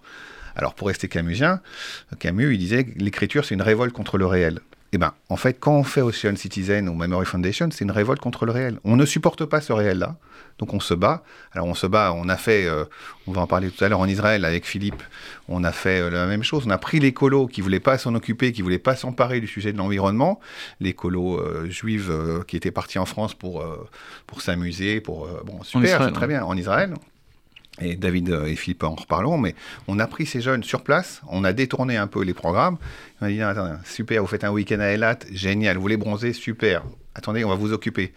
Alors 0.55 0.73
pour 0.73 0.87
rester 0.87 1.07
camusien, 1.07 1.61
Camus, 2.19 2.53
il 2.53 2.57
disait 2.57 2.85
que 2.85 2.99
l'écriture, 2.99 3.45
c'est 3.45 3.55
une 3.55 3.61
révolte 3.61 3.93
contre 3.93 4.17
le 4.17 4.25
réel. 4.25 4.59
Eh 4.91 4.97
bien, 4.97 5.13
en 5.29 5.35
fait, 5.35 5.59
quand 5.59 5.73
on 5.73 5.83
fait 5.83 6.01
Ocean 6.01 6.35
Citizen 6.35 6.89
ou 6.89 6.95
Memory 6.95 7.25
Foundation, 7.25 7.69
c'est 7.71 7.83
une 7.83 7.91
révolte 7.91 8.21
contre 8.21 8.45
le 8.45 8.51
réel. 8.51 8.79
On 8.83 8.95
ne 8.95 9.05
supporte 9.05 9.45
pas 9.45 9.61
ce 9.61 9.71
réel-là, 9.71 10.15
donc 10.57 10.73
on 10.73 10.79
se 10.79 10.95
bat. 10.95 11.23
Alors 11.51 11.67
on 11.67 11.75
se 11.75 11.85
bat, 11.85 12.11
on 12.15 12.27
a 12.27 12.37
fait, 12.37 12.65
euh, 12.65 12.85
on 13.27 13.31
va 13.31 13.41
en 13.41 13.47
parler 13.47 13.69
tout 13.69 13.83
à 13.83 13.89
l'heure 13.89 13.99
en 13.99 14.07
Israël 14.07 14.45
avec 14.45 14.65
Philippe, 14.65 15.03
on 15.47 15.63
a 15.63 15.71
fait 15.71 15.99
euh, 15.99 16.09
la 16.09 16.25
même 16.25 16.41
chose. 16.41 16.63
On 16.65 16.71
a 16.71 16.79
pris 16.79 16.99
les 16.99 17.13
colos 17.13 17.45
qui 17.45 17.61
voulaient 17.61 17.79
pas 17.79 17.99
s'en 17.99 18.15
occuper, 18.15 18.51
qui 18.51 18.63
voulaient 18.63 18.79
pas 18.79 18.95
s'emparer 18.95 19.39
du 19.39 19.47
sujet 19.47 19.71
de 19.73 19.77
l'environnement, 19.77 20.39
les 20.79 20.93
colos 20.93 21.37
euh, 21.37 21.69
juives 21.69 22.11
qui 22.47 22.57
étaient 22.57 22.71
partis 22.71 22.97
en 22.97 23.05
France 23.05 23.35
pour, 23.35 23.63
pour 24.25 24.41
s'amuser, 24.41 25.01
pour... 25.01 25.27
bon, 25.45 25.61
super, 25.61 26.11
très 26.11 26.25
bien, 26.25 26.43
en 26.43 26.57
Israël 26.57 26.95
et 27.81 27.95
David 27.95 28.29
et 28.47 28.55
Philippe 28.55 28.83
en 28.83 28.95
reparleront, 28.95 29.37
mais 29.37 29.55
on 29.87 29.99
a 29.99 30.07
pris 30.07 30.25
ces 30.25 30.41
jeunes 30.41 30.63
sur 30.63 30.83
place, 30.83 31.21
on 31.29 31.43
a 31.43 31.53
détourné 31.53 31.97
un 31.97 32.07
peu 32.07 32.23
les 32.23 32.33
programmes. 32.33 32.77
On 33.21 33.25
a 33.25 33.29
dit, 33.29 33.41
attendez, 33.41 33.75
super, 33.85 34.21
vous 34.21 34.27
faites 34.27 34.43
un 34.43 34.51
week-end 34.51 34.79
à 34.79 34.87
Elat, 34.87 35.19
génial, 35.31 35.77
vous 35.77 35.81
voulez 35.81 35.97
bronzer, 35.97 36.33
super. 36.33 36.83
Attendez, 37.19 37.43
on 37.43 37.49
va 37.49 37.55
vous 37.55 37.73
occuper 37.73 38.13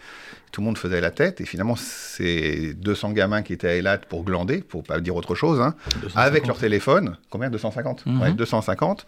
tout 0.53 0.61
le 0.61 0.65
monde 0.65 0.77
faisait 0.77 1.01
la 1.01 1.09
tête. 1.09 1.41
Et 1.41 1.45
finalement, 1.45 1.75
c'est 1.75 2.73
200 2.75 3.11
gamins 3.11 3.41
qui 3.41 3.53
étaient 3.53 3.67
à 3.67 3.75
Elat 3.75 3.97
pour 3.97 4.23
glander, 4.23 4.61
pour 4.61 4.83
pas 4.83 4.99
dire 4.99 5.15
autre 5.15 5.33
chose, 5.33 5.59
hein, 5.59 5.73
avec 6.15 6.45
leur 6.45 6.59
téléphone. 6.59 7.17
Combien 7.31 7.49
250 7.49 8.05
mhm. 8.05 8.21
ouais, 8.21 8.31
250. 8.33 9.07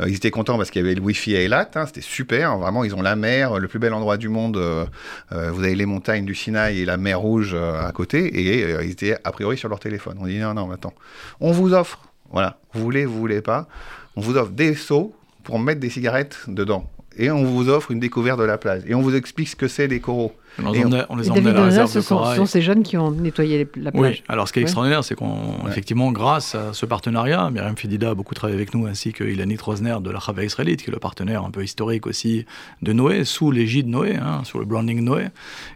Euh, 0.00 0.08
ils 0.08 0.16
étaient 0.16 0.30
contents 0.30 0.56
parce 0.56 0.70
qu'il 0.70 0.80
y 0.82 0.84
avait 0.84 0.94
le 0.94 1.02
Wi-Fi 1.02 1.36
à 1.36 1.42
Elat. 1.42 1.70
Hein, 1.74 1.84
C'était 1.86 2.00
super. 2.00 2.56
Vraiment, 2.56 2.82
ils 2.82 2.94
ont 2.94 3.02
la 3.02 3.14
mer, 3.14 3.58
le 3.58 3.68
plus 3.68 3.78
bel 3.78 3.92
endroit 3.92 4.16
du 4.16 4.30
monde. 4.30 4.56
Euh, 4.56 4.86
euh, 5.32 5.50
vous 5.50 5.62
avez 5.62 5.74
les 5.74 5.86
montagnes 5.86 6.24
du 6.24 6.34
Sinaï 6.34 6.80
et 6.80 6.86
la 6.86 6.96
mer 6.96 7.20
Rouge 7.20 7.54
à 7.54 7.92
côté. 7.92 8.26
Et 8.26 8.84
ils 8.84 8.90
étaient 8.90 9.16
a 9.22 9.32
priori 9.32 9.58
sur 9.58 9.68
leur 9.68 9.80
téléphone. 9.80 10.16
On 10.18 10.26
dit 10.26 10.38
non, 10.38 10.54
non, 10.54 10.70
attends. 10.70 10.94
On 11.40 11.52
vous 11.52 11.74
offre, 11.74 12.00
voilà, 12.30 12.58
vous 12.72 12.80
voulez, 12.80 13.04
vous 13.04 13.18
voulez 13.18 13.42
pas, 13.42 13.68
on 14.16 14.22
vous 14.22 14.36
offre 14.38 14.52
des 14.52 14.74
seaux 14.74 15.14
pour 15.44 15.58
mettre 15.58 15.80
des 15.80 15.90
cigarettes 15.90 16.38
dedans. 16.48 16.90
Et 17.18 17.30
on 17.30 17.44
vous 17.44 17.68
offre 17.68 17.90
une 17.90 18.00
découverte 18.00 18.38
de 18.38 18.44
la 18.44 18.58
plage. 18.58 18.82
Et 18.86 18.94
on 18.94 19.02
vous 19.02 19.14
explique 19.14 19.48
ce 19.48 19.56
que 19.56 19.68
c'est 19.68 19.88
des 19.88 20.00
coraux. 20.00 20.34
On, 20.62 20.72
les 20.72 20.84
emmenait, 20.84 21.04
on 21.08 21.16
les 21.16 21.30
emmenait 21.30 21.50
à 21.50 21.52
la 21.52 21.64
réserve 21.64 21.90
ce 21.90 22.00
sont, 22.00 22.24
sont, 22.34 22.46
ces 22.46 22.62
jeunes 22.62 22.82
qui 22.82 22.96
ont 22.96 23.10
nettoyé 23.10 23.68
la 23.76 23.90
plage. 23.92 24.18
Oui, 24.18 24.22
alors 24.28 24.48
ce 24.48 24.52
qui 24.52 24.60
est 24.60 24.62
extraordinaire, 24.62 25.04
c'est 25.04 25.16
qu'effectivement, 25.16 26.12
grâce 26.12 26.54
à 26.54 26.72
ce 26.72 26.86
partenariat, 26.86 27.50
Myriam 27.50 27.76
Fidida 27.76 28.10
a 28.10 28.14
beaucoup 28.14 28.34
travaillé 28.34 28.56
avec 28.56 28.74
nous, 28.74 28.86
ainsi 28.86 29.12
que 29.12 29.24
Ilani 29.24 29.56
Trosner 29.56 29.96
de 30.00 30.10
la 30.10 30.20
Chava 30.20 30.44
israélite, 30.44 30.82
qui 30.82 30.90
est 30.90 30.92
le 30.92 30.98
partenaire 30.98 31.44
un 31.44 31.50
peu 31.50 31.62
historique 31.62 32.06
aussi 32.06 32.46
de 32.82 32.92
Noé, 32.92 33.24
sous 33.24 33.50
l'égide 33.50 33.88
Noé, 33.88 34.16
hein, 34.16 34.42
sur 34.44 34.58
le 34.58 34.64
branding 34.64 35.00
Noé. 35.02 35.26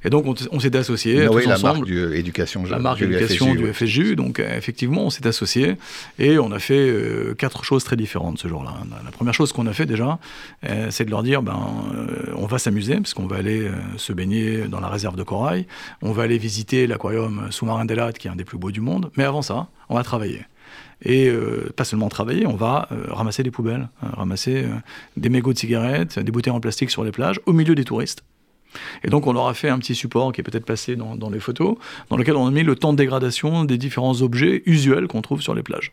Et 0.05 0.11
donc, 0.11 0.25
on, 0.51 0.61
s'est 0.61 0.77
associés 0.77 1.27
Noé, 1.27 1.43
tous 1.43 1.49
la 1.49 1.55
ensemble. 1.55 1.79
Marque 1.79 1.85
du 1.85 2.15
éducation, 2.15 2.65
la 2.65 2.79
marque 2.79 3.01
d'éducation 3.01 3.55
du, 3.55 3.73
FSU. 3.73 4.17
Donc, 4.17 4.39
effectivement, 4.41 5.07
on 5.07 5.11
s'est 5.11 5.27
associés 5.27 5.77
et 6.19 6.39
on 6.39 6.53
a 6.53 6.59
fait 6.59 6.89
euh, 6.89 7.35
quatre 7.35 7.65
choses 7.65 7.85
très 7.85 7.97
différentes 7.97 8.39
ce 8.39 8.49
jour-là. 8.49 8.75
La 9.05 9.11
première 9.11 9.35
chose 9.35 9.53
qu'on 9.53 9.67
a 9.67 9.73
fait 9.73 9.87
déjà, 9.87 10.19
euh, 10.69 10.89
c'est 10.91 11.05
de 11.05 11.11
leur 11.11 11.23
dire, 11.23 11.43
ben, 11.43 11.59
euh, 11.95 12.33
on 12.37 12.47
va 12.47 12.59
s'amuser, 12.59 12.97
parce 12.97 13.15
qu'on 13.15 13.27
va 13.27 13.37
aller 13.37 13.71
se 13.97 14.13
baigner 14.13 14.65
dans 14.71 14.81
la 14.81 14.89
réserve 14.89 15.17
de 15.17 15.23
corail 15.23 15.67
on 16.03 16.13
va 16.13 16.23
aller 16.23 16.39
visiter 16.39 16.87
l'aquarium 16.87 17.49
sous-marin 17.51 17.85
d'Elat, 17.85 18.13
qui 18.13 18.29
est 18.29 18.31
un 18.31 18.37
des 18.37 18.45
plus 18.45 18.59
beaux 18.59 18.71
du 18.71 18.81
monde. 18.81 19.11
Mais 19.17 19.25
avant 19.25 19.43
ça, 19.43 19.69
on 19.89 19.95
va 19.95 20.03
travailler. 20.03 20.45
et 21.03 21.31
pas 21.77 21.85
seulement 21.85 22.09
travailler, 22.09 22.47
on 22.47 22.57
va 22.57 22.89
ramasser 23.09 23.43
des 23.43 23.51
poubelles, 23.51 23.89
hein, 24.03 24.11
ramasser 24.17 24.67
des 25.17 25.29
mégots 25.29 25.53
de 25.53 25.59
cigarettes, 25.59 26.19
des 26.19 26.33
bouteilles 26.33 26.53
en 26.53 26.61
plastique 26.61 26.91
sur 26.91 27.05
les 27.05 27.13
plages, 27.13 27.41
au 27.47 27.53
milieu 27.53 27.75
des 27.75 27.85
touristes. 27.85 28.23
Et 29.03 29.09
donc 29.09 29.27
on 29.27 29.33
leur 29.33 29.49
a 29.49 29.55
fait 29.55 29.69
un 29.69 29.79
petit 29.79 29.95
support 29.95 30.33
qui 30.33 30.41
est 30.41 30.45
peut-être 30.45 30.65
passé 30.65 30.97
dans, 30.97 31.31
les 31.31 31.41
photos, 31.41 31.77
dans 32.09 32.17
lequel 32.17 32.37
on 32.37 32.47
a 32.47 32.51
mis 32.51 32.63
le 32.63 32.77
temps 32.77 32.93
de 32.93 32.99
dégradation 32.99 33.65
des 33.65 33.79
différents 33.79 34.23
objets 34.23 34.63
usuels 34.67 35.07
qu'on 35.07 35.23
trouve 35.23 35.43
sur 35.43 35.55
les 35.55 35.63
plages. 35.63 35.93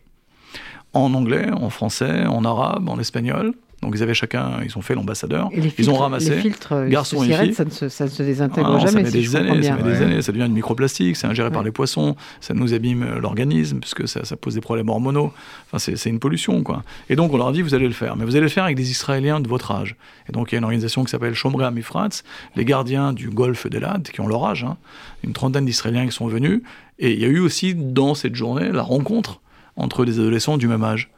En 0.94 1.14
anglais, 1.14 1.50
en 1.52 1.70
français, 1.70 2.26
en 2.26 2.46
arabe, 2.46 2.88
en 2.90 3.00
espagnol, 3.00 3.54
donc 3.82 3.94
ils 3.96 4.02
avaient 4.02 4.16
chacun, 4.16 4.60
ils 4.66 4.76
ont 4.76 4.82
fait 4.82 4.96
l'ambassadeur, 4.96 5.50
ils 5.78 5.90
ont 5.92 5.96
ramassé 5.96 6.32
les 6.32 6.42
filtres 6.42 6.74
euh, 6.74 6.90
garçons 6.90 7.24
et 7.24 7.32
filles. 7.32 7.54
Ça 7.54 7.64
ne 7.64 7.70
se, 7.70 7.90
ça 7.90 8.08
se 8.08 8.24
désintègre 8.24 8.74
ah, 8.76 8.80
jamais. 8.80 9.06
Ça 9.06 9.12
met 9.12 9.12
des 9.12 9.36
années, 9.36 9.62
ça 9.62 9.76
met 9.76 9.84
des 9.84 10.02
années, 10.02 10.22
ça 10.24 10.32
devient 10.32 10.48
du 10.48 10.56
microplastique, 10.56 11.16
c'est 11.16 11.28
ingéré 11.28 11.52
par 11.52 11.62
les 11.62 11.72
poissons, 11.72 12.16
ça 12.42 12.56
nous 12.56 12.74
abîme 12.74 13.04
euh, 13.04 13.20
l'organisme 13.20 13.80
puisque 13.80 14.08
ça, 14.08 14.26
ça, 14.26 14.36
pose 14.36 14.56
des 14.56 14.62
problèmes 14.62 14.90
hormonaux. 14.90 15.32
Enfin, 15.72 15.92
c'est 15.96 16.10
une 16.10 16.20
pollution 16.20 16.64
quoi. 16.64 16.84
Et 17.10 17.16
donc 17.16 17.32
on 17.34 17.38
leur 17.38 17.50
a 17.50 17.52
dit 17.52 17.62
vous 17.62 17.76
allez 17.76 17.88
le 17.88 17.94
faire, 17.94 18.16
mais 18.16 18.26
vous 18.26 18.36
allez 18.36 18.46
le 18.46 18.50
faire 18.50 18.64
avec 18.64 18.78
des 18.78 18.90
Israéliens 18.90 19.40
de 19.40 19.48
votre 19.48 19.70
âge. 19.70 19.96
Et 20.28 20.32
donc 20.32 20.52
il 20.52 20.56
y 20.56 20.58
a 20.58 20.58
une 20.58 20.64
organisation 20.64 21.04
qui 21.04 21.12
s'appelle 21.12 21.36
Shomrei 21.36 21.66
Amifrats, 21.66 22.24
les 22.56 22.66
gardiens 22.66 23.14
du 23.14 23.30
golfe 23.30 23.68
d'Elad, 23.68 24.10
qui 24.10 24.22
ont 24.22 24.28
leur 24.28 24.44
âge, 24.44 24.64
hein. 24.64 24.78
une 25.24 25.34
trentaine 25.34 25.66
d'Israéliens 25.66 26.08
qui 26.08 26.14
sont 26.14 26.28
venus. 26.28 26.62
Et 26.98 27.14
il 27.14 27.20
y 27.20 27.26
a 27.26 27.28
eu 27.28 27.40
aussi 27.40 27.76
dans 27.76 28.16
cette 28.16 28.34
journée 28.34 28.72
la 28.72 28.82
rencontre 28.82 29.40
entre 29.76 30.04
des 30.04 30.20
adolescents 30.20 30.58
du 30.58 30.68
même 30.68 30.84
âge. 30.84 31.12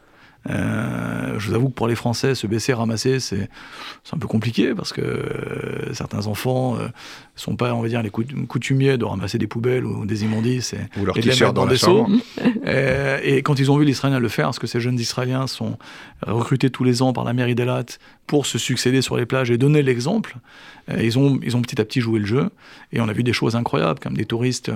Euh, 0.49 1.37
je 1.37 1.49
vous 1.49 1.53
avoue 1.53 1.69
que 1.69 1.73
pour 1.73 1.87
les 1.87 1.95
Français, 1.95 2.33
se 2.33 2.47
baisser, 2.47 2.73
ramasser, 2.73 3.19
c'est 3.19 3.49
un 4.13 4.17
peu 4.17 4.27
compliqué 4.27 4.73
parce 4.73 4.93
que 4.93 5.01
euh, 5.01 5.93
certains 5.93 6.27
enfants 6.27 6.75
ne 6.75 6.83
euh, 6.83 6.87
sont 7.35 7.55
pas, 7.55 7.73
on 7.73 7.81
va 7.81 7.89
dire, 7.89 8.01
les 8.01 8.09
coutumiers 8.09 8.97
de 8.97 9.05
ramasser 9.05 9.37
des 9.37 9.47
poubelles 9.47 9.85
ou 9.85 10.05
des 10.05 10.23
immondices 10.23 10.73
et, 10.73 10.79
ou 10.99 11.05
leur 11.05 11.17
et 11.17 11.21
de 11.21 11.51
dans, 11.51 11.65
des 11.65 11.77
seaux. 11.77 12.07
et, 12.65 13.37
quand 13.43 13.59
ils 13.59 13.69
ont 13.69 13.77
vu 13.77 13.85
les 13.85 13.91
Israéliens 13.91 14.19
le 14.19 14.29
faire, 14.29 14.45
parce 14.45 14.59
que 14.59 14.67
ces 14.67 14.79
jeunes 14.79 14.99
Israéliens 14.99 15.47
sont 15.47 15.77
recrutés 16.25 16.69
tous 16.69 16.83
les 16.83 17.01
ans 17.01 17.13
par 17.13 17.25
la 17.25 17.33
mairie 17.33 17.55
d'Elat 17.55 17.85
pour 18.27 18.45
se 18.45 18.57
succéder 18.57 19.01
sur 19.01 19.17
les 19.17 19.25
plages 19.25 19.51
et 19.51 19.57
donner 19.57 19.81
l'exemple, 19.81 20.37
ils, 20.99 21.17
ont, 21.19 21.39
ils 21.43 21.55
ont 21.55 21.61
petit 21.61 21.79
à 21.81 21.85
petit 21.85 22.01
joué 22.01 22.19
le 22.19 22.25
jeu. 22.25 22.49
Et 22.91 23.01
on 23.01 23.07
a 23.07 23.13
vu 23.13 23.23
des 23.23 23.33
choses 23.33 23.55
incroyables, 23.55 23.99
comme 23.99 24.15
des 24.15 24.25
touristes 24.25 24.71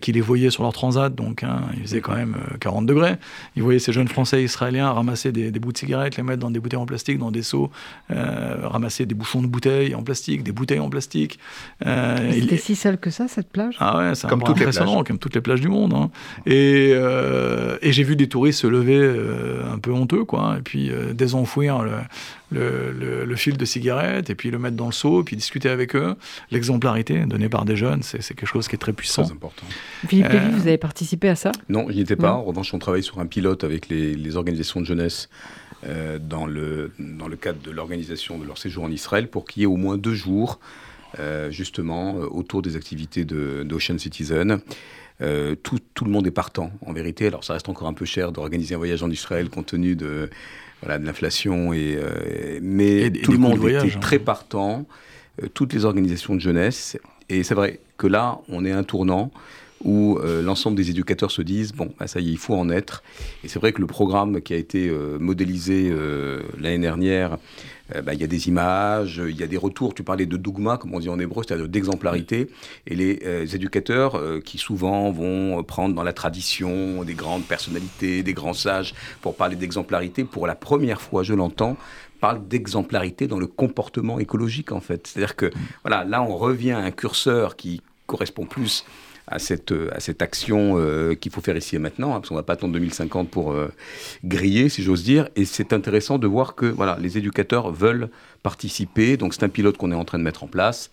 qui 0.00 0.12
les 0.12 0.20
voyaient 0.20 0.50
sur 0.50 0.62
leur 0.62 0.72
transat, 0.72 1.14
donc 1.14 1.42
hein, 1.42 1.62
il 1.74 1.82
faisait 1.82 2.00
quand 2.00 2.14
même 2.14 2.36
40 2.60 2.86
degrés. 2.86 3.16
Ils 3.56 3.62
voyaient 3.62 3.78
ces 3.78 3.92
jeunes 3.92 4.08
Français 4.08 4.42
israéliens 4.42 4.79
ramasser 4.82 5.32
des, 5.32 5.50
bouts 5.50 5.72
de 5.72 5.78
cigarettes, 5.78 6.16
les 6.16 6.22
mettre 6.22 6.40
dans 6.40 6.50
des 6.50 6.60
bouteilles 6.60 6.78
en 6.78 6.86
plastique, 6.86 7.18
dans 7.18 7.30
des 7.30 7.42
seaux, 7.42 7.70
euh, 8.10 8.56
ramasser 8.62 9.06
des 9.06 9.14
bouchons 9.14 9.42
de 9.42 9.46
bouteilles 9.46 9.94
en 9.94 10.02
plastique, 10.02 10.42
des 10.42 10.52
bouteilles 10.52 10.80
en 10.80 10.90
plastique. 10.90 11.38
Euh, 11.86 12.32
il 12.34 12.44
était 12.44 12.56
si 12.56 12.74
sale 12.74 12.98
que 12.98 13.10
ça, 13.10 13.28
cette 13.28 13.50
plage? 13.50 13.76
Ah 13.78 13.98
ouais, 13.98 14.14
c'est 14.14 14.28
comme 14.28 14.42
toutes 14.42 14.60
impressionnant, 14.60 15.04
comme 15.04 15.18
toutes 15.18 15.34
les 15.34 15.40
plages 15.40 15.60
du 15.60 15.68
monde. 15.68 15.92
Hein. 15.94 16.10
Et, 16.46 16.92
euh, 16.94 17.78
et 17.82 17.92
j'ai 17.92 18.02
vu 18.02 18.16
des 18.16 18.28
touristes 18.28 18.60
se 18.60 18.66
lever 18.66 19.00
un 19.70 19.78
peu 19.78 19.92
honteux, 19.92 20.24
quoi, 20.24 20.56
et 20.58 20.62
puis 20.62 20.90
désenfouir 21.14 21.82
le, 21.82 21.92
le, 22.50 23.24
le, 23.24 23.36
fil 23.36 23.56
de 23.56 23.64
cigarette, 23.64 24.30
et 24.30 24.34
puis 24.34 24.50
le 24.50 24.58
mettre 24.58 24.76
dans 24.76 24.86
le 24.86 24.92
seau, 24.92 25.20
et 25.20 25.24
puis 25.24 25.36
discuter 25.36 25.68
avec 25.68 25.94
eux. 25.94 26.16
L'exemplarité 26.50 27.24
donnée 27.26 27.48
par 27.48 27.64
des 27.64 27.76
jeunes, 27.76 28.02
c'est 28.02 28.18
quelque 28.18 28.46
chose 28.46 28.68
qui 28.68 28.74
est 28.74 28.78
très 28.78 28.92
puissant. 28.92 29.24
Très 29.24 29.32
important. 29.32 29.66
Philippe 30.06 30.28
Lévy, 30.28 30.50
vous 30.50 30.66
avez 30.66 30.78
participé 30.78 31.28
à 31.28 31.36
ça? 31.36 31.52
Non, 31.68 31.86
je 31.88 31.94
n'y 31.94 32.00
étais 32.00 32.16
pas. 32.16 32.32
En 32.32 32.42
revanche, 32.42 32.74
on 32.74 32.78
travaille 32.78 33.02
sur 33.02 33.18
un 33.20 33.26
pilote 33.26 33.64
avec 33.64 33.88
les, 33.88 34.14
les 34.14 34.36
organisations 34.36 34.80
de 34.80 34.86
jeunesse 34.86 35.28
euh, 35.86 36.18
dans, 36.18 36.44
le, 36.44 36.92
dans 36.98 37.26
le 37.26 37.36
cadre 37.36 37.60
de 37.62 37.70
l'organisation 37.70 38.38
de 38.38 38.44
leur 38.44 38.58
séjour 38.58 38.84
en 38.84 38.90
Israël 38.90 39.28
pour 39.28 39.46
qu'il 39.46 39.62
y 39.62 39.62
ait 39.62 39.66
au 39.66 39.76
moins 39.76 39.96
deux 39.96 40.14
jours 40.14 40.60
euh, 41.18 41.50
justement 41.50 42.16
euh, 42.16 42.26
autour 42.26 42.60
des 42.60 42.76
activités 42.76 43.24
d'Ocean 43.24 43.96
Citizen. 43.96 44.60
Tout, 45.62 45.78
tout, 45.94 46.04
le 46.04 46.10
monde 46.10 46.26
est 46.26 46.32
partant, 46.32 46.70
en 46.84 46.92
vérité. 46.92 47.26
Alors, 47.26 47.44
ça 47.44 47.52
reste 47.52 47.68
encore 47.68 47.88
un 47.88 47.92
peu 47.92 48.04
cher 48.04 48.32
d'organiser 48.32 48.74
un 48.74 48.78
voyage 48.78 49.02
en 49.02 49.10
Israël 49.10 49.50
compte 49.50 49.66
tenu 49.66 49.96
de, 49.96 50.30
voilà, 50.82 50.98
de 50.98 51.04
l'inflation, 51.04 51.72
et, 51.72 51.98
mais 52.62 53.10
tout 53.10 53.32
le 53.32 53.38
monde 53.38 53.62
était 53.64 53.94
hein. 53.94 54.00
très 54.00 54.18
partant, 54.18 54.86
toutes 55.54 55.72
les 55.72 55.84
organisations 55.84 56.34
de 56.34 56.40
jeunesse. 56.40 56.98
Et 57.28 57.42
c'est 57.42 57.54
vrai 57.54 57.80
que 57.98 58.06
là, 58.06 58.38
on 58.48 58.64
est 58.64 58.72
un 58.72 58.82
tournant 58.82 59.30
où 59.84 60.18
euh, 60.18 60.42
l'ensemble 60.42 60.76
des 60.76 60.90
éducateurs 60.90 61.30
se 61.30 61.42
disent 61.42 61.72
bon, 61.72 61.92
bah, 61.98 62.06
ça 62.06 62.20
y 62.20 62.28
est, 62.28 62.32
il 62.32 62.38
faut 62.38 62.54
en 62.54 62.68
être. 62.70 63.02
Et 63.44 63.48
c'est 63.48 63.58
vrai 63.58 63.72
que 63.72 63.80
le 63.80 63.86
programme 63.86 64.40
qui 64.40 64.52
a 64.52 64.56
été 64.56 64.88
euh, 64.88 65.18
modélisé 65.18 65.88
euh, 65.90 66.42
l'année 66.58 66.78
dernière, 66.78 67.38
bah, 68.04 68.14
il 68.14 68.20
y 68.20 68.24
a 68.24 68.28
des 68.28 68.46
images, 68.46 69.20
il 69.28 69.36
y 69.36 69.42
a 69.42 69.48
des 69.48 69.56
retours. 69.56 69.94
Tu 69.94 70.04
parlais 70.04 70.24
de 70.24 70.36
dogma, 70.36 70.76
comme 70.76 70.94
on 70.94 71.00
dit 71.00 71.08
en 71.08 71.18
hébreu, 71.18 71.42
c'est-à-dire 71.44 71.68
d'exemplarité. 71.68 72.48
Et 72.86 72.94
les 72.94 73.56
éducateurs 73.56 74.16
qui 74.44 74.58
souvent 74.58 75.10
vont 75.10 75.64
prendre 75.64 75.92
dans 75.96 76.04
la 76.04 76.12
tradition 76.12 77.02
des 77.02 77.14
grandes 77.14 77.42
personnalités, 77.42 78.22
des 78.22 78.32
grands 78.32 78.52
sages 78.52 78.94
pour 79.22 79.34
parler 79.34 79.56
d'exemplarité, 79.56 80.22
pour 80.22 80.46
la 80.46 80.54
première 80.54 81.00
fois, 81.00 81.24
je 81.24 81.34
l'entends, 81.34 81.76
parlent 82.20 82.46
d'exemplarité 82.46 83.26
dans 83.26 83.40
le 83.40 83.48
comportement 83.48 84.20
écologique 84.20 84.70
en 84.70 84.80
fait. 84.80 85.08
C'est-à-dire 85.08 85.34
que 85.34 85.50
voilà, 85.82 86.04
là 86.04 86.22
on 86.22 86.36
revient 86.36 86.72
à 86.72 86.78
un 86.78 86.92
curseur 86.92 87.56
qui 87.56 87.82
correspond 88.06 88.46
plus 88.46 88.84
à 89.26 89.38
cette, 89.38 89.72
à 89.92 90.00
cette 90.00 90.22
action 90.22 90.74
euh, 90.76 91.14
qu'il 91.14 91.32
faut 91.32 91.40
faire 91.40 91.56
ici 91.56 91.76
et 91.76 91.78
maintenant, 91.78 92.10
hein, 92.10 92.20
parce 92.20 92.28
qu'on 92.28 92.34
ne 92.34 92.40
va 92.40 92.44
pas 92.44 92.54
attendre 92.54 92.72
2050 92.74 93.28
pour 93.28 93.52
euh, 93.52 93.68
griller, 94.24 94.68
si 94.68 94.82
j'ose 94.82 95.04
dire. 95.04 95.28
Et 95.36 95.44
c'est 95.44 95.72
intéressant 95.72 96.18
de 96.18 96.26
voir 96.26 96.54
que 96.54 96.66
voilà, 96.66 96.98
les 97.00 97.18
éducateurs 97.18 97.70
veulent 97.72 98.10
participer. 98.42 99.16
Donc 99.16 99.34
c'est 99.34 99.44
un 99.44 99.48
pilote 99.48 99.76
qu'on 99.76 99.92
est 99.92 99.96
en 99.96 100.04
train 100.04 100.18
de 100.18 100.24
mettre 100.24 100.44
en 100.44 100.48
place. 100.48 100.90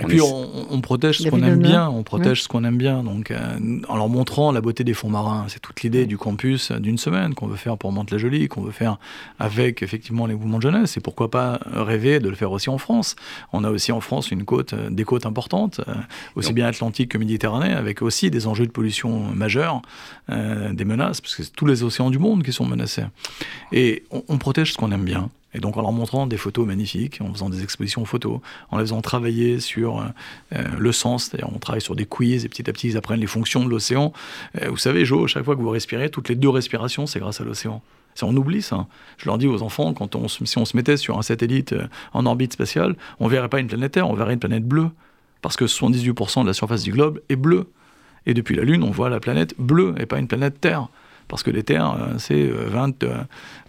Et 0.00 0.04
puis 0.04 0.20
on, 0.20 0.80
protège 0.80 1.18
ce 1.18 1.28
qu'on 1.28 1.42
aime 1.42 1.60
bien, 1.60 1.88
on 1.88 2.04
protège 2.04 2.44
ce 2.44 2.48
qu'on 2.48 2.62
aime 2.62 2.78
bien, 2.78 3.02
donc 3.02 3.32
euh, 3.32 3.58
en 3.88 3.96
leur 3.96 4.08
montrant 4.08 4.52
la 4.52 4.60
beauté 4.60 4.84
des 4.84 4.94
fonds 4.94 5.08
marins. 5.08 5.46
C'est 5.48 5.58
toute 5.58 5.82
l'idée 5.82 6.06
du 6.06 6.16
campus 6.16 6.70
d'une 6.70 6.98
semaine 6.98 7.34
qu'on 7.34 7.48
veut 7.48 7.56
faire 7.56 7.76
pour 7.76 7.90
Mantes-la-Jolie, 7.90 8.46
qu'on 8.46 8.60
veut 8.60 8.70
faire 8.70 8.98
avec 9.40 9.82
effectivement 9.82 10.26
les 10.26 10.34
mouvements 10.34 10.58
de 10.58 10.62
jeunesse. 10.62 10.96
Et 10.96 11.00
pourquoi 11.00 11.32
pas 11.32 11.58
rêver 11.72 12.20
de 12.20 12.28
le 12.28 12.36
faire 12.36 12.52
aussi 12.52 12.70
en 12.70 12.78
France 12.78 13.16
On 13.52 13.64
a 13.64 13.70
aussi 13.70 13.90
en 13.90 14.00
France 14.00 14.30
une 14.30 14.44
côte, 14.44 14.72
euh, 14.72 14.88
des 14.88 15.02
côtes 15.02 15.26
importantes, 15.26 15.80
euh, 15.88 15.94
aussi 16.36 16.52
bien 16.52 16.66
atlantique 16.66 17.10
que 17.10 17.18
méditerranée, 17.18 17.72
avec 17.72 18.00
aussi 18.00 18.30
des 18.30 18.46
enjeux 18.46 18.66
de 18.66 18.70
pollution 18.70 19.22
majeurs, 19.34 19.82
des 20.28 20.84
menaces, 20.84 21.20
parce 21.20 21.34
que 21.34 21.42
c'est 21.42 21.52
tous 21.52 21.66
les 21.66 21.82
océans 21.82 22.10
du 22.10 22.18
monde 22.18 22.42
qui 22.42 22.52
sont 22.52 22.66
menacés. 22.66 23.04
Et 23.72 24.04
on, 24.10 24.22
on 24.28 24.38
protège 24.38 24.72
ce 24.72 24.78
qu'on 24.78 24.92
aime 24.92 25.04
bien. 25.04 25.28
Et 25.54 25.60
donc 25.60 25.76
en 25.76 25.82
leur 25.82 25.92
montrant 25.92 26.26
des 26.26 26.36
photos 26.36 26.66
magnifiques, 26.66 27.20
en 27.20 27.32
faisant 27.32 27.48
des 27.48 27.62
expositions 27.62 28.04
photos, 28.04 28.40
en 28.70 28.76
les 28.76 28.84
faisant 28.84 29.00
travailler 29.00 29.60
sur 29.60 30.00
euh, 30.00 30.62
le 30.78 30.92
sens, 30.92 31.24
c'est-à-dire 31.24 31.48
on 31.54 31.58
travaille 31.58 31.80
sur 31.80 31.96
des 31.96 32.04
quiz 32.04 32.44
et 32.44 32.48
petit 32.48 32.68
à 32.68 32.72
petit 32.72 32.88
ils 32.88 32.96
apprennent 32.96 33.20
les 33.20 33.26
fonctions 33.26 33.64
de 33.64 33.70
l'océan. 33.70 34.12
Euh, 34.60 34.68
vous 34.68 34.76
savez, 34.76 35.04
Jo, 35.04 35.26
chaque 35.26 35.44
fois 35.44 35.56
que 35.56 35.62
vous 35.62 35.70
respirez, 35.70 36.10
toutes 36.10 36.28
les 36.28 36.34
deux 36.34 36.50
respirations, 36.50 37.06
c'est 37.06 37.18
grâce 37.18 37.40
à 37.40 37.44
l'océan. 37.44 37.82
On 38.22 38.36
oublie 38.36 38.62
ça. 38.62 38.86
Je 39.16 39.26
leur 39.26 39.38
dis 39.38 39.46
aux 39.46 39.62
enfants, 39.62 39.92
quand 39.94 40.16
on, 40.16 40.28
si 40.28 40.58
on 40.58 40.64
se 40.64 40.76
mettait 40.76 40.96
sur 40.96 41.18
un 41.18 41.22
satellite 41.22 41.72
euh, 41.72 41.86
en 42.12 42.26
orbite 42.26 42.52
spatiale, 42.52 42.96
on 43.20 43.28
verrait 43.28 43.48
pas 43.48 43.60
une 43.60 43.68
planète 43.68 43.92
Terre, 43.92 44.08
on 44.08 44.14
verrait 44.14 44.34
une 44.34 44.40
planète 44.40 44.66
bleue. 44.66 44.90
Parce 45.40 45.56
que 45.56 45.66
78% 45.66 46.42
de 46.42 46.46
la 46.46 46.52
surface 46.52 46.82
du 46.82 46.90
globe 46.90 47.20
est 47.28 47.36
bleue. 47.36 47.68
Et 48.26 48.34
depuis 48.34 48.56
la 48.56 48.64
Lune, 48.64 48.82
on 48.82 48.90
voit 48.90 49.08
la 49.08 49.20
planète 49.20 49.54
bleue 49.58 49.94
et 49.98 50.06
pas 50.06 50.18
une 50.18 50.26
planète 50.26 50.60
Terre 50.60 50.88
parce 51.28 51.42
que 51.42 51.50
les 51.50 51.62
terres, 51.62 51.96
euh, 52.00 52.18
c'est 52.18 52.42
20, 52.42 53.04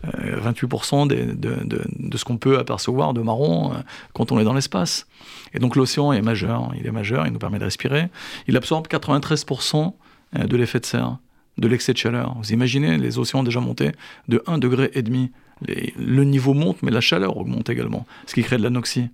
28% 0.04 1.12
euh, 1.12 1.34
de, 1.34 1.84
de, 2.00 2.18
ce 2.18 2.26
qu'on 2.26 2.38
peut 2.38 2.58
apercevoir 2.58 3.14
de 3.14 3.22
marron 3.22 3.74
euh, 3.74 3.78
quand 4.14 4.32
on 4.32 4.40
est 4.40 4.44
dans 4.44 4.54
l'espace. 4.54 5.06
Et 5.54 5.60
donc 5.60 5.76
l'océan 5.76 6.14
est 6.14 6.22
majeur, 6.22 6.72
il 6.80 6.88
est 6.88 6.92
majeur, 6.92 7.28
il 7.28 7.34
nous 7.34 7.40
permet 7.40 7.60
de 7.60 7.66
respirer. 7.66 8.08
Il 8.48 8.58
absorbe 8.58 8.88
93% 8.88 9.94
de 10.34 10.58
l'effet 10.58 10.80
de 10.80 10.86
serre, 10.86 11.18
de 11.58 11.68
l'excès 11.68 11.94
de 11.94 11.98
chaleur. 11.98 12.36
Vous 12.38 12.54
imaginez, 12.54 12.98
les 12.98 13.18
océans 13.18 13.44
déjà 13.44 13.60
montés 13.60 13.92
de 14.28 14.38
1,5 14.48 14.60
degré. 14.60 14.90
demi. 15.02 15.32
le 15.68 16.24
niveau 16.24 16.54
monte, 16.54 16.82
mais 16.84 16.92
la 16.92 17.02
chaleur 17.02 17.36
augmente 17.38 17.70
également, 17.70 18.06
ce 18.28 18.36
qui 18.36 18.44
crée 18.44 18.58
de 18.58 18.64
l'anoxie. 18.64 19.10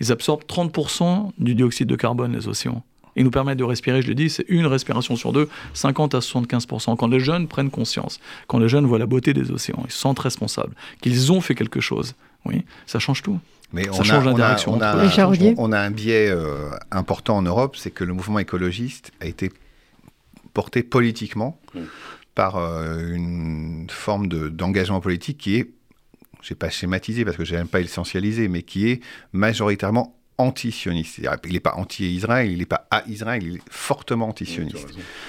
Ils 0.00 0.10
absorbent 0.10 0.44
30% 0.44 1.32
du 1.38 1.54
dioxyde 1.54 1.88
de 1.88 1.96
carbone, 1.96 2.32
les 2.32 2.48
océans 2.48 2.82
et 3.18 3.24
nous 3.24 3.30
permettent 3.30 3.58
de 3.58 3.64
respirer, 3.64 4.00
je 4.00 4.06
l'ai 4.06 4.14
dit, 4.14 4.30
c'est 4.30 4.46
une 4.48 4.66
respiration 4.66 5.16
sur 5.16 5.32
deux, 5.32 5.48
50 5.74 6.14
à 6.14 6.20
75%. 6.20 6.96
Quand 6.96 7.08
les 7.08 7.18
jeunes 7.18 7.48
prennent 7.48 7.70
conscience, 7.70 8.20
quand 8.46 8.60
les 8.60 8.68
jeunes 8.68 8.86
voient 8.86 9.00
la 9.00 9.06
beauté 9.06 9.34
des 9.34 9.50
océans, 9.50 9.82
ils 9.84 9.90
se 9.90 9.98
sentent 9.98 10.20
responsables, 10.20 10.74
qu'ils 11.02 11.32
ont 11.32 11.40
fait 11.40 11.56
quelque 11.56 11.80
chose, 11.80 12.14
oui, 12.46 12.64
ça 12.86 13.00
change 13.00 13.22
tout. 13.22 13.38
Mais 13.72 13.84
ça 13.84 13.90
on 13.90 14.02
change 14.04 14.26
a, 14.26 14.30
la 14.30 14.34
direction. 14.34 14.72
On 15.58 15.72
a, 15.72 15.80
un 15.80 15.90
biais 15.90 16.28
euh, 16.30 16.70
important 16.92 17.36
en 17.36 17.42
Europe, 17.42 17.76
c'est 17.76 17.90
que 17.90 18.04
le 18.04 18.14
mouvement 18.14 18.38
écologiste 18.38 19.10
a 19.20 19.26
été 19.26 19.50
porté 20.54 20.84
politiquement 20.84 21.60
par 22.36 22.56
euh, 22.56 23.12
une 23.12 23.88
forme 23.90 24.28
d'engagement 24.28 25.00
politique 25.00 25.38
qui 25.38 25.56
est, 25.56 25.70
je 26.40 26.46
ne 26.46 26.48
vais 26.50 26.54
pas 26.54 26.70
schématiser 26.70 27.24
parce 27.24 27.36
que 27.36 27.44
je 27.44 27.56
n'aime 27.56 27.66
pas 27.66 27.80
essentialiser, 27.80 28.46
mais 28.46 28.62
qui 28.62 28.88
est 28.88 29.00
majoritairement 29.32 30.17
anti-sioniste. 30.38 31.20
Il 31.44 31.52
n'est 31.52 31.60
pas 31.60 31.74
anti-Israël, 31.74 32.50
il 32.50 32.58
n'est 32.58 32.66
pas 32.66 32.86
à 32.90 33.02
Israël, 33.08 33.42
il 33.44 33.56
est 33.56 33.62
fortement 33.70 34.28
anti-sioniste. 34.28 34.88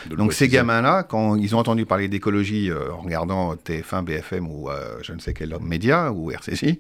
Donc 0.10 0.34
ces 0.34 0.48
gamins-là, 0.48 1.04
quand 1.04 1.36
ils 1.36 1.56
ont 1.56 1.60
entendu 1.60 1.86
parler 1.86 2.08
d'écologie 2.08 2.70
euh, 2.70 2.94
en 2.94 3.02
regardant 3.02 3.56
TF1, 3.56 4.04
BFM 4.04 4.48
ou 4.48 4.70
euh, 4.70 5.00
je 5.02 5.14
ne 5.14 5.20
sais 5.20 5.34
quel 5.34 5.56
média 5.60 6.12
ou 6.12 6.32
RCC, 6.32 6.80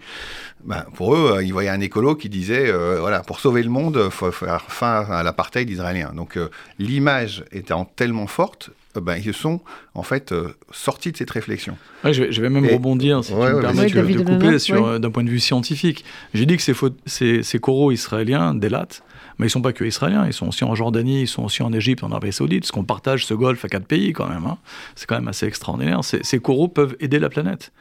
ben, 0.63 0.85
pour 0.93 1.15
eux, 1.15 1.37
euh, 1.37 1.43
ils 1.43 1.51
voyaient 1.51 1.69
un 1.69 1.81
écolo 1.81 2.15
qui 2.15 2.29
disait, 2.29 2.71
voilà, 2.71 3.21
pour 3.21 3.39
sauver 3.39 3.63
le 3.63 3.69
monde, 3.69 3.99
il 4.05 4.11
faut 4.11 4.31
faire 4.31 4.61
fin 4.69 5.05
à 5.09 5.23
l'apartheid 5.23 5.69
israélien. 5.69 6.11
Donc 6.13 6.37
l'image 6.77 7.43
étant 7.51 7.85
tellement 7.85 8.27
forte, 8.27 8.69
ben, 8.95 9.17
ils 9.23 9.33
sont 9.33 9.61
en 9.93 10.03
fait 10.03 10.33
sortis 10.71 11.11
de 11.11 11.17
cette 11.17 11.29
réflexion. 11.29 11.77
je, 12.03 12.41
vais, 12.41 12.49
même 12.49 12.65
rebondir, 12.65 13.23
si 13.23 13.31
tu 13.31 13.37
me 13.37 13.61
permets 13.61 13.87
de, 13.87 14.23
couper, 14.23 14.59
sur, 14.59 14.99
d'un 14.99 15.11
point 15.11 15.23
de 15.23 15.29
vue 15.29 15.39
scientifique. 15.39 16.03
J'ai 16.33 16.45
dit 16.45 16.57
que 16.57 16.63
ces, 16.63 16.73
ces, 17.05 17.43
ces 17.43 17.59
coraux 17.59 17.91
israéliens, 17.91 18.55
des 18.55 18.69
lattes, 18.69 19.03
mais 19.39 19.47
ils 19.47 19.49
sont 19.49 19.61
pas 19.61 19.71
que 19.71 19.85
israéliens, 19.85 20.27
ils 20.27 20.33
sont 20.33 20.49
aussi 20.49 20.65
en 20.65 20.75
Jordanie, 20.75 21.21
ils 21.21 21.27
sont 21.27 21.43
aussi 21.43 21.63
en 21.63 21.71
Égypte, 21.71 22.03
en 22.03 22.11
Arabie 22.11 22.33
Saoudite, 22.33 22.63
parce 22.63 22.71
qu'on 22.71 22.83
partage 22.83 23.25
ce 23.25 23.33
golfe 23.33 23.63
à 23.63 23.69
quatre 23.69 23.85
pays 23.85 24.11
quand 24.11 24.27
même. 24.27 24.45
Hein. 24.45 24.57
C'est 24.95 25.07
quand 25.07 25.15
même 25.15 25.29
assez 25.29 25.45
extraordinaire. 25.45 26.01
Ces, 26.03 26.39
coraux 26.39 26.67
peuvent 26.67 26.97
aider 26.99 27.19
la 27.19 27.29
planète. 27.29 27.71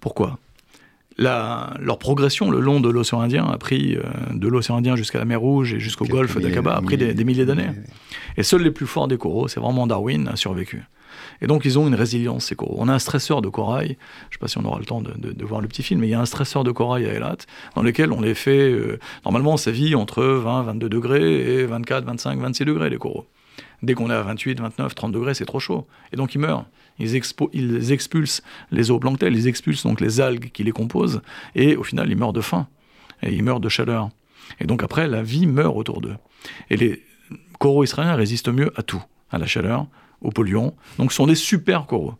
Pourquoi? 0.00 0.38
Leur 1.18 1.98
progression 1.98 2.50
le 2.50 2.60
long 2.60 2.80
de 2.80 2.88
l'océan 2.88 3.20
Indien 3.20 3.44
a 3.44 3.58
pris 3.58 3.96
euh, 3.96 4.02
de 4.32 4.48
l'océan 4.48 4.78
Indien 4.78 4.96
jusqu'à 4.96 5.18
la 5.18 5.26
mer 5.26 5.40
Rouge 5.40 5.74
et 5.74 5.80
jusqu'au 5.80 6.06
golfe 6.06 6.38
d'Aqaba 6.38 6.74
a 6.74 6.80
pris 6.80 6.96
des, 6.96 7.12
des 7.12 7.24
milliers 7.24 7.44
d'années. 7.44 7.68
Et 8.36 8.42
seuls 8.42 8.62
les 8.62 8.70
plus 8.70 8.86
forts 8.86 9.08
des 9.08 9.18
coraux, 9.18 9.48
c'est 9.48 9.60
vraiment 9.60 9.86
Darwin, 9.86 10.28
a 10.28 10.36
survécu. 10.36 10.82
Et 11.40 11.46
donc, 11.46 11.64
ils 11.64 11.78
ont 11.78 11.86
une 11.86 11.94
résilience, 11.94 12.46
ces 12.46 12.54
coraux. 12.54 12.76
On 12.78 12.88
a 12.88 12.94
un 12.94 12.98
stresseur 12.98 13.42
de 13.42 13.48
corail, 13.48 13.88
je 13.88 13.92
ne 13.92 14.32
sais 14.32 14.38
pas 14.38 14.48
si 14.48 14.58
on 14.58 14.64
aura 14.64 14.78
le 14.78 14.84
temps 14.84 15.02
de, 15.02 15.44
voir 15.44 15.60
le 15.60 15.68
petit 15.68 15.82
film, 15.82 16.00
mais 16.00 16.08
il 16.08 16.10
y 16.10 16.14
a 16.14 16.20
un 16.20 16.26
stresseur 16.26 16.64
de 16.64 16.70
corail 16.70 17.06
à 17.06 17.14
Elat, 17.14 17.38
dans 17.74 17.82
lequel 17.82 18.12
on 18.12 18.20
les 18.20 18.34
fait, 18.34 18.70
euh, 18.70 18.98
normalement, 19.24 19.56
ça 19.56 19.70
vit 19.70 19.94
entre 19.94 20.22
20, 20.22 20.62
22 20.62 20.88
degrés 20.88 21.60
et 21.60 21.64
24, 21.64 22.04
25, 22.04 22.38
26 22.38 22.64
degrés, 22.64 22.90
les 22.90 22.98
coraux. 22.98 23.26
Dès 23.82 23.94
qu'on 23.94 24.10
est 24.10 24.14
à 24.14 24.22
28, 24.22 24.60
29, 24.60 24.94
30 24.94 25.12
degrés, 25.12 25.34
c'est 25.34 25.44
trop 25.44 25.58
chaud. 25.58 25.86
Et 26.12 26.16
donc, 26.16 26.34
ils 26.34 26.38
meurent. 26.38 26.66
Ils, 26.98 27.16
expulsent 27.16 28.42
les 28.70 28.90
eaux 28.90 29.00
planctelles, 29.00 29.34
ils 29.34 29.48
expulsent 29.48 29.82
donc 29.82 30.00
les 30.00 30.20
algues 30.20 30.50
qui 30.52 30.62
les 30.62 30.70
composent, 30.70 31.20
et 31.54 31.74
au 31.76 31.82
final, 31.82 32.08
ils 32.10 32.16
meurent 32.16 32.32
de 32.32 32.40
faim. 32.40 32.68
Et 33.22 33.32
ils 33.32 33.42
meurent 33.42 33.60
de 33.60 33.68
chaleur. 33.68 34.10
Et 34.60 34.66
donc, 34.66 34.82
après, 34.82 35.08
la 35.08 35.22
vie 35.22 35.46
meurt 35.46 35.76
autour 35.76 36.00
d'eux. 36.00 36.16
Et 36.70 36.76
les 36.76 37.02
coraux 37.58 37.84
israéliens 37.84 38.14
résistent 38.14 38.48
mieux 38.48 38.72
à 38.76 38.82
tout, 38.82 39.02
à 39.30 39.38
la 39.38 39.46
chaleur, 39.46 39.86
aux 40.20 40.30
polluants. 40.30 40.74
Donc 40.98 41.12
ce 41.12 41.16
sont 41.16 41.26
des 41.26 41.34
super 41.34 41.86
coraux. 41.86 42.14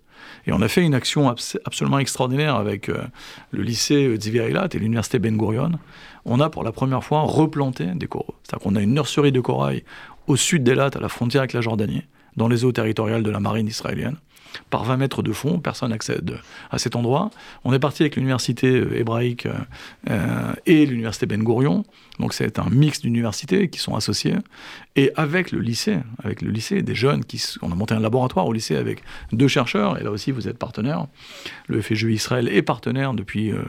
Et 0.46 0.52
on 0.52 0.62
a 0.62 0.68
fait 0.68 0.82
une 0.82 0.94
action 0.94 1.28
absolument 1.64 1.98
extraordinaire 1.98 2.56
avec 2.56 2.88
euh, 2.88 3.02
le 3.50 3.62
lycée 3.62 4.16
Eilat 4.34 4.68
et 4.72 4.78
l'université 4.78 5.18
Ben 5.18 5.36
Gurion. 5.36 5.72
On 6.24 6.40
a 6.40 6.48
pour 6.48 6.62
la 6.62 6.72
première 6.72 7.02
fois 7.02 7.22
replanté 7.22 7.86
des 7.94 8.06
coraux. 8.06 8.34
C'est-à-dire 8.42 8.62
qu'on 8.62 8.76
a 8.76 8.80
une 8.80 8.94
nurserie 8.94 9.32
de 9.32 9.40
corail 9.40 9.84
au 10.26 10.36
sud 10.36 10.62
d'Eilat, 10.62 10.90
à 10.94 11.00
la 11.00 11.08
frontière 11.08 11.42
avec 11.42 11.52
la 11.52 11.60
Jordanie, 11.60 12.04
dans 12.36 12.48
les 12.48 12.64
eaux 12.64 12.72
territoriales 12.72 13.22
de 13.22 13.30
la 13.30 13.40
marine 13.40 13.66
israélienne 13.66 14.16
par 14.70 14.84
20 14.84 14.96
mètres 14.96 15.22
de 15.22 15.32
fond, 15.32 15.58
personne 15.58 15.90
n'accède 15.90 16.38
à 16.70 16.78
cet 16.78 16.96
endroit. 16.96 17.30
On 17.64 17.72
est 17.72 17.78
parti 17.78 18.02
avec 18.02 18.16
l'université 18.16 18.68
euh, 18.68 18.98
hébraïque 18.98 19.46
euh, 20.10 20.52
et 20.66 20.86
l'université 20.86 21.26
Ben 21.26 21.42
Gurion, 21.42 21.84
donc 22.18 22.34
c'est 22.34 22.58
un 22.58 22.68
mix 22.70 23.00
d'universités 23.00 23.68
qui 23.68 23.78
sont 23.78 23.94
associées, 23.94 24.36
et 24.96 25.12
avec 25.16 25.52
le 25.52 25.60
lycée, 25.60 25.98
avec 26.22 26.42
le 26.42 26.50
lycée, 26.50 26.82
des 26.82 26.94
jeunes 26.94 27.24
qui, 27.24 27.42
on 27.62 27.72
a 27.72 27.74
monté 27.74 27.94
un 27.94 28.00
laboratoire 28.00 28.46
au 28.46 28.52
lycée 28.52 28.76
avec 28.76 29.02
deux 29.32 29.48
chercheurs, 29.48 29.98
et 29.98 30.04
là 30.04 30.10
aussi 30.10 30.30
vous 30.30 30.48
êtes 30.48 30.58
partenaire. 30.58 31.06
Le 31.68 31.80
FGE 31.80 32.04
Israël 32.04 32.48
est 32.48 32.62
partenaire 32.62 33.14
depuis 33.14 33.52
euh, 33.52 33.62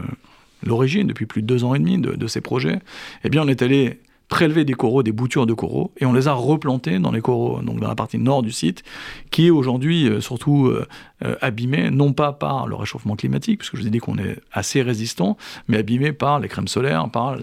l'origine, 0.66 1.08
depuis 1.08 1.26
plus 1.26 1.42
de 1.42 1.48
deux 1.48 1.64
ans 1.64 1.76
et 1.76 1.80
demi 1.80 1.98
de, 1.98 2.14
de 2.14 2.28
ces 2.28 2.42
projets. 2.42 2.80
Eh 3.24 3.30
bien, 3.30 3.44
on 3.44 3.48
est 3.48 3.62
allé 3.62 4.00
prélever 4.34 4.66
des 4.66 4.74
coraux, 4.74 5.04
des 5.04 5.12
boutures 5.12 5.46
de 5.46 5.54
coraux, 5.54 5.92
et 6.00 6.08
on 6.08 6.12
les 6.12 6.28
a 6.28 6.34
replantés 6.34 6.98
dans 6.98 7.12
les 7.12 7.22
coraux, 7.22 7.62
donc 7.62 7.80
dans 7.80 7.88
la 7.88 7.94
partie 7.94 8.18
nord 8.18 8.42
du 8.42 8.52
site, 8.52 8.82
qui 9.30 9.46
est 9.46 9.52
aujourd'hui 9.52 10.10
euh, 10.10 10.22
surtout 10.22 10.66
euh, 10.66 10.88
euh, 11.24 11.36
abîmé, 11.42 11.92
non 11.92 12.14
pas 12.14 12.34
par 12.34 12.66
le 12.66 12.74
réchauffement 12.74 13.16
climatique, 13.16 13.60
puisque 13.60 13.76
je 13.76 13.82
vous 13.82 13.88
ai 13.88 13.92
dit 13.92 14.00
qu'on 14.00 14.18
est 14.18 14.40
assez 14.52 14.82
résistant, 14.82 15.38
mais 15.68 15.78
abîmé 15.78 16.14
par 16.14 16.40
les 16.40 16.48
crèmes 16.48 16.68
solaires, 16.68 17.08
par, 17.12 17.38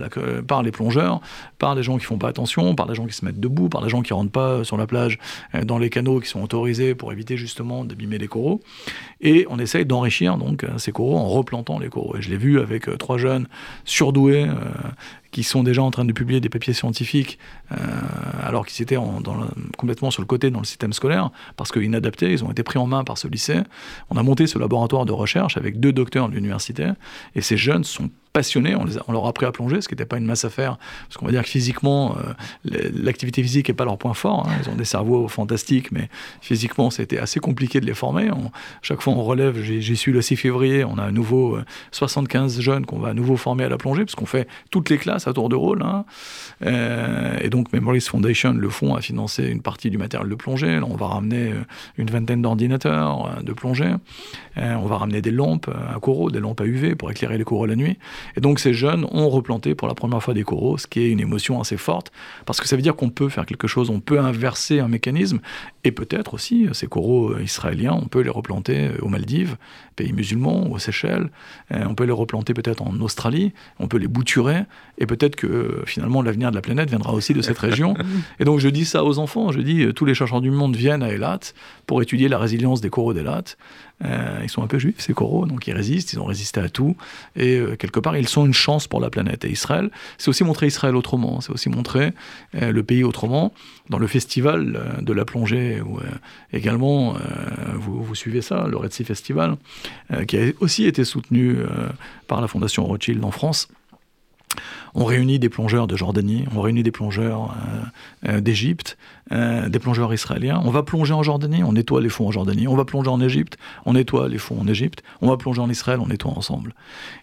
par 0.49 0.65
les 0.65 0.73
plongeurs, 0.73 1.21
par 1.59 1.77
les 1.77 1.85
gens 1.85 1.97
qui 1.97 2.07
font 2.07 2.19
pas 2.19 2.27
attention, 2.27 2.75
par 2.75 2.89
les 2.89 2.97
gens 2.97 3.07
qui 3.07 3.15
se 3.15 3.25
mettent 3.25 3.39
debout, 3.39 3.69
par 3.69 3.85
les 3.85 3.89
gens 3.89 4.03
qui 4.03 4.13
rentrent 4.13 4.33
pas 4.33 4.65
sur 4.65 4.77
la 4.77 4.89
plage 4.89 5.21
dans 5.65 5.79
les 5.79 5.91
canaux 5.91 6.19
qui 6.19 6.29
sont 6.29 6.43
autorisés 6.43 6.97
pour 6.97 7.13
éviter 7.13 7.37
justement 7.37 7.85
d'abîmer 7.85 8.19
les 8.19 8.27
coraux. 8.27 8.61
Et 9.21 9.47
on 9.49 9.61
essaye 9.61 9.87
d'enrichir 9.87 10.39
donc 10.39 10.67
ces 10.79 10.91
coraux 10.91 11.17
en 11.17 11.29
replantant 11.29 11.79
les 11.79 11.89
coraux. 11.89 12.17
Et 12.17 12.23
je 12.23 12.31
l'ai 12.31 12.37
vu 12.37 12.59
avec 12.59 12.99
trois 12.99 13.17
jeunes 13.17 13.47
surdoués 13.85 14.49
qui 15.31 15.43
sont 15.43 15.63
déjà 15.63 15.83
en 15.83 15.91
train 15.91 16.05
de 16.05 16.13
publier 16.13 16.41
des 16.41 16.49
papiers 16.49 16.73
scientifiques 16.73 17.39
euh, 17.73 17.77
alors 18.43 18.67
qu'ils 18.67 18.83
étaient 18.83 18.99
complètement 19.77 20.11
sur 20.11 20.23
le 20.23 20.27
côté 20.27 20.51
dans 20.51 20.61
le 20.61 20.65
système 20.65 20.93
scolaire, 20.93 21.31
parce 21.57 21.71
qu'inadaptés, 21.73 22.33
ils 22.33 22.45
ont 22.45 22.51
été 22.51 22.63
pris 22.63 22.79
en 22.79 22.87
main 22.87 23.05
par 23.05 23.19
ce 23.19 23.29
lycée. 23.29 23.61
On 24.11 24.17
a 24.17 24.23
monté 24.23 24.47
ce 24.47 24.59
laboratoire 24.59 25.07
de 25.07 25.13
recherche 25.13 25.57
avec 25.57 25.79
deux 25.79 25.93
docteurs 25.93 26.29
de 26.29 26.35
l'université, 26.35 26.89
et 27.35 27.41
ces 27.41 27.57
jeunes 27.57 27.85
sont 27.85 28.11
passionnés, 28.33 28.77
on, 28.77 29.13
leur 29.13 29.27
a 29.27 29.29
appris 29.31 29.47
à 29.47 29.53
plonger, 29.53 29.81
ce 29.81 29.89
qui 29.89 29.95
n'était 29.95 30.05
pas 30.05 30.19
une 30.19 30.25
masse 30.25 30.45
à 30.45 30.51
faire, 30.51 30.79
parce 31.09 31.17
qu'on 31.17 31.27
va 31.27 31.33
dire 31.33 31.43
que 31.43 31.49
physiquement, 31.49 32.17
euh, 32.17 32.91
l'activité 32.95 33.43
physique 33.43 33.69
n'est 33.69 33.75
pas 33.75 33.85
leur 33.85 33.99
point 33.99 34.15
fort, 34.15 34.49
hein. 34.49 34.53
ils 34.63 34.71
ont 34.71 34.77
des 34.77 34.85
cerveaux 34.85 35.27
fantastiques, 35.27 35.91
mais 35.91 36.09
physiquement, 36.41 36.91
c'était 36.91 37.19
assez 37.19 37.41
compliqué 37.41 37.81
de 37.81 37.87
les 37.87 37.95
former. 37.95 38.31
chaque 38.83 39.01
fois, 39.01 39.15
on 39.15 39.23
relève, 39.23 39.61
j'y 39.61 39.97
suis 39.97 40.13
le 40.13 40.23
6 40.23 40.37
février, 40.37 40.85
on 40.85 40.99
a 40.99 41.05
à 41.05 41.11
nouveau 41.11 41.59
75 41.91 42.59
euh, 42.59 42.63
jeunes 42.63 42.87
qu'on 42.87 43.01
va 43.01 43.09
à 43.09 43.15
nouveau 43.15 43.37
former 43.37 43.65
à 43.65 43.69
la 43.69 43.79
plongée, 43.79 44.05
parce 44.05 44.15
qu'on 44.15 44.27
fait 44.27 44.47
toutes 44.71 44.91
les 44.91 44.99
classes 44.99 45.27
à 45.27 45.33
tour 45.33 45.49
de 45.49 45.57
rôle. 45.57 45.83
Hein. 45.83 46.05
Euh, 46.65 47.37
et 47.41 47.51
donc, 47.51 47.73
Memories 47.73 48.03
Foundation, 48.03 48.53
le 48.53 48.69
fonds, 48.69 48.95
a 48.95 49.01
financé 49.01 49.47
une 49.47 49.63
partie 49.63 49.91
du 49.91 49.99
matériel 49.99 50.29
de 50.29 50.35
plongée. 50.37 50.79
Là, 50.79 50.87
on 50.89 50.97
va 50.97 51.07
ramener 51.07 51.53
une 51.97 52.11
vingtaine 52.11 52.43
d'ordinateurs 52.43 53.43
de 53.43 53.53
plongée. 53.53 53.93
on 54.57 54.87
va 54.87 54.97
ramener 54.97 55.21
des 55.21 55.31
lampes 55.31 55.69
à 55.69 55.99
coraux, 55.99 56.31
des 56.31 56.41
lampes 56.41 56.61
à 56.61 56.65
UV 56.65 56.95
pour 56.95 57.11
éclairer 57.11 57.39
les 57.39 57.45
coraux 57.45 57.67
la 57.67 57.77
nuit. 57.77 57.99
Et 58.37 58.41
donc 58.41 58.59
ces 58.59 58.73
jeunes 58.73 59.07
ont 59.11 59.29
replanté 59.29 59.75
pour 59.75 59.89
la 59.89 59.95
première 59.95 60.23
fois 60.23 60.35
des 60.35 60.45
coraux, 60.45 60.79
ce 60.79 60.87
qui 60.87 61.01
est 61.01 61.11
une 61.11 61.21
émotion 61.21 61.61
assez 61.61 61.77
forte, 61.77 62.13
parce 62.47 62.61
que 62.61 62.69
ça 62.69 62.77
veut 62.77 62.83
dire 62.83 62.97
qu'on 62.97 63.11
peut 63.11 63.29
faire 63.29 63.47
quelque 63.47 63.69
chose, 63.69 63.91
on 63.91 64.01
peut 64.01 64.21
inverser 64.21 64.81
un 64.81 64.89
mécanisme, 64.89 65.41
et 65.85 65.93
peut-être 65.93 66.35
aussi 66.35 66.69
ces 66.73 66.87
coraux 66.87 67.39
israéliens, 67.39 67.93
on 67.93 68.07
peut 68.07 68.21
les 68.21 68.31
replanter 68.31 68.91
aux 69.01 69.09
Maldives, 69.09 69.57
pays 69.97 70.13
musulmans, 70.13 70.71
aux 70.71 70.79
Seychelles, 70.79 71.31
on 71.71 71.95
peut 71.95 72.05
les 72.05 72.13
replanter 72.13 72.55
peut-être 72.55 72.83
en 72.83 72.99
Australie, 73.01 73.53
on 73.79 73.89
peut 73.89 73.99
les 73.99 74.09
bouturer, 74.09 74.65
et 74.99 75.07
peut-être 75.07 75.37
que 75.37 75.83
finalement 75.87 76.23
l'avenir 76.23 76.51
de 76.51 76.57
la 76.57 76.63
planète 76.63 76.91
viendra 76.91 77.13
aussi 77.13 77.35
de 77.35 77.43
cette 77.43 77.59
région. 77.59 77.95
Et 78.39 78.45
donc 78.45 78.61
je 78.61 78.69
dis 78.69 78.85
ça 78.85 79.05
aux 79.05 79.19
enfants, 79.19 79.53
je 79.53 79.61
dis 79.61 79.87
tous 79.95 80.05
les 80.05 80.15
chercheurs 80.15 80.41
du 80.41 80.51
monde 80.51 80.77
viennent 80.77 81.03
à 81.03 81.11
Elat 81.11 81.41
pour 81.87 82.03
étudier 82.03 82.29
la 82.29 82.39
résilience 82.39 82.81
des 82.81 82.91
coraux 82.91 83.15
d'Elat. 83.15 83.57
Euh, 84.05 84.41
ils 84.43 84.49
sont 84.49 84.63
un 84.63 84.67
peu 84.67 84.79
juifs, 84.79 84.97
ces 84.99 85.13
coraux, 85.13 85.47
donc 85.47 85.67
ils 85.67 85.75
résistent, 85.75 86.13
ils 86.13 86.21
ont 86.21 86.25
résisté 86.25 86.61
à 86.61 86.69
tout, 86.69 86.97
et 87.37 87.57
euh, 87.57 87.77
quelque 87.77 88.01
part, 88.01 88.17
ils 88.17 88.29
sont 88.29 88.47
une 88.47 88.55
chance 88.55 88.87
pour 88.87 89.01
la 89.01 89.11
planète. 89.11 89.45
Et 89.45 89.51
Israël, 89.51 89.91
c'est 90.17 90.29
aussi 90.29 90.45
montrer 90.45 90.67
Israël 90.67 90.97
autrement, 90.97 91.41
c'est 91.41 91.53
aussi 91.53 91.69
montrer 91.69 92.13
euh, 92.55 92.73
le 92.73 92.83
pays 92.83 93.05
autrement. 93.05 93.53
Dans 93.89 93.99
le 93.99 94.07
festival 94.07 95.01
de 95.03 95.13
la 95.13 95.25
plongée, 95.25 95.81
où, 95.81 95.99
également, 96.53 97.17
vous, 97.75 98.05
vous, 98.05 98.15
suivez 98.15 98.41
ça, 98.41 98.69
le 98.69 98.77
Red 98.77 98.93
Sea 98.93 99.03
Festival, 99.03 99.57
qui 100.29 100.39
a 100.39 100.43
aussi 100.61 100.85
été 100.85 101.03
soutenu 101.03 101.57
par 102.29 102.41
la 102.41 102.47
Fondation 102.47 102.85
Rothschild 102.85 103.25
en 103.25 103.33
France. 103.33 103.67
On 104.95 105.05
réunit 105.05 105.39
des 105.39 105.49
plongeurs 105.49 105.87
de 105.87 105.97
Jordanie, 105.97 106.45
on 106.55 106.61
réunit 106.61 106.83
des 106.83 106.91
plongeurs 106.91 107.57
euh, 108.25 108.29
euh, 108.29 108.41
d'Égypte, 108.41 108.97
euh, 109.33 109.69
des 109.69 109.79
plongeurs 109.79 110.13
israéliens. 110.13 110.61
On 110.65 110.71
va 110.71 110.83
plonger 110.83 111.13
en 111.13 111.23
Jordanie, 111.23 111.63
on 111.63 111.73
nettoie 111.73 112.01
les 112.01 112.09
fonds 112.09 112.29
en 112.29 112.33
Jordanie. 112.33 112.67
On 112.69 112.77
va 112.77 112.85
plonger 112.85 113.11
en 113.11 113.21
Égypte, 113.21 113.57
on 113.87 113.93
nettoie 113.93 114.29
les 114.29 114.39
fonds 114.39 114.61
en 114.61 114.67
Égypte. 114.67 115.03
On 115.21 115.29
va 115.29 115.37
plonger 115.37 115.61
en 115.61 115.71
Israël, 115.71 116.01
on 116.01 116.09
nettoie 116.09 116.33
ensemble. 116.33 116.75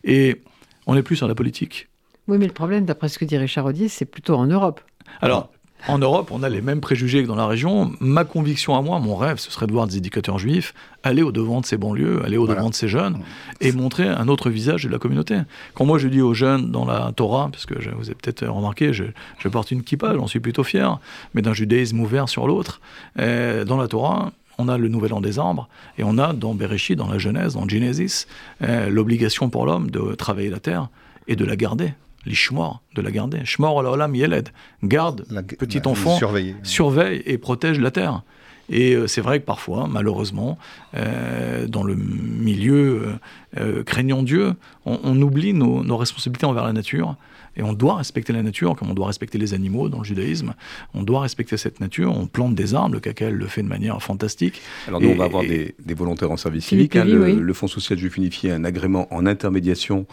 Et 0.03 0.41
on 0.85 0.95
n'est 0.95 1.03
plus 1.03 1.17
sur 1.17 1.27
la 1.27 1.35
politique. 1.35 1.89
Oui, 2.27 2.37
mais 2.37 2.47
le 2.47 2.53
problème, 2.53 2.85
d'après 2.85 3.09
ce 3.09 3.19
que 3.19 3.25
dit 3.25 3.37
Richard 3.37 3.65
Audier, 3.65 3.87
c'est 3.87 4.05
plutôt 4.05 4.35
en 4.35 4.47
Europe. 4.47 4.81
Alors, 5.21 5.49
en 5.87 5.99
Europe, 5.99 6.31
on 6.31 6.43
a 6.43 6.49
les 6.49 6.61
mêmes 6.61 6.81
préjugés 6.81 7.23
que 7.23 7.27
dans 7.27 7.35
la 7.35 7.47
région. 7.47 7.93
Ma 7.99 8.25
conviction 8.25 8.75
à 8.75 8.81
moi, 8.81 8.99
mon 8.99 9.15
rêve, 9.15 9.37
ce 9.37 9.51
serait 9.51 9.67
de 9.67 9.71
voir 9.71 9.87
des 9.87 9.97
éducateurs 9.97 10.39
juifs 10.39 10.73
aller 11.03 11.21
au-devant 11.21 11.61
de 11.61 11.65
ces 11.65 11.77
banlieues, 11.77 12.21
aller 12.25 12.37
au-devant 12.37 12.69
de 12.69 12.73
ces 12.73 12.87
jeunes 12.87 13.19
et 13.61 13.71
montrer 13.71 14.07
un 14.07 14.27
autre 14.27 14.49
visage 14.49 14.83
de 14.83 14.89
la 14.89 14.97
communauté. 14.97 15.39
Quand 15.73 15.85
moi 15.85 15.97
je 15.97 16.07
dis 16.07 16.21
aux 16.21 16.33
jeunes 16.33 16.71
dans 16.71 16.85
la 16.85 17.13
Torah, 17.15 17.49
parce 17.51 17.65
que 17.65 17.75
vous 17.75 18.07
avez 18.07 18.15
peut-être 18.15 18.45
remarqué, 18.45 18.91
je, 18.91 19.05
porte 19.47 19.71
une 19.71 19.83
kippa, 19.83 20.13
j'en 20.15 20.27
suis 20.27 20.41
plutôt 20.41 20.63
fier, 20.63 20.99
mais 21.33 21.41
d'un 21.41 21.53
judaïsme 21.53 21.99
ouvert 21.99 22.27
sur 22.27 22.47
l'autre, 22.47 22.81
dans 23.15 23.77
la 23.77 23.87
Torah, 23.87 24.33
on 24.57 24.67
a 24.67 24.77
le 24.77 24.89
nouvel 24.89 25.13
an 25.13 25.21
des 25.21 25.39
arbres, 25.39 25.69
et 25.97 26.03
on 26.03 26.17
a 26.17 26.33
dans 26.33 26.53
Bereshit, 26.53 26.97
dans 26.97 27.07
la 27.07 27.19
Genèse, 27.19 27.53
dans 27.53 27.67
Genesis, 27.67 28.27
l'obligation 28.59 29.49
pour 29.49 29.65
l'homme 29.65 29.89
de 29.89 30.15
travailler 30.15 30.49
la 30.49 30.59
terre 30.59 30.89
et 31.27 31.37
de 31.37 31.45
la 31.45 31.55
garder 31.55 31.93
l'ishmor, 32.27 32.81
de 32.95 33.01
la 33.01 33.11
garder. 33.11 33.41
Shmor 33.45 33.75
olam 33.75 34.15
yeled, 34.15 34.49
garde, 34.83 35.25
petit 35.57 35.81
enfant, 35.85 36.19
surveille 36.63 37.23
et 37.25 37.37
protège 37.37 37.79
la 37.79 37.91
terre. 37.91 38.23
Et 38.69 38.93
euh, 38.93 39.07
c'est 39.07 39.21
vrai 39.21 39.39
que 39.39 39.45
parfois, 39.45 39.87
malheureusement, 39.87 40.57
euh, 40.95 41.67
dans 41.67 41.83
le 41.83 41.95
milieu 41.95 43.17
euh, 43.57 43.83
craignant 43.83 44.23
Dieu, 44.23 44.53
on, 44.85 45.21
oublie 45.21 45.53
nos, 45.53 45.97
responsabilités 45.97 46.45
envers 46.45 46.65
la 46.65 46.73
nature. 46.73 47.15
Et 47.55 47.63
on 47.63 47.73
doit 47.73 47.95
respecter 47.95 48.33
la 48.33 48.43
nature 48.43 48.75
comme 48.75 48.91
on 48.91 48.93
doit 48.93 49.07
respecter 49.07 49.39
les 49.39 49.55
animaux 49.55 49.89
dans 49.89 49.97
le 49.99 50.03
judaïsme. 50.03 50.53
On 50.93 51.01
doit 51.01 51.21
respecter 51.21 51.57
cette 51.57 51.79
nature. 51.79 52.15
On 52.15 52.27
plante 52.27 52.53
des 52.53 52.75
arbres, 52.75 52.93
le 52.93 52.99
caca 52.99 53.31
le 53.31 53.47
fait 53.47 53.63
de 53.63 53.67
manière 53.67 53.99
fantastique. 54.03 54.61
Alors 54.87 55.01
nous, 55.01 55.09
on 55.09 55.15
va 55.15 55.23
avoir 55.23 55.41
des, 55.41 55.73
volontaires 55.95 56.29
en 56.29 56.37
service 56.37 56.65
civique. 56.65 56.95
Hein. 56.95 57.05
le, 57.05 57.53
Fonds 57.53 57.67
social 57.67 57.97
juif 57.97 58.17
unifié 58.17 58.51
a 58.51 58.55
un 58.55 58.63
agrément 58.63 59.11
en 59.11 59.25
intermédiation 59.25 60.05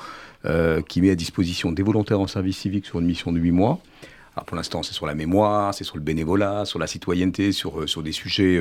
euh, 0.47 0.83
qui 0.83 1.01
met 1.01 1.11
à 1.11 1.15
disposition 1.15 1.73
des 1.73 1.83
volontaires 1.83 2.21
en 2.21 2.27
service 2.27 2.59
civique 2.59 2.87
sur 2.87 3.01
une 3.01 3.07
mission 3.07 3.33
de 3.33 3.39
8 3.39 3.51
mois. 3.51 3.81
Alors 4.37 4.47
pour 4.47 4.57
l'instant, 4.57 4.83
c'est 4.83 4.95
sur 4.95 5.07
la 5.07 5.15
mémoire, 5.15 5.73
c'est 5.75 5.85
sur 5.85 5.97
le 5.97 6.03
bénévolat, 6.03 6.65
sur 6.65 6.81
la 6.81 6.89
citoyenneté, 6.89 7.53
sur, 7.53 7.89
sur 7.89 8.03
des 8.03 8.11
sujets 8.11 8.61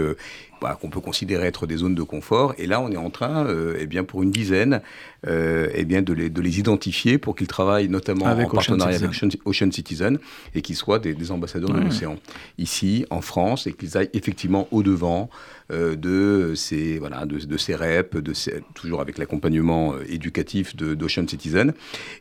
bah, 0.61 0.77
qu'on 0.79 0.89
peut 0.91 0.99
considérer 0.99 1.47
être 1.47 1.65
des 1.65 1.77
zones 1.77 1.95
de 1.95 2.03
confort. 2.03 2.53
Et 2.59 2.67
là, 2.67 2.79
on 2.79 2.91
est 2.91 2.97
en 2.97 3.09
train, 3.09 3.47
eh 3.79 3.87
bien, 3.87 4.03
pour 4.03 4.21
une 4.21 4.29
dizaine, 4.29 4.81
eh 5.27 5.85
bien, 5.85 6.03
de 6.03 6.13
les, 6.13 6.29
de 6.29 6.41
les 6.41 6.59
identifier 6.59 7.17
pour 7.17 7.35
qu'ils 7.35 7.47
travaillent 7.47 7.89
notamment 7.89 8.25
en 8.25 8.47
partenariat 8.47 8.97
avec 8.97 9.19
Ocean 9.45 9.71
Citizen 9.71 10.19
et 10.53 10.61
qu'ils 10.61 10.75
soient 10.75 10.99
des, 10.99 11.31
ambassadeurs 11.31 11.71
de 11.71 11.79
l'océan 11.79 12.17
ici, 12.59 13.07
en 13.09 13.21
France, 13.21 13.65
et 13.65 13.73
qu'ils 13.73 13.97
aillent 13.97 14.11
effectivement 14.13 14.67
au-devant 14.69 15.31
euh, 15.31 15.62
de 15.95 16.53
ces 16.55 16.99
voilà 16.99 17.25
de, 17.25 17.57
ces 17.57 17.75
REP, 17.75 18.17
de 18.17 18.33
toujours 18.73 19.01
avec 19.01 19.17
l'accompagnement 19.17 19.93
euh, 19.93 20.03
éducatif 20.09 20.75
d'Ocean 20.75 21.27
Citizen. 21.27 21.73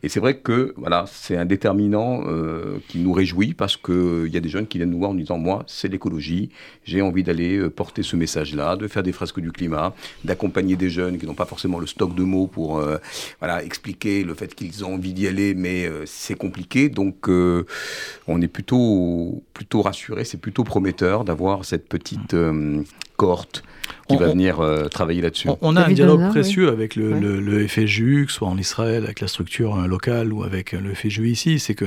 Et 0.03 0.09
c'est 0.09 0.20
vrai 0.20 0.36
que 0.38 0.74
voilà 0.76 1.05
c'est 1.11 1.36
un 1.36 1.44
déterminant 1.44 2.22
euh, 2.26 2.78
qui 2.88 2.98
nous 2.98 3.12
réjouit 3.12 3.55
parce 3.55 3.76
que 3.76 4.24
il 4.26 4.32
y 4.32 4.36
a 4.36 4.40
des 4.40 4.48
jeunes 4.48 4.66
qui 4.66 4.78
viennent 4.78 4.90
nous 4.90 4.98
voir 4.98 5.11
en 5.11 5.14
disant 5.14 5.38
moi 5.38 5.64
c'est 5.66 5.88
l'écologie, 5.88 6.50
j'ai 6.84 7.03
envie 7.03 7.22
d'aller 7.22 7.68
porter 7.70 8.03
ce 8.03 8.16
message-là, 8.16 8.76
de 8.76 8.88
faire 8.88 9.03
des 9.03 9.12
fresques 9.12 9.40
du 9.40 9.53
climat, 9.53 9.94
d'accompagner 10.24 10.76
des 10.76 10.90
jeunes 10.90 11.18
qui 11.18 11.26
n'ont 11.26 11.34
pas 11.34 11.46
forcément 11.46 11.78
le 11.78 11.86
stock 11.86 12.14
de 12.14 12.22
mots 12.22 12.46
pour 12.46 12.82
voilà 13.40 13.62
expliquer 13.64 14.24
le 14.24 14.34
fait 14.34 14.55
qu'ils 14.55 14.84
ont 14.84 14.94
envie 14.94 15.12
d'y 15.12 15.26
aller, 15.26 15.55
mais 15.55 15.88
c'est 16.07 16.34
compliqué. 16.34 16.88
Donc 16.88 17.28
on 17.28 18.42
est 18.42 18.48
plutôt 18.48 19.42
plutôt 19.55 19.82
rassuré, 19.82 20.24
c'est 20.24 20.40
plutôt 20.40 20.64
prometteur 20.64 21.24
d'avoir 21.24 21.64
cette 21.64 21.88
petite 21.88 22.34
cohorte 23.17 23.63
qui 24.09 24.17
va 24.17 24.29
venir 24.29 24.61
euh, 24.61 24.89
travailler 24.89 25.23
là-dessus. 25.23 25.49
On, 25.61 25.77
a 25.77 25.87
un 25.87 25.93
dialogue 25.93 26.29
précieux 26.31 26.69
avec 26.69 26.97
le, 26.97 27.19
le, 27.19 27.67
FSJU, 27.67 28.25
que 28.27 28.33
ce 28.33 28.39
soit 28.39 28.49
en 28.49 28.59
Israël, 28.59 29.05
avec 29.05 29.21
la 29.21 29.29
structure 29.29 29.77
euh, 29.77 29.87
locale 29.87 30.33
ou 30.33 30.45
avec 30.45 30.73
le 30.73 30.95
FSJU 30.95 31.29
ici, 31.29 31.59
c'est 31.59 31.75
que 31.75 31.87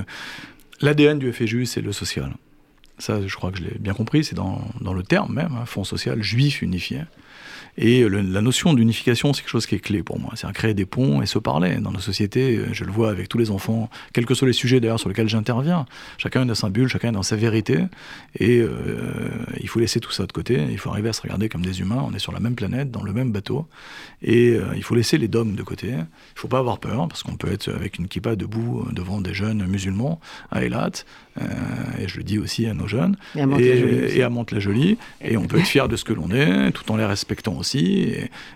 l'ADN 0.82 1.20
du 1.20 1.32
FSJU, 1.32 1.66
c'est 1.66 1.82
le 1.82 1.92
social. 1.92 2.34
Ça, 2.98 3.20
je 3.26 3.36
crois 3.36 3.52
que 3.52 3.58
je 3.58 3.64
l'ai 3.64 3.78
bien 3.80 3.94
compris, 3.94 4.24
c'est 4.24 4.36
dans, 4.36 4.62
dans, 4.82 4.94
le 4.94 5.04
terme 5.04 5.34
même, 5.34 5.52
hein, 5.60 5.66
Fonds 5.66 5.84
social 5.84 6.24
juif 6.24 6.62
unifié. 6.62 7.02
Et 7.78 8.08
la 8.08 8.42
notion 8.42 8.74
d'unification, 8.74 9.34
c'est 9.34 9.42
quelque 9.42 9.50
chose 9.50 9.66
qui 9.66 9.76
est 9.76 9.80
clé 9.80 10.04
pour 10.04 10.20
moi. 10.20 10.32
C'est 10.36 10.48
à 10.48 10.52
créer 10.54 10.74
des 10.74 10.86
ponts 10.86 11.22
et 11.22 11.26
se 11.26 11.40
parler. 11.40 11.76
Dans 11.78 11.92
nos 11.92 12.00
sociétés, 12.00 12.62
je 12.72 12.84
le 12.84 12.92
vois 12.92 13.10
avec 13.10 13.30
tous 13.30 13.38
les 13.38 13.52
enfants, 13.52 13.90
quels 14.14 14.26
que 14.26 14.34
soient 14.34 14.48
les 14.48 14.54
sujets 14.54 14.80
d'ailleurs 14.80 15.00
sur 15.00 15.10
lesquels 15.10 15.30
j'interviens. 15.30 15.86
Chacun 16.18 16.44
est 16.44 16.46
dans 16.46 16.56
sa 16.56 16.70
bulle, 16.70 16.88
chacun 16.88 17.10
est 17.10 17.14
dans 17.14 17.24
sa 17.24 17.36
vérité. 17.36 17.80
Et 18.40 18.60
euh, 18.60 18.70
il 19.60 19.68
faut 19.68 19.80
laisser 19.80 20.00
tout 20.00 20.12
ça 20.12 20.26
de 20.26 20.32
côté. 20.32 20.66
Il 20.70 20.78
faut 20.78 20.90
arriver 20.90 21.10
à 21.10 21.14
se 21.14 21.22
regarder 21.22 21.50
comme 21.50 21.64
des 21.64 21.82
humains. 21.82 22.04
On 22.06 22.14
est 22.14 22.20
sur 22.20 22.32
la 22.32 22.40
même 22.40 22.56
planète, 22.56 22.92
dans 22.92 23.04
le 23.04 23.14
même 23.14 23.32
bateau. 23.32 23.68
Et 24.22 24.52
euh, 24.52 24.74
il 24.76 24.84
faut 24.84 24.96
laisser 24.96 25.18
les 25.18 25.28
dogmes 25.28 25.56
de 25.56 25.64
côté. 25.64 25.88
Il 25.88 25.98
ne 25.98 26.06
faut 26.36 26.48
pas 26.48 26.60
avoir 26.60 26.80
peur, 26.80 27.08
parce 27.08 27.24
qu'on 27.24 27.36
peut 27.36 27.52
être 27.52 27.72
avec 27.74 27.98
une 28.00 28.08
kippa 28.08 28.36
debout 28.36 28.88
devant 28.92 29.22
des 29.22 29.34
jeunes 29.34 29.66
musulmans 29.66 30.20
à 30.52 30.64
Elat. 30.64 30.92
Euh, 31.42 31.46
et 32.00 32.08
je 32.08 32.18
le 32.18 32.24
dis 32.24 32.40
aussi 32.40 32.66
à 32.66 32.74
nos 32.74 32.88
jeunes. 32.88 33.18
Et 33.36 33.42
à 34.24 34.30
Mantes-la-Jolie. 34.30 34.98
Et, 35.22 35.38
on 35.38 35.48
peut 35.48 35.60
être 35.60 35.68
fier 35.68 35.88
de 35.88 35.96
ce 35.96 36.04
que 36.04 36.14
l'on 36.14 36.32
est, 36.32 36.72
tout 36.72 36.90
en 36.92 36.98
les 36.98 37.06
respectant 37.06 37.45
aussi 37.54 37.66
aussi, 37.66 38.14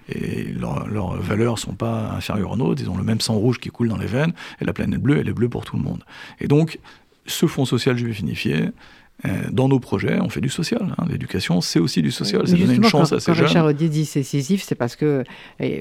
et, 0.09 0.43
leurs 0.53 1.21
valeurs 1.21 1.53
ne 1.53 1.59
sont 1.59 1.73
pas 1.73 2.11
inférieures 2.15 2.51
aux 2.51 2.57
nôtres, 2.57 2.81
ils 2.81 2.89
ont 2.89 2.97
le 2.97 3.03
même 3.03 3.21
sang 3.21 3.35
rouge 3.35 3.59
qui 3.59 3.69
coule 3.69 3.89
dans 3.89 3.97
les 3.97 4.07
veines, 4.07 4.33
et 4.61 4.65
la 4.65 4.73
planète 4.73 5.01
bleue, 5.01 5.19
elle 5.19 5.29
est 5.29 5.33
bleue 5.33 5.49
pour 5.49 5.65
tout 5.65 5.77
le 5.77 5.83
monde. 5.83 6.03
Et 6.39 6.47
donc, 6.47 6.79
ce 7.25 7.45
fonds 7.45 7.65
social 7.65 7.97
juif 7.97 8.19
unifié, 8.19 8.69
euh, 9.25 9.29
dans 9.51 9.67
nos 9.67 9.79
projets, 9.79 10.19
on 10.21 10.29
fait 10.29 10.41
du 10.41 10.49
social. 10.49 10.95
Hein. 10.97 11.05
L'éducation, 11.09 11.59
c'est 11.59 11.79
aussi 11.79 12.01
du 12.01 12.11
social. 12.11 12.47
C'est 12.47 12.55
donner 12.55 12.75
une 12.75 12.85
chance 12.85 13.11
à 13.11 13.19
ces 13.19 13.33
quand 13.33 13.41
Richard 13.41 13.65
Rodier 13.65 13.89
dit 13.89 14.05
c'est 14.05 14.21
décisif, 14.21 14.63
c'est 14.63 14.75
parce 14.75 14.95
que 14.95 15.23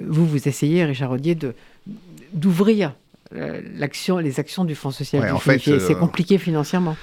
vous, 0.07 0.27
vous 0.27 0.49
essayez, 0.49 0.85
Richard 0.85 1.11
Rodier, 1.11 1.37
d'ouvrir 2.33 2.95
euh, 3.37 3.61
l'action, 3.77 4.19
les 4.19 4.41
actions 4.41 4.65
du 4.65 4.75
Fonds 4.75 4.91
social 4.91 5.23
juif 5.23 5.47
unifié. 5.47 5.81
c'est 5.81 5.95
euh, 5.95 5.99
compliqué 5.99 6.39
financièrement. 6.39 6.97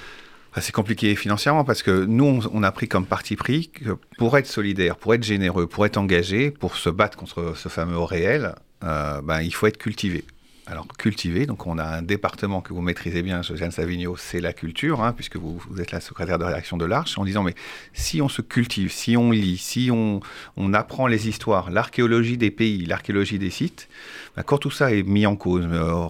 C'est 0.60 0.72
compliqué 0.72 1.14
financièrement 1.16 1.64
parce 1.64 1.82
que 1.82 2.04
nous, 2.06 2.40
on, 2.50 2.62
a 2.62 2.72
pris 2.72 2.88
comme 2.88 3.04
parti 3.04 3.36
pris 3.36 3.68
que 3.68 3.90
pour 4.16 4.38
être 4.38 4.46
solidaire, 4.46 4.96
pour 4.96 5.12
être 5.12 5.22
généreux, 5.22 5.66
pour 5.66 5.84
être 5.84 5.98
engagé, 5.98 6.50
pour 6.50 6.76
se 6.76 6.88
battre 6.88 7.18
contre 7.18 7.52
ce 7.56 7.68
fameux 7.68 7.98
réel, 7.98 8.54
euh, 8.82 9.20
ben, 9.20 9.42
il 9.42 9.52
faut 9.52 9.66
être 9.66 9.76
cultivé. 9.76 10.24
Alors, 10.68 10.88
cultiver, 10.98 11.46
donc 11.46 11.64
on 11.68 11.78
a 11.78 11.84
un 11.84 12.02
département 12.02 12.60
que 12.60 12.72
vous 12.72 12.80
maîtrisez 12.80 13.22
bien, 13.22 13.40
Josiane 13.40 13.70
Savigno, 13.70 14.16
c'est 14.16 14.40
la 14.40 14.52
culture, 14.52 15.00
hein, 15.00 15.12
puisque 15.12 15.36
vous, 15.36 15.60
êtes 15.78 15.92
la 15.92 16.00
secrétaire 16.00 16.40
de 16.40 16.44
rédaction 16.44 16.76
de 16.76 16.84
l'Arche, 16.84 17.18
en 17.18 17.24
disant, 17.24 17.44
mais 17.44 17.54
si 17.92 18.20
on 18.20 18.28
se 18.28 18.42
cultive, 18.42 18.90
si 18.90 19.16
on 19.16 19.30
lit, 19.30 19.58
si 19.58 19.90
on, 19.92 20.18
on 20.56 20.74
apprend 20.74 21.06
les 21.06 21.28
histoires, 21.28 21.70
l'archéologie 21.70 22.36
des 22.36 22.50
pays, 22.50 22.84
l'archéologie 22.84 23.38
des 23.38 23.50
sites, 23.50 23.88
quand 24.44 24.58
tout 24.58 24.70
ça 24.70 24.92
est 24.92 25.02
mis 25.02 25.26
en 25.26 25.36
cause, 25.36 25.66
euh, 25.70 26.08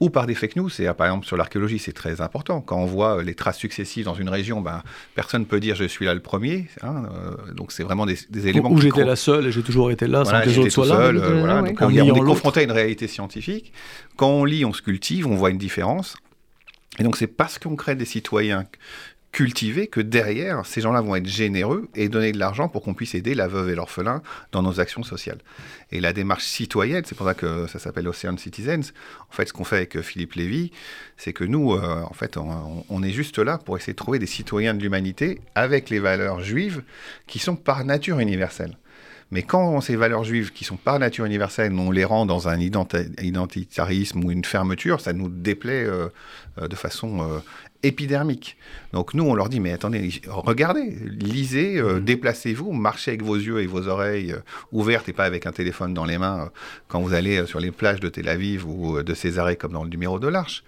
ou 0.00 0.10
par 0.10 0.26
des 0.26 0.34
fake 0.34 0.56
news, 0.56 0.70
et 0.80 0.86
par 0.94 1.08
exemple 1.08 1.26
sur 1.26 1.36
l'archéologie, 1.36 1.78
c'est 1.78 1.92
très 1.92 2.20
important. 2.20 2.60
Quand 2.60 2.78
on 2.78 2.86
voit 2.86 3.22
les 3.22 3.34
traces 3.34 3.58
successives 3.58 4.04
dans 4.04 4.14
une 4.14 4.28
région, 4.28 4.60
ben, 4.60 4.82
personne 5.14 5.42
ne 5.42 5.46
peut 5.46 5.60
dire 5.60 5.74
je 5.74 5.84
suis 5.84 6.04
là 6.04 6.14
le 6.14 6.20
premier. 6.20 6.68
Hein, 6.82 7.04
euh, 7.12 7.52
donc 7.52 7.72
c'est 7.72 7.82
vraiment 7.82 8.06
des, 8.06 8.18
éléments. 8.46 8.70
Où 8.70 8.80
j'étais 8.80 9.04
la 9.04 9.16
seule 9.16 9.46
et 9.46 9.52
j'ai 9.52 9.62
toujours 9.62 9.90
été 9.90 10.06
là 10.06 10.24
sans 10.24 10.40
que 10.40 10.48
les 10.48 10.58
autres 10.58 10.70
soient 10.70 10.86
là. 10.86 10.94
Euh, 11.00 11.40
voilà, 11.40 11.62
donc 11.62 11.76
on, 11.80 11.90
est 11.90 12.20
confronté 12.20 12.60
à 12.60 12.62
une 12.62 12.72
réalité 12.72 13.08
scientifique. 13.08 13.72
Quand 14.16 14.28
on 14.28 14.44
lit, 14.44 14.64
on 14.64 14.72
se 14.72 14.82
cultive, 14.82 15.26
on 15.26 15.34
voit 15.34 15.50
une 15.50 15.58
différence. 15.58 16.16
Et 16.98 17.02
donc 17.02 17.16
c'est 17.16 17.26
parce 17.26 17.58
qu'on 17.58 17.74
crée 17.74 17.96
des 17.96 18.04
citoyens 18.04 18.66
cultivés 19.34 19.88
que 19.88 20.00
derrière, 20.00 20.64
ces 20.64 20.80
gens-là 20.80 21.00
vont 21.00 21.16
être 21.16 21.26
généreux 21.26 21.88
et 21.96 22.08
donner 22.08 22.30
de 22.30 22.38
l'argent 22.38 22.68
pour 22.68 22.82
qu'on 22.82 22.94
puisse 22.94 23.16
aider 23.16 23.34
la 23.34 23.48
veuve 23.48 23.68
et 23.68 23.74
l'orphelin 23.74 24.22
dans 24.52 24.62
nos 24.62 24.78
actions 24.78 25.02
sociales. 25.02 25.40
Et 25.90 26.00
la 26.00 26.12
démarche 26.12 26.44
citoyenne, 26.44 27.02
c'est 27.04 27.16
pour 27.16 27.26
ça 27.26 27.34
que 27.34 27.66
ça 27.66 27.80
s'appelle 27.80 28.06
Ocean 28.06 28.36
Citizens. 28.38 28.92
En 29.28 29.32
fait, 29.32 29.46
ce 29.46 29.52
qu'on 29.52 29.64
fait 29.64 29.76
avec 29.76 30.00
Philippe 30.02 30.34
Lévy, 30.34 30.70
c'est 31.16 31.32
que 31.32 31.42
nous, 31.42 31.72
euh, 31.72 32.02
en 32.02 32.14
fait, 32.14 32.36
on, 32.36 33.02
est 33.02 33.10
juste 33.10 33.40
là 33.40 33.58
pour 33.58 33.76
essayer 33.76 33.92
de 33.92 33.98
trouver 33.98 34.20
des 34.20 34.26
citoyens 34.26 34.72
de 34.72 34.80
l'humanité 34.80 35.40
avec 35.56 35.90
les 35.90 35.98
valeurs 35.98 36.40
juives 36.40 36.84
qui 37.26 37.40
sont 37.40 37.56
par 37.56 37.84
nature 37.84 38.20
universelles. 38.20 38.76
Mais 39.30 39.42
quand 39.42 39.80
ces 39.80 39.96
valeurs 39.96 40.22
juives, 40.22 40.52
qui 40.52 40.62
sont 40.64 40.76
par 40.76 40.98
nature 41.00 41.24
universelles, 41.24 41.72
on 41.72 41.90
les 41.90 42.04
rend 42.04 42.24
dans 42.24 42.46
un 42.46 42.60
identitarisme 42.60 44.22
ou 44.22 44.30
une 44.30 44.44
fermeture, 44.44 45.00
ça 45.00 45.12
nous 45.12 45.28
déplaît 45.28 45.84
euh, 45.84 46.08
euh, 46.58 46.68
de 46.68 46.76
façon 46.76 47.20
euh, 47.20 47.38
épidermique. 47.84 48.56
Donc 48.92 49.14
nous, 49.14 49.24
on 49.24 49.34
leur 49.34 49.48
dit, 49.48 49.60
mais 49.60 49.72
attendez, 49.72 50.10
regardez, 50.26 50.96
lisez, 51.04 51.80
mmh. 51.80 52.00
déplacez-vous, 52.00 52.72
marchez 52.72 53.12
avec 53.12 53.22
vos 53.22 53.36
yeux 53.36 53.60
et 53.60 53.66
vos 53.66 53.88
oreilles 53.88 54.34
ouvertes 54.72 55.08
et 55.08 55.12
pas 55.12 55.24
avec 55.24 55.46
un 55.46 55.52
téléphone 55.52 55.94
dans 55.94 56.04
les 56.04 56.18
mains 56.18 56.50
quand 56.88 57.00
vous 57.00 57.14
allez 57.14 57.46
sur 57.46 57.60
les 57.60 57.70
plages 57.70 58.00
de 58.00 58.08
Tel 58.08 58.28
Aviv 58.28 58.66
ou 58.66 59.02
de 59.02 59.14
Césarée 59.14 59.56
comme 59.56 59.72
dans 59.72 59.84
le 59.84 59.90
numéro 59.90 60.18
de 60.18 60.28
l'Arche. 60.28 60.64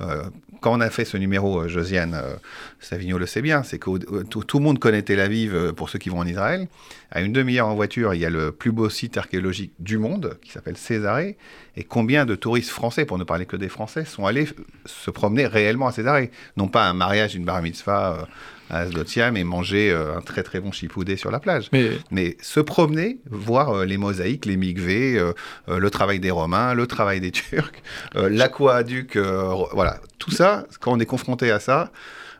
Euh, 0.00 0.24
quand 0.60 0.76
on 0.76 0.80
a 0.80 0.90
fait 0.90 1.04
ce 1.04 1.16
numéro, 1.16 1.60
euh, 1.60 1.68
Josiane 1.68 2.14
euh, 2.14 2.36
Savigno 2.80 3.18
le 3.18 3.26
sait 3.26 3.42
bien, 3.42 3.62
c'est 3.62 3.78
que 3.78 4.22
tout, 4.24 4.58
le 4.58 4.64
monde 4.64 4.78
connaît 4.78 5.02
Tel 5.02 5.20
Aviv 5.20 5.72
pour 5.74 5.88
ceux 5.90 5.98
qui 5.98 6.08
vont 6.08 6.18
en 6.18 6.26
Israël. 6.26 6.68
À 7.10 7.20
une 7.20 7.32
demi-heure 7.32 7.68
en 7.68 7.74
voiture, 7.74 8.14
il 8.14 8.20
y 8.20 8.24
a 8.24 8.30
le 8.30 8.52
plus 8.52 8.72
beau 8.72 8.88
site 8.88 9.16
archéologique 9.16 9.72
du 9.78 9.98
monde 9.98 10.38
qui 10.42 10.50
s'appelle 10.50 10.76
Césarée. 10.76 11.36
Et 11.76 11.84
combien 11.84 12.26
de 12.26 12.34
touristes 12.34 12.70
français, 12.70 13.04
pour 13.04 13.18
ne 13.18 13.24
parler 13.24 13.46
que 13.46 13.56
des 13.56 13.68
Français, 13.68 14.04
sont 14.04 14.26
allés 14.26 14.48
se 14.86 15.10
promener 15.10 15.46
réellement 15.46 15.88
à 15.88 15.92
Césarée? 15.92 16.30
Non 16.56 16.68
pas 16.68 16.86
un 16.88 16.94
mariage, 16.94 17.34
une 17.34 17.44
bar 17.44 17.62
mitzvah 17.62 18.26
à 18.70 18.86
Zlotiam 18.86 19.36
et 19.36 19.44
manger 19.44 19.90
euh, 19.90 20.16
un 20.16 20.20
très 20.20 20.42
très 20.42 20.60
bon 20.60 20.72
chipoudé 20.72 21.16
sur 21.16 21.30
la 21.30 21.40
plage. 21.40 21.70
Mais, 22.10 22.36
se 22.40 22.60
promener, 22.60 23.18
voir 23.30 23.70
euh, 23.70 23.84
les 23.84 23.96
mosaïques, 23.96 24.46
les 24.46 24.56
migvés, 24.56 25.18
euh, 25.18 25.32
le 25.68 25.90
travail 25.90 26.20
des 26.20 26.30
Romains, 26.30 26.74
le 26.74 26.86
travail 26.86 27.20
des 27.20 27.30
Turcs, 27.30 27.82
l'aquaduc, 28.14 29.16
voilà, 29.16 30.00
tout 30.18 30.30
ça, 30.30 30.66
quand 30.80 30.92
on 30.92 31.00
est 31.00 31.06
confronté 31.06 31.50
à 31.50 31.60
ça, 31.60 31.90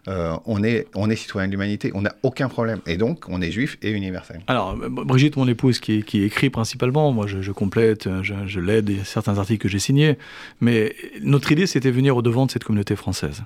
on, 0.06 0.62
est, 0.62 0.86
on 0.94 1.10
est 1.10 1.16
citoyen 1.16 1.48
de 1.48 1.52
l'humanité, 1.52 1.90
on 1.94 2.02
n'a 2.02 2.14
aucun 2.22 2.48
problème. 2.48 2.80
Et 2.86 2.96
donc, 2.96 3.24
on 3.28 3.40
est 3.42 3.50
juif 3.50 3.76
et 3.82 3.90
universel. 3.90 4.40
Alors, 4.46 4.76
Brigitte, 4.76 5.36
mon 5.36 5.48
épouse, 5.48 5.80
qui, 5.80 6.22
écrit 6.22 6.50
principalement, 6.50 7.12
moi 7.12 7.26
je, 7.26 7.50
complète, 7.52 8.08
je, 8.22 8.34
je 8.46 8.60
l'aide, 8.60 9.04
certains 9.04 9.38
articles 9.38 9.62
que 9.62 9.68
j'ai 9.68 9.78
signés, 9.78 10.18
mais 10.60 10.94
notre 11.22 11.52
idée, 11.52 11.66
c'était 11.66 11.90
venir 11.90 12.16
au 12.16 12.22
devant 12.22 12.46
de 12.46 12.50
cette 12.50 12.64
communauté 12.64 12.96
française. 12.96 13.42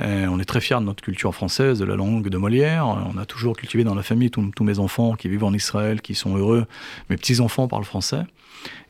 Euh, 0.00 0.26
on 0.30 0.38
est 0.38 0.44
très 0.44 0.60
fiers 0.60 0.76
de 0.76 0.84
notre 0.84 1.02
culture 1.02 1.34
française, 1.34 1.78
de 1.78 1.84
la 1.84 1.96
langue 1.96 2.28
de 2.28 2.38
Molière. 2.38 2.86
On 2.86 3.18
a 3.18 3.26
toujours 3.26 3.56
cultivé 3.56 3.84
dans 3.84 3.94
la 3.94 4.02
famille 4.02 4.30
tous 4.30 4.64
mes 4.64 4.78
enfants 4.78 5.14
qui 5.14 5.28
vivent 5.28 5.44
en 5.44 5.52
Israël, 5.52 6.00
qui 6.00 6.14
sont 6.14 6.36
heureux. 6.36 6.66
Mes 7.10 7.16
petits-enfants 7.16 7.66
parlent 7.68 7.84
français. 7.84 8.22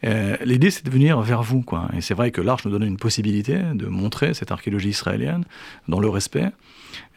Euh, 0.05 0.37
l'idée, 0.45 0.71
c'est 0.71 0.85
de 0.85 0.91
venir 0.91 1.21
vers 1.21 1.43
vous. 1.43 1.62
Quoi. 1.62 1.89
Et 1.97 2.01
c'est 2.01 2.14
vrai 2.14 2.31
que 2.31 2.41
l'Arche 2.41 2.64
nous 2.64 2.71
donne 2.71 2.85
une 2.85 2.97
possibilité 2.97 3.59
de 3.75 3.87
montrer 3.87 4.35
cette 4.35 4.53
archéologie 4.53 4.91
israélienne 4.91 5.45
dans 5.89 6.01
le 6.01 6.09
respect. 6.09 6.47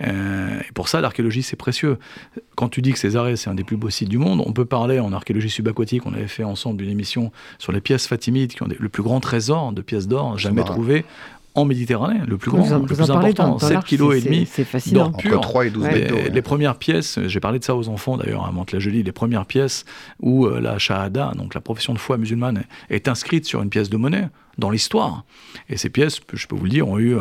Euh, 0.01 0.59
et 0.59 0.71
pour 0.73 0.87
ça, 0.87 1.01
l'archéologie, 1.01 1.43
c'est 1.43 1.55
précieux. 1.55 1.97
Quand 2.55 2.69
tu 2.69 2.81
dis 2.81 2.91
que 2.91 2.99
Césarée, 2.99 3.35
c'est 3.35 3.49
un 3.49 3.55
des 3.55 3.63
plus 3.63 3.77
beaux 3.77 3.89
sites 3.89 4.09
du 4.09 4.17
monde, 4.17 4.43
on 4.45 4.51
peut 4.51 4.65
parler 4.65 4.99
en 4.99 5.13
archéologie 5.13 5.49
subaquatique, 5.49 6.05
on 6.05 6.13
avait 6.13 6.27
fait 6.27 6.43
ensemble 6.43 6.83
une 6.83 6.89
émission 6.89 7.31
sur 7.57 7.71
les 7.71 7.81
pièces 7.81 8.07
fatimides, 8.07 8.53
qui 8.53 8.63
ont 8.63 8.67
le 8.67 8.89
plus 8.89 9.03
grand 9.03 9.19
trésor 9.19 9.71
de 9.71 9.81
pièces 9.81 10.07
d'or 10.07 10.37
jamais 10.37 10.63
trouvé 10.63 11.05
en 11.53 11.65
Méditerranée, 11.65 12.21
le 12.25 12.37
plus 12.37 12.51
grand, 12.51 12.79
le 12.79 12.85
plus 12.85 13.01
important, 13.01 13.59
7 13.59 13.79
kg 13.79 14.13
et 14.13 14.21
demi 14.21 14.47
d'or 14.91 15.11
pur. 15.17 15.41
3 15.41 15.65
et 15.65 15.69
12 15.69 15.87
les, 16.33 16.41
premières 16.41 16.75
pièces, 16.75 17.19
j'ai 17.25 17.39
parlé 17.39 17.59
de 17.59 17.63
ça 17.63 17.75
aux 17.75 17.89
enfants 17.89 18.17
d'ailleurs 18.17 18.45
à 18.45 18.51
Mantes-la-Jolie, 18.51 19.03
les 19.03 19.11
premières 19.11 19.45
pièces 19.45 19.85
où 20.21 20.45
euh, 20.45 20.59
la 20.59 20.77
shahada, 20.77 21.33
donc 21.35 21.53
la 21.53 21.61
profession 21.61 21.93
de 21.93 21.99
foi 21.99 22.17
musulmane, 22.17 22.63
est 22.89 23.07
inscrite 23.07 23.45
sur 23.45 23.61
une 23.61 23.69
pièce 23.69 23.89
de 23.89 23.97
monnaie. 23.97 24.29
Dans 24.57 24.69
l'histoire. 24.69 25.23
Et 25.69 25.77
ces 25.77 25.89
pièces, 25.89 26.19
je 26.33 26.47
peux 26.47 26.55
vous 26.55 26.65
le 26.65 26.69
dire, 26.69 26.87
ont 26.87 26.99
eu 26.99 27.15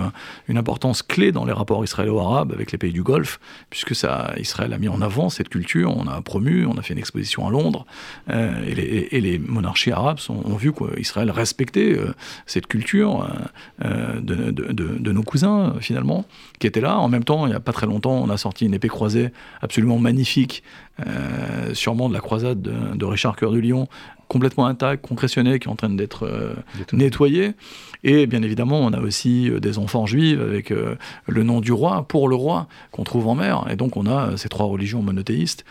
une 0.48 0.58
importance 0.58 1.02
clé 1.02 1.32
dans 1.32 1.44
les 1.44 1.52
rapports 1.52 1.84
israélo-arabes 1.84 2.52
avec 2.52 2.72
les 2.72 2.78
pays 2.78 2.92
du 2.92 3.02
Golfe, 3.02 3.40
puisque 3.70 3.90
Israël 3.90 4.72
a 4.72 4.78
mis 4.78 4.88
en 4.88 5.00
avant 5.00 5.30
cette 5.30 5.48
culture, 5.48 5.96
on 5.96 6.06
a 6.06 6.20
promu, 6.22 6.66
on 6.66 6.76
a 6.76 6.82
fait 6.82 6.94
une 6.94 6.98
exposition 6.98 7.46
à 7.46 7.50
Londres, 7.50 7.86
et 8.28 9.20
les, 9.20 9.38
monarchies 9.38 9.92
arabes 9.92 10.18
ont 10.28 10.56
vu 10.56 10.72
qu'Israël 10.72 11.30
respectait 11.30 11.96
cette 12.46 12.66
culture 12.66 13.28
de, 13.80 14.50
de, 14.50 15.12
nos 15.12 15.22
cousins, 15.22 15.74
finalement, 15.80 16.24
qui 16.58 16.66
étaient 16.66 16.80
là. 16.80 16.98
En 16.98 17.08
même 17.08 17.24
temps, 17.24 17.46
il 17.46 17.50
n'y 17.50 17.56
a 17.56 17.60
pas 17.60 17.72
très 17.72 17.86
longtemps, 17.86 18.20
on 18.22 18.30
a 18.30 18.36
sorti 18.36 18.66
une 18.66 18.74
épée 18.74 18.88
croisée 18.88 19.32
absolument 19.60 19.98
magnifique, 19.98 20.62
sûrement 21.72 22.08
de 22.08 22.14
la 22.14 22.20
croisade 22.20 22.60
de, 22.62 23.04
Richard 23.04 23.36
Cœur 23.36 23.52
de 23.52 23.58
Lion, 23.58 23.88
complètement 24.30 24.66
intact, 24.66 25.04
concrétionné, 25.04 25.58
qui 25.58 25.66
est 25.66 25.70
en 25.70 25.74
train 25.74 25.90
d'être 25.90 26.24
euh, 26.24 26.54
nettoyé. 26.92 27.54
Et 28.04 28.26
bien 28.26 28.42
évidemment, 28.42 28.78
on 28.78 28.92
a 28.92 29.00
aussi 29.00 29.50
euh, 29.50 29.58
des 29.58 29.76
enfants 29.76 30.06
juifs 30.06 30.38
avec 30.40 30.70
euh, 30.70 30.94
le 31.26 31.42
nom 31.42 31.60
du 31.60 31.72
roi, 31.72 32.06
pour 32.06 32.28
le 32.28 32.36
roi, 32.36 32.68
qu'on 32.92 33.02
trouve 33.02 33.26
en 33.26 33.34
mer. 33.34 33.66
Et 33.70 33.74
donc 33.74 33.96
on 33.96 34.06
a 34.06 34.36
ces 34.36 34.48
trois 34.48 34.66
religions 34.66 35.02
monothéistes 35.02 35.64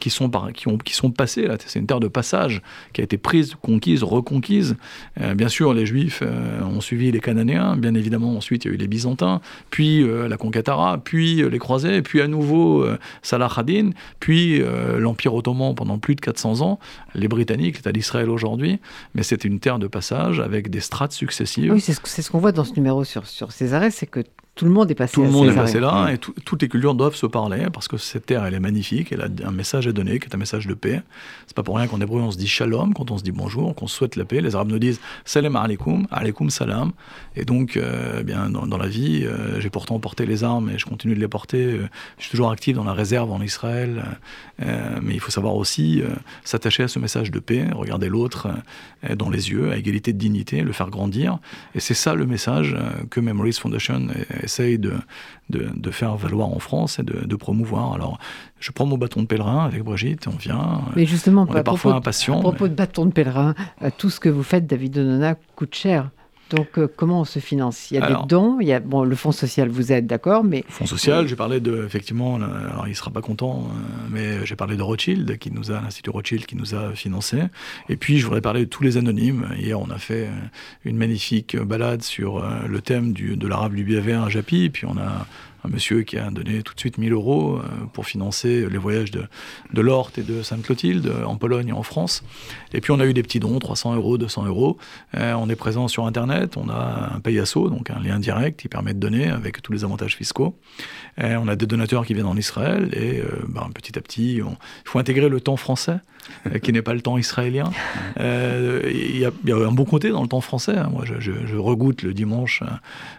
qui, 0.00 0.10
sont 0.10 0.28
qui, 0.52 0.68
ont, 0.68 0.78
qui 0.78 0.94
sont 0.94 1.10
passées. 1.12 1.48
C'est 1.64 1.78
une 1.78 1.86
terre 1.86 2.00
de 2.00 2.08
passage 2.08 2.60
qui 2.92 3.00
a 3.00 3.04
été 3.04 3.16
prise, 3.16 3.54
conquise, 3.54 4.02
reconquise. 4.02 4.76
bien 5.34 5.48
sûr, 5.48 5.72
les 5.72 5.86
juifs 5.86 6.22
ont 6.62 6.80
suivi 6.80 7.10
les 7.10 7.20
Cananéens. 7.20 7.76
Bien 7.76 7.94
évidemment, 7.94 8.36
ensuite, 8.36 8.64
il 8.64 8.68
y 8.68 8.70
a 8.72 8.74
eu 8.74 8.76
les 8.76 8.88
Byzantins, 8.88 9.40
puis 9.70 10.04
la 10.28 10.36
conquête 10.36 10.68
arabe, 10.68 11.00
puis 11.04 11.48
les 11.48 11.58
croisés, 11.58 12.02
puis 12.02 12.20
à 12.20 12.26
nouveau 12.26 12.86
Salah 13.22 13.48
ad-Din, 13.56 13.90
puis 14.20 14.60
l'Empire 14.98 15.34
ottoman 15.34 15.74
pendant 15.74 15.98
plus 15.98 16.16
de 16.16 16.20
400 16.20 16.60
ans, 16.60 16.78
les 17.14 17.28
Britanniques 17.28 17.75
c'est 17.76 17.86
à 17.86 17.92
l'Israël 17.92 18.30
aujourd'hui, 18.30 18.80
mais 19.14 19.22
c'est 19.22 19.44
une 19.44 19.60
terre 19.60 19.78
de 19.78 19.86
passage 19.86 20.40
avec 20.40 20.70
des 20.70 20.80
strates 20.80 21.12
successives. 21.12 21.72
Oui, 21.72 21.80
c'est 21.80 22.22
ce 22.22 22.30
qu'on 22.30 22.38
voit 22.38 22.52
dans 22.52 22.64
ce 22.64 22.74
numéro 22.74 23.04
sur, 23.04 23.26
sur 23.26 23.52
ces 23.52 23.74
arrêts, 23.74 23.90
c'est 23.90 24.06
que 24.06 24.20
tout 24.56 24.64
le 24.64 24.70
monde 24.70 24.90
est 24.90 24.94
passé 24.94 25.12
Tout 25.12 25.22
le 25.22 25.30
monde 25.30 25.50
est 25.50 25.54
passé 25.54 25.80
là 25.80 26.08
et 26.10 26.16
toutes 26.16 26.62
les 26.62 26.68
cultures 26.68 26.94
doivent 26.94 27.14
se 27.14 27.26
parler 27.26 27.66
parce 27.70 27.88
que 27.88 27.98
cette 27.98 28.24
terre, 28.24 28.42
elle 28.46 28.54
est 28.54 28.60
magnifique, 28.60 29.12
elle 29.12 29.20
a 29.20 29.28
un 29.46 29.50
message 29.50 29.86
à 29.86 29.92
donner 29.92 30.18
qui 30.18 30.28
est 30.28 30.34
un 30.34 30.38
message 30.38 30.66
de 30.66 30.72
paix. 30.72 31.02
C'est 31.46 31.54
pas 31.54 31.62
pour 31.62 31.76
rien 31.76 31.86
qu'en 31.86 32.00
hébreu 32.00 32.22
on 32.22 32.30
se 32.30 32.38
dit 32.38 32.48
shalom 32.48 32.94
quand 32.94 33.10
on 33.10 33.18
se 33.18 33.22
dit 33.22 33.32
bonjour, 33.32 33.74
qu'on 33.74 33.86
souhaite 33.86 34.16
la 34.16 34.24
paix. 34.24 34.40
Les 34.40 34.54
Arabes 34.54 34.70
nous 34.70 34.78
disent 34.78 34.98
salam 35.26 35.56
alaikum, 35.56 36.06
alaikum 36.10 36.48
salam. 36.48 36.92
Et 37.36 37.44
donc, 37.44 37.76
euh, 37.76 38.20
eh 38.20 38.24
bien 38.24 38.48
dans, 38.48 38.78
la 38.78 38.88
vie, 38.88 39.26
euh, 39.26 39.60
j'ai 39.60 39.68
pourtant 39.68 39.98
porté 39.98 40.24
les 40.24 40.42
armes 40.42 40.70
et 40.70 40.78
je 40.78 40.86
continue 40.86 41.14
de 41.14 41.20
les 41.20 41.28
porter. 41.28 41.62
Euh, 41.62 41.88
je 42.16 42.22
suis 42.22 42.30
toujours 42.30 42.50
actif 42.50 42.74
dans 42.76 42.84
la 42.84 42.94
réserve 42.94 43.30
en 43.30 43.42
Israël, 43.42 44.04
mais 44.58 45.12
il 45.12 45.20
faut 45.20 45.30
savoir 45.30 45.54
aussi 45.56 46.02
s'attacher 46.44 46.84
à 46.84 46.88
ce 46.88 46.98
message 46.98 47.30
de 47.30 47.38
paix, 47.40 47.66
regarder 47.74 48.08
l'autre 48.08 48.48
dans 49.14 49.28
les 49.28 49.50
yeux, 49.50 49.70
à 49.70 49.76
égalité 49.76 50.14
de 50.14 50.18
dignité, 50.18 50.62
le 50.62 50.72
faire 50.72 50.88
grandir. 50.88 51.38
Et 51.74 51.80
c'est 51.80 51.94
ça 51.94 52.14
le 52.14 52.24
message 52.24 52.74
que 53.10 53.20
Memories 53.20 53.52
Foundation 53.54 54.08
essaye 54.46 54.78
de, 54.78 54.94
de, 55.50 55.90
faire 55.90 56.16
valoir 56.16 56.48
en 56.48 56.58
France 56.58 56.98
et 56.98 57.02
de, 57.02 57.36
promouvoir. 57.36 57.92
Alors, 57.92 58.18
je 58.58 58.72
prends 58.72 58.86
mon 58.86 58.96
bâton 58.96 59.22
de 59.22 59.26
pèlerin 59.26 59.64
avec 59.64 59.82
Brigitte, 59.82 60.26
on 60.26 60.36
vient. 60.36 60.82
Mais 60.96 61.04
justement, 61.06 61.46
on 61.48 61.54
est 61.54 61.62
parfois 61.62 61.94
impatient. 61.94 62.38
À 62.38 62.40
propos 62.40 62.68
de 62.68 62.74
bâton 62.74 63.06
de 63.06 63.12
pèlerin, 63.12 63.54
euh, 63.82 63.90
tout 63.96 64.10
ce 64.10 64.18
que 64.18 64.28
vous 64.28 64.42
faites, 64.42 64.66
David 64.66 64.98
Onona, 64.98 65.34
coûte 65.54 65.74
cher. 65.74 66.10
Donc, 66.50 66.78
euh, 66.78 66.86
comment 66.94 67.22
on 67.22 67.24
se 67.24 67.40
finance? 67.40 67.90
Il 67.90 67.94
y 67.94 67.98
a 67.98 68.06
des 68.06 68.14
dons, 68.28 68.58
il 68.60 68.68
y 68.68 68.72
a 68.72 68.78
bon, 68.78 69.02
le 69.02 69.16
fonds 69.16 69.32
social 69.32 69.68
vous 69.68 69.90
aide, 69.90 70.06
d'accord, 70.06 70.44
mais 70.44 70.64
fonds 70.68 70.86
social, 70.86 71.26
j'ai 71.26 71.34
parlé 71.34 71.58
de 71.58 71.84
effectivement, 71.84 72.36
alors 72.36 72.86
il 72.86 72.94
sera 72.94 73.10
pas 73.10 73.20
content, 73.20 73.68
euh, 73.68 74.06
mais 74.10 74.46
j'ai 74.46 74.54
parlé 74.54 74.76
de 74.76 74.82
Rothschild 74.82 75.38
qui 75.38 75.50
nous 75.50 75.72
a 75.72 75.80
l'institut 75.80 76.10
Rothschild 76.10 76.46
qui 76.46 76.56
nous 76.56 76.74
a 76.74 76.92
financé, 76.92 77.42
et 77.88 77.96
puis 77.96 78.18
je 78.18 78.24
voudrais 78.24 78.40
parler 78.40 78.60
de 78.60 78.70
tous 78.70 78.84
les 78.84 78.96
anonymes. 78.96 79.48
Hier, 79.58 79.80
on 79.80 79.90
a 79.90 79.98
fait 79.98 80.26
euh, 80.26 80.30
une 80.84 80.96
magnifique 80.96 81.56
balade 81.56 82.02
sur 82.02 82.44
le 82.68 82.80
thème 82.80 83.12
du, 83.12 83.36
de 83.36 83.48
l'arabe 83.48 83.74
du 83.74 83.82
biavert 83.82 84.22
à 84.22 84.28
Japi, 84.28 84.70
puis 84.70 84.86
on 84.86 84.96
a 84.96 85.26
un 85.66 85.68
monsieur 85.68 86.02
qui 86.02 86.16
a 86.16 86.30
donné 86.30 86.62
tout 86.62 86.74
de 86.74 86.80
suite 86.80 86.98
1000 86.98 87.12
euros 87.12 87.56
euh, 87.56 87.62
pour 87.92 88.06
financer 88.06 88.68
les 88.70 88.78
voyages 88.78 89.10
de, 89.10 89.24
de 89.72 89.80
l'Orte 89.80 90.18
et 90.18 90.22
de 90.22 90.42
Sainte-Clotilde 90.42 91.06
euh, 91.06 91.24
en 91.24 91.36
Pologne 91.36 91.68
et 91.68 91.72
en 91.72 91.82
France. 91.82 92.22
Et 92.72 92.80
puis 92.80 92.92
on 92.92 93.00
a 93.00 93.06
eu 93.06 93.12
des 93.12 93.22
petits 93.22 93.40
dons, 93.40 93.58
300 93.58 93.96
euros, 93.96 94.18
200 94.18 94.46
euros. 94.46 94.78
Euh, 95.16 95.34
on 95.34 95.48
est 95.48 95.56
présent 95.56 95.88
sur 95.88 96.06
Internet, 96.06 96.56
on 96.56 96.68
a 96.68 97.12
un 97.14 97.20
payasso, 97.20 97.68
donc 97.68 97.90
un 97.90 98.00
lien 98.00 98.18
direct 98.18 98.60
qui 98.60 98.68
permet 98.68 98.94
de 98.94 99.00
donner 99.00 99.28
avec 99.28 99.62
tous 99.62 99.72
les 99.72 99.84
avantages 99.84 100.16
fiscaux. 100.16 100.56
on 101.18 101.48
a 101.48 101.56
des 101.56 101.66
donateurs 101.66 102.06
qui 102.06 102.14
viennent 102.14 102.26
en 102.26 102.36
Israël 102.36 102.90
et 102.92 103.22
ben, 103.48 103.68
petit 103.74 103.98
à 103.98 104.00
petit, 104.00 104.36
il 104.36 104.44
faut 104.84 104.98
intégrer 104.98 105.28
le 105.28 105.40
temps 105.40 105.56
français. 105.56 105.98
qui 106.62 106.72
n'est 106.72 106.82
pas 106.82 106.92
le 106.92 107.00
temps 107.00 107.18
israélien. 107.18 107.70
Il 108.18 109.16
y, 109.16 109.24
a 109.24 109.30
un 109.56 109.72
bon 109.72 109.84
côté 109.84 110.10
dans 110.10 110.22
le 110.22 110.28
temps 110.28 110.40
français. 110.40 110.76
Hein. 110.76 110.88
Moi, 110.90 111.04
je, 111.04 111.20
je, 111.20 111.56
regoute 111.56 112.02
le 112.02 112.12
dimanche. 112.12 112.64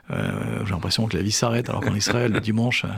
J'ai 0.09 0.71
l'impression 0.71 1.07
que 1.07 1.15
la 1.15 1.23
vie 1.23 1.31
s'arrête, 1.31 1.69
alors 1.69 1.81
qu'en 1.81 1.95
Israël, 1.95 2.36
dimanche, 2.39 2.85
euh, 2.85 2.89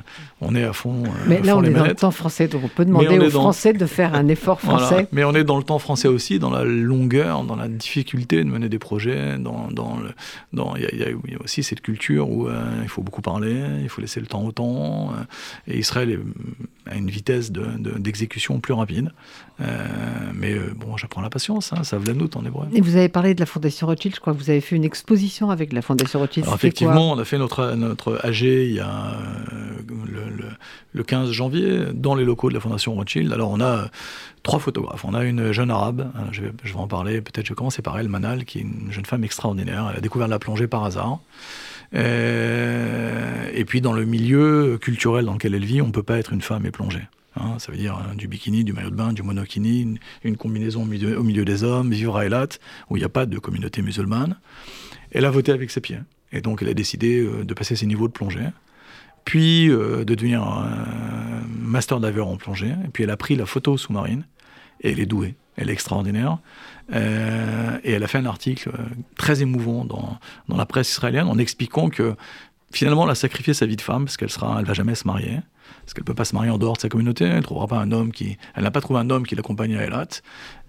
on 0.41 0.55
est 0.55 0.63
à 0.63 0.73
fond. 0.73 1.03
Euh, 1.05 1.09
mais 1.27 1.41
là, 1.41 1.57
on 1.57 1.63
est 1.63 1.71
dans 1.71 1.85
le 1.85 1.95
temps 1.95 2.11
français, 2.11 2.47
donc 2.47 2.61
on 2.63 2.67
peut 2.67 2.85
demander 2.85 3.19
aux 3.19 3.29
Français 3.29 3.73
de 3.73 3.85
faire 3.85 4.13
un 4.13 4.27
effort 4.27 4.61
français. 4.61 5.07
Mais 5.11 5.23
on 5.23 5.33
est 5.33 5.43
dans 5.43 5.57
le 5.57 5.63
temps 5.63 5.79
français 5.79 6.07
aussi, 6.07 6.39
dans 6.39 6.49
la 6.49 6.63
longueur, 6.63 7.43
dans 7.43 7.55
la 7.55 7.67
difficulté 7.67 8.43
de 8.43 8.49
mener 8.49 8.69
des 8.69 8.79
projets. 8.79 9.37
Dans, 9.37 9.69
dans 9.71 9.97
le, 9.97 10.09
dans, 10.53 10.75
il, 10.75 10.99
y 10.99 11.03
a, 11.03 11.43
aussi 11.43 11.63
cette 11.63 11.81
culture 11.81 12.29
où 12.29 12.47
euh, 12.47 12.61
il 12.81 12.89
faut 12.89 13.01
beaucoup 13.01 13.21
parler, 13.21 13.63
il 13.81 13.89
faut 13.89 14.01
laisser 14.01 14.19
le 14.19 14.27
temps 14.27 14.43
au 14.43 14.51
temps. 14.51 15.11
et 15.67 15.77
Israël 15.77 16.19
a 16.89 16.95
une 16.95 17.09
vitesse 17.09 17.51
d'exécution 17.51 18.55
de, 18.55 18.59
plus 18.59 18.73
rapide. 18.73 19.11
mais 20.33 20.55
bon, 20.75 20.97
j'apprends 20.97 21.21
la 21.21 21.29
patience, 21.29 21.73
hein, 21.73 21.83
ça 21.83 21.97
nous 21.97 22.29
en 22.35 22.45
hébreu. 22.45 22.67
Et 22.73 22.81
vous 22.81 22.95
avez 22.95 23.09
parlé 23.09 23.33
de 23.33 23.39
la 23.39 23.45
Fondation 23.45 23.87
Rothschild, 23.87 24.15
je 24.15 24.19
crois 24.19 24.33
que 24.33 24.39
vous 24.39 24.49
avez 24.49 24.61
fait 24.61 24.75
une 24.75 24.83
exposition 24.83 25.49
avec 25.49 25.73
la 25.73 25.81
Fondation 25.81 26.19
Rothschild. 26.19 26.45
Alors 26.45 26.55
effectivement, 26.55 27.11
on 27.11 27.19
a 27.19 27.25
fait 27.25 27.37
notre, 27.37 27.73
notre 27.75 28.19
AG 28.23 28.41
il 28.41 28.73
y 28.73 28.79
a 28.79 29.13
euh, 29.53 30.47
le, 30.93 31.03
15 31.03 31.31
janvier 31.31 31.85
dans 31.93 32.15
les 32.15 32.25
locaux 32.25 32.49
de 32.49 32.53
la 32.53 32.59
Fondation 32.59 32.93
Rothschild. 32.95 33.31
Alors 33.31 33.51
on 33.51 33.61
a 33.61 33.89
trois 34.43 34.59
photographes. 34.59 35.05
On 35.05 35.13
a 35.13 35.23
une 35.23 35.51
jeune 35.51 35.71
arabe, 35.71 36.11
hein, 36.15 36.25
je 36.31 36.41
vais, 36.41 36.51
je 36.63 36.73
vais 36.73 36.79
en 36.79 36.87
parler, 36.87 37.21
peut-être 37.21 37.45
je 37.45 37.51
vais 37.51 37.55
commencer 37.55 37.81
par 37.81 37.97
elle, 37.99 38.09
Manal, 38.09 38.45
qui 38.45 38.59
est 38.59 38.61
une 38.61 38.91
jeune 38.91 39.05
femme 39.05 39.23
extraordinaire. 39.23 39.87
Elle 39.91 39.97
a 39.97 40.01
découvert 40.01 40.27
la 40.27 40.39
plongée 40.39 40.67
par 40.67 40.83
hasard. 40.83 41.19
Euh, 41.95 43.49
et 43.53 43.65
puis 43.65 43.81
dans 43.81 43.93
le 43.93 44.05
milieu 44.05 44.77
culturel 44.79 45.25
dans 45.25 45.33
lequel 45.33 45.55
elle 45.55 45.65
vit, 45.65 45.81
on 45.81 45.87
ne 45.87 45.91
peut 45.91 46.03
pas 46.03 46.17
être 46.17 46.33
une 46.33 46.41
femme 46.41 46.65
et 46.65 46.71
plonger. 46.71 47.07
Hein. 47.35 47.57
ça 47.59 47.71
veut 47.71 47.77
dire 47.77 47.97
euh, 47.97 48.15
du 48.15 48.27
bikini, 48.27 48.63
du 48.63 48.73
maillot 48.73 48.89
de 48.89 48.95
bain, 48.95 49.13
du 49.13 49.23
monokini, 49.23 49.97
une, 50.23 50.37
combinaison 50.37 50.83
au 50.83 51.23
milieu, 51.23 51.45
des 51.45 51.63
hommes, 51.63 51.91
vivre 51.91 52.17
à 52.17 52.25
Elat, 52.25 52.47
où 52.89 52.97
il 52.97 52.99
n'y 52.99 53.05
a 53.05 53.09
pas 53.09 53.25
de 53.25 53.39
communauté 53.39 53.81
musulmane. 53.81 54.37
Elle 55.11 55.25
a 55.25 55.31
voté 55.31 55.51
avec 55.51 55.71
ses 55.71 55.81
pieds. 55.81 55.99
Et 56.31 56.41
donc 56.41 56.61
elle 56.61 56.69
a 56.69 56.73
décidé 56.73 57.27
de 57.43 57.53
passer 57.53 57.75
ses 57.75 57.87
niveaux 57.87 58.07
de 58.07 58.13
plongée 58.13 58.49
puis 59.29 59.69
euh, 59.69 60.03
de 60.05 60.15
devenir 60.15 60.41
un 60.41 61.43
master 61.47 61.99
diver 61.99 62.21
en 62.21 62.35
plongée. 62.37 62.73
Et 62.83 62.87
puis 62.91 63.03
elle 63.03 63.11
a 63.11 63.17
pris 63.17 63.35
la 63.35 63.45
photo 63.45 63.77
sous-marine 63.77 64.23
et 64.81 64.91
elle 64.91 64.99
est 64.99 65.05
douée, 65.05 65.35
elle 65.55 65.69
est 65.69 65.73
extraordinaire. 65.73 66.39
Euh, 66.93 67.77
et 67.83 67.91
elle 67.91 68.03
a 68.03 68.07
fait 68.07 68.17
un 68.17 68.25
article 68.25 68.69
euh, 68.69 68.83
très 69.15 69.41
émouvant 69.41 69.85
dans, 69.85 70.17
dans, 70.47 70.57
la 70.57 70.65
presse 70.65 70.91
israélienne 70.91 71.27
en 71.27 71.37
expliquant 71.37 71.89
que 71.89 72.15
finalement 72.71 73.05
elle 73.05 73.11
a 73.11 73.15
sacrifié 73.15 73.53
sa 73.53 73.67
vie 73.67 73.75
de 73.75 73.81
femme 73.81 74.05
parce 74.05 74.17
qu'elle 74.17 74.31
sera, 74.31 74.57
elle 74.59 74.65
va 74.65 74.73
jamais 74.73 74.95
se 74.95 75.05
marier 75.05 75.39
parce 75.81 75.93
qu'elle 75.93 76.03
peut 76.03 76.13
pas 76.13 76.25
se 76.25 76.35
marier 76.35 76.51
en 76.51 76.57
dehors 76.57 76.75
de 76.75 76.81
sa 76.81 76.89
communauté, 76.89 77.25
elle 77.25 77.43
trouvera 77.43 77.67
pas 77.67 77.77
un 77.77 77.91
homme 77.91 78.11
qui, 78.11 78.37
elle 78.55 78.63
n'a 78.63 78.71
pas 78.71 78.81
trouvé 78.81 78.99
un 78.99 79.09
homme 79.09 79.25
qui 79.25 79.35
l'accompagne 79.35 79.75
à 79.75 79.83
Elat, 79.83 80.21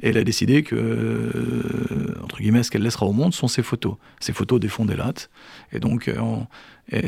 et 0.03 0.09
elle 0.09 0.19
a 0.19 0.25
décidé 0.25 0.63
que, 0.63 0.75
euh, 0.75 2.15
entre 2.23 2.39
guillemets, 2.39 2.63
ce 2.63 2.71
qu'elle 2.71 2.83
laissera 2.83 3.07
au 3.07 3.13
monde 3.13 3.35
sont 3.35 3.49
ses 3.49 3.63
photos, 3.63 3.97
ses 4.21 4.33
photos 4.33 4.61
des 4.61 4.69
fonds 4.69 4.85
d'Elat, 4.85 5.15
et 5.73 5.81
donc 5.81 6.09
euh, 6.09 6.17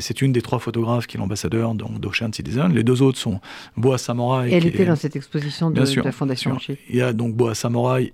c'est 0.01 0.23
une 0.23 0.33
des 0.33 0.43
trois 0.43 0.59
photographes 0.59 1.07
qui 1.07 1.17
est 1.17 1.21
l'ambassadeur 1.21 1.75
d'Ocean 1.75 2.33
Citizen. 2.33 2.73
Les 2.73 2.85
deux 2.85 3.03
autres 3.03 3.19
sont 3.19 3.41
Boa 3.77 3.99
Samouraï. 3.99 4.53
elle 4.53 4.67
était 4.67 4.85
dans 4.85 4.97
cette 4.97 5.17
exposition 5.17 5.71
de, 5.71 5.83
la 6.03 6.13
Fondation 6.13 6.57
Il 6.89 6.97
y 6.97 7.03
a 7.03 7.13
donc 7.13 7.35
Boa 7.35 7.53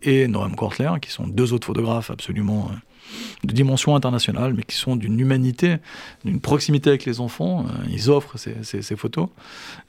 et 0.03 0.29
Noam 0.29 0.55
Kortler, 0.57 0.91
qui 1.03 1.11
sont 1.11 1.27
deux 1.27 1.53
autres 1.53 1.67
photographes 1.67 2.11
absolument 2.11 2.71
euh, 2.71 2.77
de 3.45 3.53
dimension 3.53 3.95
internationale, 3.95 4.55
mais 4.55 4.63
qui 4.63 4.77
sont 4.77 4.97
d'une 4.97 5.19
humanité, 5.19 5.77
d'une 6.25 6.41
proximité 6.41 6.91
avec 6.91 7.05
les 7.05 7.21
enfants. 7.21 7.67
Euh, 7.67 7.85
ils 7.91 8.11
offrent 8.11 8.37
ces, 8.39 8.97
photos. 8.97 9.29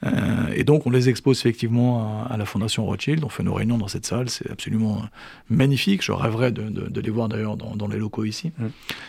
Euh, 0.04 0.10
et 0.54 0.64
donc, 0.64 0.86
on 0.86 0.90
les 0.90 1.08
expose 1.08 1.38
effectivement 1.38 2.24
à, 2.24 2.36
la 2.36 2.44
Fondation 2.44 2.84
Rothschild. 2.86 3.24
On 3.24 3.28
fait 3.28 3.42
nos 3.42 3.54
réunions 3.54 3.78
dans 3.78 3.88
cette 3.88 4.06
salle. 4.06 4.28
C'est 4.28 4.50
absolument 4.50 5.02
magnifique. 5.48 6.02
Je 6.02 6.12
rêverais 6.12 6.52
de, 6.52 7.00
les 7.00 7.10
voir 7.10 7.28
d'ailleurs 7.28 7.56
dans, 7.56 7.88
les 7.88 7.98
locaux 7.98 8.24
ici. 8.24 8.52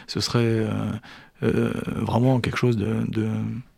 Ce 0.08 0.20
serait 0.20 0.66
euh, 1.44 1.72
vraiment 1.96 2.40
quelque 2.40 2.58
chose 2.58 2.78
de, 2.78 3.30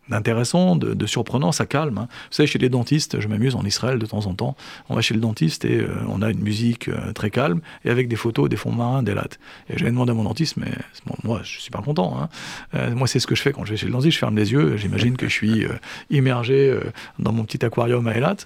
d'intéressant, 0.10 0.76
de, 0.76 1.06
surprenant, 1.06 1.51
ça 1.51 1.66
calme. 1.66 1.97
Hein. 1.97 2.08
Vous 2.10 2.36
savez, 2.36 2.47
chez 2.47 2.60
les 2.60 2.70
dentistes, 2.70 3.20
je 3.20 3.28
m'amuse 3.28 3.56
en 3.56 3.64
Israël 3.64 3.99
de 3.99 4.06
temps 4.06 4.26
en 4.26 4.34
temps. 4.34 4.56
On 4.89 4.95
va 4.95 5.01
chez 5.01 5.14
le 5.14 5.20
dentiste 5.20 5.66
et 5.66 5.80
euh, 5.80 5.88
on 6.10 6.22
a 6.22 6.30
une 6.30 6.41
musique 6.41 6.89
euh, 6.89 7.14
très 7.14 7.30
calme 7.30 7.62
et 7.86 7.89
avec 7.89 8.08
des 8.08 8.16
photos, 8.16 8.49
des 8.49 8.58
fonds 8.58 8.72
marins, 8.72 9.04
des 9.04 9.14
lattes. 9.14 9.39
Et 9.70 9.78
j'avais 9.78 9.91
demandé 9.91 10.12
à 10.12 10.14
mon 10.14 10.24
dentiste, 10.24 10.58
mais 10.58 10.72
moi, 11.24 11.41
je 11.43 11.60
suis 11.60 11.72
pas 11.72 11.82
content. 11.82 12.18
Hein. 12.20 12.30
Euh, 12.76 12.95
moi, 12.95 13.08
c'est 13.08 13.20
ce 13.20 13.28
que 13.28 13.36
je 13.36 13.41
fais 13.41 13.54
quand 13.54 13.64
je 13.64 13.72
vais 13.72 13.78
chez 13.78 13.86
le 13.86 13.93
dentiste. 13.93 14.14
Je 14.14 14.20
ferme 14.20 14.36
les 14.36 14.51
yeux. 14.51 14.76
J'imagine 14.76 15.16
que 15.16 15.28
je 15.28 15.34
suis 15.34 15.66
immergé 16.10 16.78
dans 17.20 17.32
mon 17.32 17.43
petit 17.43 17.64
aquarium 17.64 18.08
à 18.08 18.16
Elat. 18.16 18.38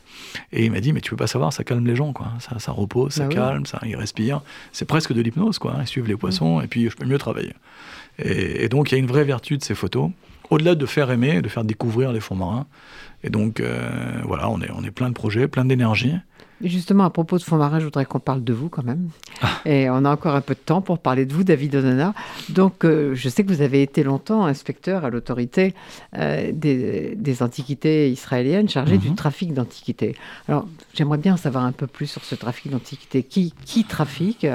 Et 0.51 0.65
il 0.65 0.71
m'a 0.71 0.79
dit, 0.79 0.93
mais 0.93 1.01
tu 1.01 1.11
peux 1.11 1.17
pas 1.17 1.27
savoir, 1.27 1.53
ça 1.53 1.63
calme 1.63 1.85
les 1.87 1.95
gens, 1.95 2.13
quoi. 2.13 2.27
Ça, 2.39 2.59
ça 2.59 2.71
repose, 2.71 3.13
ça 3.13 3.27
bah 3.27 3.33
calme, 3.33 3.65
ça, 3.65 3.79
ils 3.85 3.95
respirent. 3.95 4.41
C'est 4.71 4.85
presque 4.85 5.13
de 5.13 5.21
l'hypnose, 5.21 5.57
quoi. 5.57 5.75
Ils 5.81 5.87
suivent 5.87 6.07
les 6.07 6.15
poissons 6.15 6.61
et 6.61 6.67
puis 6.67 6.89
je 6.89 6.95
peux 6.95 7.05
mieux 7.05 7.17
travailler. 7.17 7.53
et 8.19 8.69
donc, 8.69 8.91
il 8.91 8.95
y 8.95 8.97
a 8.97 8.99
une 8.99 9.07
vraie 9.07 9.23
vertu 9.23 9.57
de 9.57 9.63
ces 9.63 9.75
photos 9.75 10.11
au-delà 10.49 10.75
de 10.75 10.85
faire 10.85 11.11
aimer, 11.11 11.41
de 11.41 11.49
faire 11.49 11.63
découvrir 11.63 12.11
les 12.11 12.19
fonds 12.19 12.35
marins. 12.35 12.65
Et 13.23 13.29
donc, 13.29 13.59
euh, 13.59 13.89
voilà, 14.23 14.49
on 14.49 14.61
est, 14.61 14.69
on 14.71 14.83
est 14.83 14.91
plein 14.91 15.09
de 15.09 15.13
projets, 15.13 15.47
plein 15.47 15.65
d'énergie. 15.65 16.13
Justement, 16.63 17.03
à 17.03 17.11
propos 17.11 17.37
de 17.37 17.43
fonds 17.43 17.57
marins, 17.57 17.79
je 17.79 17.85
voudrais 17.85 18.05
qu'on 18.05 18.19
parle 18.19 18.43
de 18.43 18.53
vous 18.53 18.67
quand 18.67 18.83
même. 18.83 19.09
Ah. 19.41 19.59
Et 19.65 19.89
on 19.91 20.05
a 20.05 20.09
encore 20.09 20.33
un 20.33 20.41
peu 20.41 20.55
de 20.55 20.59
temps 20.59 20.81
pour 20.81 20.97
parler 20.97 21.27
de 21.27 21.33
vous, 21.33 21.43
David 21.43 21.75
Onana. 21.75 22.15
Donc, 22.49 22.83
euh, 22.83 23.13
je 23.13 23.29
sais 23.29 23.43
que 23.43 23.49
vous 23.49 23.61
avez 23.61 23.83
été 23.83 24.01
longtemps 24.01 24.45
inspecteur 24.45 25.05
à 25.05 25.11
l'autorité 25.11 25.75
euh, 26.17 26.51
des, 26.51 27.43
antiquités 27.43 28.09
israéliennes 28.09 28.69
chargé 28.69 28.97
du 28.97 29.09
mhm. 29.09 29.15
trafic 29.15 29.53
d'antiquités. 29.53 30.15
Alors, 30.47 30.67
j'aimerais 30.95 31.19
bien 31.19 31.37
savoir 31.37 31.63
un 31.63 31.73
peu 31.73 31.85
plus 31.85 32.07
sur 32.07 32.23
ce 32.23 32.33
trafic 32.33 32.71
d'antiquités. 32.71 33.21
Qui, 33.21 33.53
qui 33.65 33.83
trafique? 33.83 34.47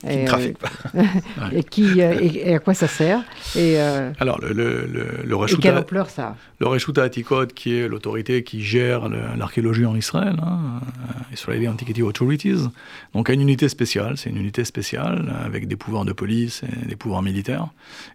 Qui 0.00 0.16
ne 0.16 0.26
trafique 0.26 0.58
pas. 0.58 0.70
et, 1.52 1.64
qui, 1.64 2.00
euh, 2.00 2.18
et, 2.20 2.54
à 2.54 2.58
quoi 2.58 2.74
ça 2.74 2.86
sert 2.86 3.20
et, 3.56 3.80
euh, 3.80 4.12
Alors, 4.20 4.40
le, 4.40 4.52
le, 4.52 4.86
le, 4.86 5.24
le 5.24 5.56
quelle 5.56 5.78
ampleur 5.78 6.08
ça 6.08 6.36
Le 6.60 6.68
Reshuta 6.68 7.02
Atikot, 7.02 7.46
qui 7.46 7.74
est 7.76 7.88
l'autorité 7.88 8.44
qui 8.44 8.62
gère 8.62 9.08
l'archéologie 9.08 9.86
en 9.86 9.96
Israël, 9.96 10.36
hein, 10.40 10.80
euh, 10.84 11.34
Israeli 11.34 11.68
Antiquity 11.68 12.02
Authorities, 12.02 12.68
donc 13.14 13.28
a 13.28 13.32
une 13.32 13.40
unité 13.40 13.68
spéciale, 13.68 14.16
c'est 14.16 14.30
une 14.30 14.36
unité 14.36 14.64
spéciale 14.64 15.34
avec 15.44 15.66
des 15.66 15.76
pouvoirs 15.76 16.04
de 16.04 16.12
police 16.12 16.62
et 16.62 16.86
des 16.86 16.96
pouvoirs 16.96 17.22
militaires, 17.22 17.68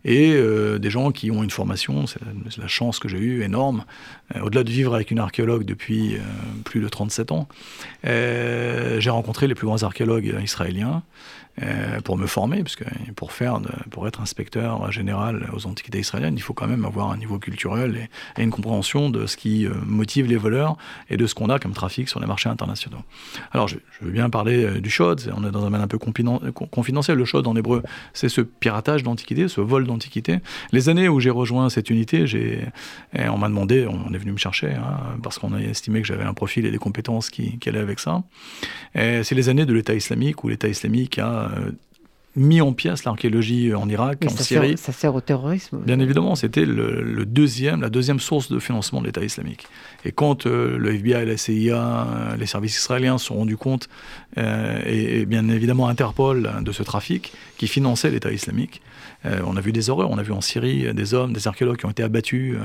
et 0.05 0.33
des 0.79 0.89
gens 0.89 1.11
qui 1.11 1.31
ont 1.31 1.43
une 1.43 1.49
formation, 1.49 2.07
c'est 2.07 2.19
la, 2.57 2.67
chance 2.67 2.99
que 2.99 3.07
j'ai 3.07 3.19
eue, 3.19 3.43
énorme, 3.43 3.83
au-delà 4.41 4.63
de 4.63 4.69
vivre 4.71 4.95
avec 4.95 5.11
une 5.11 5.19
archéologue 5.19 5.63
depuis 5.63 6.17
plus 6.63 6.79
de 6.79 6.87
37 6.87 7.31
ans, 7.31 7.47
j'ai 8.03 9.09
rencontré 9.09 9.47
les 9.47 9.55
plus 9.55 9.67
grands 9.67 9.83
archéologues 9.83 10.35
israéliens, 10.41 11.03
euh, 11.61 12.01
pour 12.01 12.17
me 12.17 12.25
former, 12.25 12.63
parce 12.63 12.75
que 12.75 12.83
pour, 13.15 13.31
faire 13.31 13.61
pour 13.91 14.07
être 14.07 14.21
inspecteur 14.21 14.91
général 14.91 15.47
aux 15.53 15.67
antiquités 15.67 15.99
israéliennes, 15.99 16.33
il 16.35 16.41
faut 16.41 16.55
quand 16.55 16.65
même 16.65 16.83
avoir 16.83 17.11
un 17.11 17.17
niveau 17.17 17.37
culturel 17.37 18.09
et, 18.37 18.41
une 18.41 18.49
compréhension 18.49 19.11
de 19.11 19.27
ce 19.27 19.37
qui 19.37 19.67
euh, 19.67 19.73
motive 19.85 20.25
les 20.25 20.35
voleurs 20.35 20.77
et 21.11 21.17
de 21.17 21.27
ce 21.27 21.35
qu'on 21.35 21.49
a 21.49 21.59
comme 21.59 21.73
trafic 21.73 22.09
sur 22.09 22.19
les 22.19 22.25
marchés 22.25 22.49
internationaux. 22.49 23.03
Alors, 23.51 23.67
je, 23.67 23.75
veux 24.01 24.09
bien 24.09 24.31
parler 24.31 24.65
euh, 24.65 24.81
du 24.81 24.89
shod, 24.89 25.31
on 25.37 25.47
est 25.47 25.51
dans 25.51 25.59
un 25.59 25.65
domaine 25.65 25.81
un 25.81 25.87
peu 25.87 25.99
confidentiel. 25.99 27.17
Le 27.19 27.25
shod 27.25 27.45
en 27.45 27.55
hébreu, 27.55 27.83
c'est 28.13 28.29
ce 28.29 28.41
piratage 28.41 29.03
d'antiquités, 29.03 29.47
ce 29.47 29.61
vol 29.61 29.85
d'antiquités. 29.85 30.39
Les 30.71 30.89
années 30.89 31.07
où 31.07 31.19
j'ai 31.19 31.29
rejoint 31.29 31.69
cette 31.69 31.91
unité, 31.91 32.25
on 33.13 33.37
m'a 33.37 33.47
demandé, 33.47 33.85
on 33.87 34.11
est 34.11 34.17
venu 34.17 34.31
me 34.31 34.37
chercher, 34.37 34.71
hein, 34.71 34.97
parce 35.21 35.37
qu'on 35.37 35.53
a 35.53 35.59
estimé 35.59 36.01
que 36.01 36.07
j'avais 36.07 36.23
un 36.23 36.33
profil 36.33 36.65
et 36.65 36.71
des 36.71 36.79
compétences 36.79 37.29
qui, 37.29 37.59
qui 37.59 37.69
allaient 37.69 37.77
avec 37.77 37.99
ça. 37.99 38.23
C'est 38.95 39.33
les 39.33 39.49
années 39.49 39.67
de 39.67 39.73
l'État 39.73 39.93
islamique, 39.93 40.43
où 40.43 40.47
l'État 40.47 40.67
islamique 40.67 41.19
a 41.19 41.42
euh, 41.43 41.71
mis 42.35 42.61
en 42.61 42.73
pièce 42.73 43.03
l'archéologie 43.03 43.73
en 43.73 43.87
Irak, 43.89 44.23
en 44.25 44.29
Syrie. 44.29 44.77
ça 44.77 44.91
sert 44.91 45.13
au 45.13 45.21
terrorisme 45.21 45.79
Bien 45.85 45.99
évidemment, 45.99 46.35
c'était 46.35 46.65
le, 46.65 47.25
deuxième, 47.25 47.81
la 47.81 47.89
deuxième 47.89 48.19
source 48.19 48.51
de 48.51 48.59
financement 48.59 49.01
de 49.01 49.07
l'État 49.07 49.23
islamique. 49.23 49.67
Et 50.05 50.11
quand 50.11 50.45
euh, 50.45 50.77
le 50.77 50.93
FBI, 50.93 51.25
la 51.25 51.37
CIA, 51.37 51.75
euh, 51.77 52.35
les 52.37 52.45
services 52.45 52.77
israéliens 52.77 53.17
se 53.17 53.27
sont 53.27 53.35
rendus 53.35 53.57
compte, 53.57 53.87
et, 54.37 55.25
bien 55.25 55.47
évidemment 55.49 55.87
Interpol, 55.87 56.49
de 56.61 56.71
ce 56.71 56.81
trafic 56.81 57.33
qui 57.57 57.67
finançait 57.67 58.09
l'État 58.09 58.31
islamique, 58.31 58.81
euh, 59.25 59.39
on 59.45 59.55
a 59.55 59.61
vu 59.61 59.71
des 59.71 59.89
horreurs, 59.89 60.11
on 60.11 60.17
a 60.17 60.23
vu 60.23 60.31
en 60.31 60.41
Syrie 60.41 60.85
euh, 60.85 60.93
des 60.93 61.13
hommes, 61.13 61.33
des 61.33 61.47
archéologues 61.47 61.77
qui 61.77 61.85
ont 61.85 61.91
été 61.91 62.03
abattus 62.03 62.55
euh, 62.55 62.59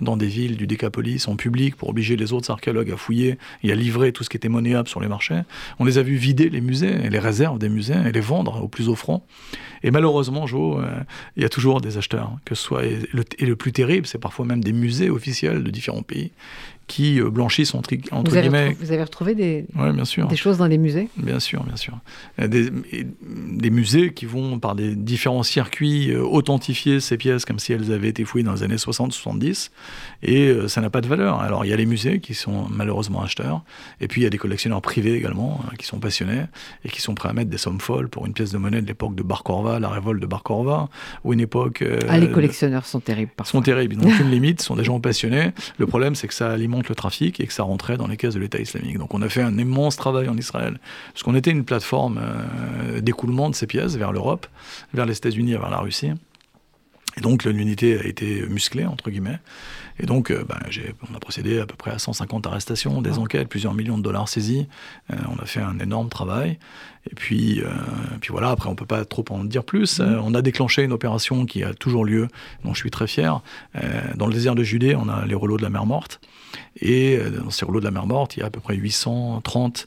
dans 0.00 0.16
des 0.16 0.26
villes 0.26 0.56
du 0.56 0.66
Décapolis 0.66 1.28
en 1.28 1.36
public 1.36 1.76
pour 1.76 1.90
obliger 1.90 2.16
les 2.16 2.32
autres 2.32 2.50
archéologues 2.50 2.90
à 2.90 2.96
fouiller 2.96 3.38
et 3.62 3.72
à 3.72 3.74
livrer 3.74 4.12
tout 4.12 4.24
ce 4.24 4.30
qui 4.30 4.36
était 4.36 4.48
monnayable 4.48 4.88
sur 4.88 5.00
les 5.00 5.08
marchés. 5.08 5.40
On 5.78 5.84
les 5.84 5.98
a 5.98 6.02
vus 6.02 6.16
vider 6.16 6.48
les 6.48 6.60
musées 6.60 6.94
et 7.04 7.10
les 7.10 7.18
réserves 7.18 7.58
des 7.58 7.68
musées 7.68 7.96
et 8.06 8.12
les 8.12 8.20
vendre 8.20 8.62
au 8.62 8.68
plus 8.68 8.88
offrant. 8.88 9.07
Et 9.82 9.90
malheureusement, 9.90 10.46
Jo, 10.46 10.80
il 11.36 11.42
y 11.42 11.46
a 11.46 11.48
toujours 11.48 11.80
des 11.80 11.98
acheteurs, 11.98 12.32
que 12.44 12.54
ce 12.54 12.62
soit 12.62 12.84
et 12.84 13.46
le 13.46 13.56
plus 13.56 13.72
terrible, 13.72 14.06
c'est 14.06 14.18
parfois 14.18 14.44
même 14.44 14.62
des 14.62 14.72
musées 14.72 15.10
officiels 15.10 15.62
de 15.62 15.70
différents 15.70 16.02
pays 16.02 16.32
qui 16.88 17.20
euh, 17.20 17.30
blanchissent 17.30 17.74
entre, 17.74 17.94
entre 18.10 18.32
vous 18.32 18.40
guillemets. 18.40 18.76
Vous 18.80 18.90
avez 18.90 19.04
retrouvé 19.04 19.34
des, 19.34 19.66
bien 19.74 20.04
sûr. 20.04 20.26
des 20.26 20.36
choses 20.36 20.58
dans 20.58 20.66
les 20.66 20.78
musées? 20.78 21.08
Bien 21.16 21.38
sûr, 21.38 21.62
bien 21.62 21.76
sûr. 21.76 21.96
Euh, 22.40 22.48
des, 22.48 22.70
des, 22.70 23.70
musées 23.70 24.12
qui 24.12 24.24
vont, 24.24 24.58
par 24.58 24.74
des 24.74 24.96
différents 24.96 25.42
circuits, 25.44 26.10
euh, 26.10 26.22
authentifier 26.22 26.98
ces 26.98 27.16
pièces 27.16 27.44
comme 27.44 27.58
si 27.58 27.72
elles 27.72 27.92
avaient 27.92 28.08
été 28.08 28.24
fouillées 28.24 28.44
dans 28.44 28.54
les 28.54 28.62
années 28.62 28.76
60-70, 28.76 29.70
et 30.22 30.52
ça 30.66 30.80
n'a 30.80 30.90
pas 30.90 31.02
de 31.02 31.06
valeur. 31.06 31.40
Alors 31.40 31.64
il 31.64 31.68
y 31.68 31.72
a 31.72 31.76
les 31.76 31.86
musées 31.86 32.20
qui 32.20 32.34
sont 32.34 32.66
malheureusement 32.70 33.22
acheteurs, 33.22 33.62
et 34.00 34.08
puis 34.08 34.22
il 34.22 34.24
y 34.24 34.26
a 34.26 34.30
des 34.30 34.38
collectionneurs 34.38 34.80
privés 34.80 35.14
également, 35.14 35.60
qui 35.78 35.86
sont 35.86 36.00
passionnés, 36.00 36.44
et 36.84 36.88
qui 36.88 37.02
sont 37.02 37.14
prêts 37.14 37.28
à 37.28 37.32
mettre 37.34 37.50
des 37.50 37.58
sommes 37.58 37.80
folles 37.80 38.08
pour 38.08 38.26
une 38.26 38.32
pièce 38.32 38.50
de 38.50 38.58
monnaie 38.58 38.80
de 38.80 38.86
l'époque 38.86 39.14
de 39.14 39.22
Bar 39.22 39.42
Corva, 39.42 39.78
la 39.78 39.90
révolte 39.90 40.20
de 40.20 40.26
Bar 40.26 40.42
Corva, 40.42 40.88
ou 41.24 41.34
une 41.34 41.40
époque... 41.40 41.84
ah, 42.08 42.18
les 42.18 42.30
collectionneurs 42.30 42.86
sont 42.86 43.00
terribles, 43.00 43.32
parfois. 43.36 43.58
Sont 43.58 43.62
terribles, 43.62 43.94
ils 43.94 44.00
n'ont 44.00 44.08
aucune 44.14 44.30
limite, 44.30 44.62
sont 44.62 44.76
des 44.76 44.84
gens 44.84 44.98
passionnés. 45.00 45.52
Le 45.76 45.86
problème, 45.86 46.14
c'est 46.14 46.28
que 46.28 46.34
ça 46.34 46.50
alimente 46.50 46.77
le 46.86 46.94
trafic 46.94 47.40
et 47.40 47.46
que 47.46 47.52
ça 47.52 47.62
rentrait 47.62 47.96
dans 47.96 48.06
les 48.06 48.16
caisses 48.16 48.34
de 48.34 48.40
l'État 48.40 48.58
islamique. 48.58 48.98
Donc 48.98 49.14
on 49.14 49.22
a 49.22 49.28
fait 49.28 49.42
un 49.42 49.56
immense 49.58 49.96
travail 49.96 50.28
en 50.28 50.36
Israël, 50.36 50.78
parce 51.12 51.22
qu'on 51.22 51.34
était 51.34 51.50
une 51.50 51.64
plateforme 51.64 52.20
euh, 52.22 53.00
d'écoulement 53.00 53.50
de 53.50 53.54
ces 53.54 53.66
pièces 53.66 53.96
vers 53.96 54.12
l'Europe, 54.12 54.46
vers 54.94 55.06
les 55.06 55.16
États-Unis 55.16 55.52
et 55.52 55.58
vers 55.58 55.70
la 55.70 55.78
Russie. 55.78 56.12
Et 57.16 57.20
donc 57.20 57.44
l'unité 57.44 57.98
a 57.98 58.04
été 58.04 58.46
musclée, 58.46 58.86
entre 58.86 59.10
guillemets. 59.10 59.40
Et 60.00 60.06
donc, 60.06 60.30
euh, 60.30 60.44
ben, 60.48 60.58
on 61.10 61.14
a 61.14 61.20
procédé 61.20 61.60
à 61.60 61.66
peu 61.66 61.74
près 61.76 61.90
à 61.90 61.98
150 61.98 62.46
arrestations, 62.46 63.02
des 63.02 63.14
ah. 63.14 63.20
enquêtes, 63.20 63.48
plusieurs 63.48 63.74
millions 63.74 63.98
de 63.98 64.02
dollars 64.02 64.28
saisis. 64.28 64.66
Euh, 65.12 65.16
on 65.30 65.42
a 65.42 65.46
fait 65.46 65.60
un 65.60 65.78
énorme 65.78 66.08
travail. 66.08 66.58
Et 67.10 67.14
puis, 67.14 67.60
euh, 67.60 67.68
puis 68.20 68.30
voilà, 68.30 68.50
après, 68.50 68.68
on 68.68 68.72
ne 68.72 68.76
peut 68.76 68.86
pas 68.86 69.04
trop 69.04 69.24
en 69.30 69.44
dire 69.44 69.64
plus. 69.64 70.00
Mm-hmm. 70.00 70.20
on 70.22 70.34
a 70.34 70.42
déclenché 70.42 70.82
une 70.82 70.92
opération 70.92 71.46
qui 71.46 71.64
a 71.64 71.74
toujours 71.74 72.04
lieu, 72.04 72.28
dont 72.64 72.74
je 72.74 72.80
suis 72.80 72.90
très 72.90 73.06
fier. 73.06 73.40
dans 74.16 74.26
le 74.26 74.34
désert 74.34 74.54
de 74.54 74.62
Judée, 74.62 74.94
on 74.94 75.08
a 75.08 75.24
les 75.24 75.34
rouleaux 75.34 75.56
de 75.56 75.62
la 75.62 75.70
mer 75.70 75.86
morte. 75.86 76.20
Et 76.80 77.18
dans 77.18 77.50
ces 77.50 77.64
rouleaux 77.64 77.80
de 77.80 77.84
la 77.84 77.90
mer 77.90 78.06
morte, 78.06 78.36
il 78.36 78.40
y 78.40 78.42
a 78.42 78.46
à 78.46 78.50
peu 78.50 78.60
près 78.60 78.76
830 78.76 79.86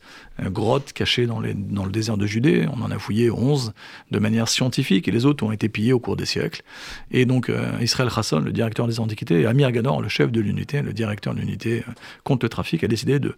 grottes 0.50 0.94
cachées 0.94 1.28
dans, 1.28 1.40
le 1.40 1.92
désert 1.92 2.18
de 2.18 2.26
Judée. 2.26 2.66
On 2.74 2.82
en 2.82 2.92
a 2.92 2.98
fouillé 2.98 3.30
11 3.30 3.74
de 4.12 4.20
manière 4.20 4.48
scientifique 4.48 5.08
et 5.08 5.12
les 5.12 5.26
autres 5.26 5.44
ont 5.46 5.52
été 5.52 5.70
pillés 5.70 5.94
au 5.94 6.00
cours 6.00 6.16
des 6.16 6.26
siècles. 6.26 6.64
Et 7.12 7.26
donc, 7.26 7.52
Israël 7.80 8.10
Hasson, 8.16 8.40
le 8.40 8.52
directeur 8.52 8.88
des 8.88 9.00
Antiquités, 9.00 9.42
et 9.42 9.46
Amir 9.46 9.72
Gador, 9.72 10.02
le 10.02 10.10
chef 10.10 10.32
de 10.32 10.40
l'unité, 10.40 10.82
le 10.82 10.94
directeur 10.94 11.34
de 11.34 11.40
l'unité 11.40 11.84
euh, 11.88 11.92
contre 12.24 12.46
le 12.46 12.50
trafic, 12.50 12.84
a 12.84 12.88
décidé 12.88 13.20
de 13.20 13.36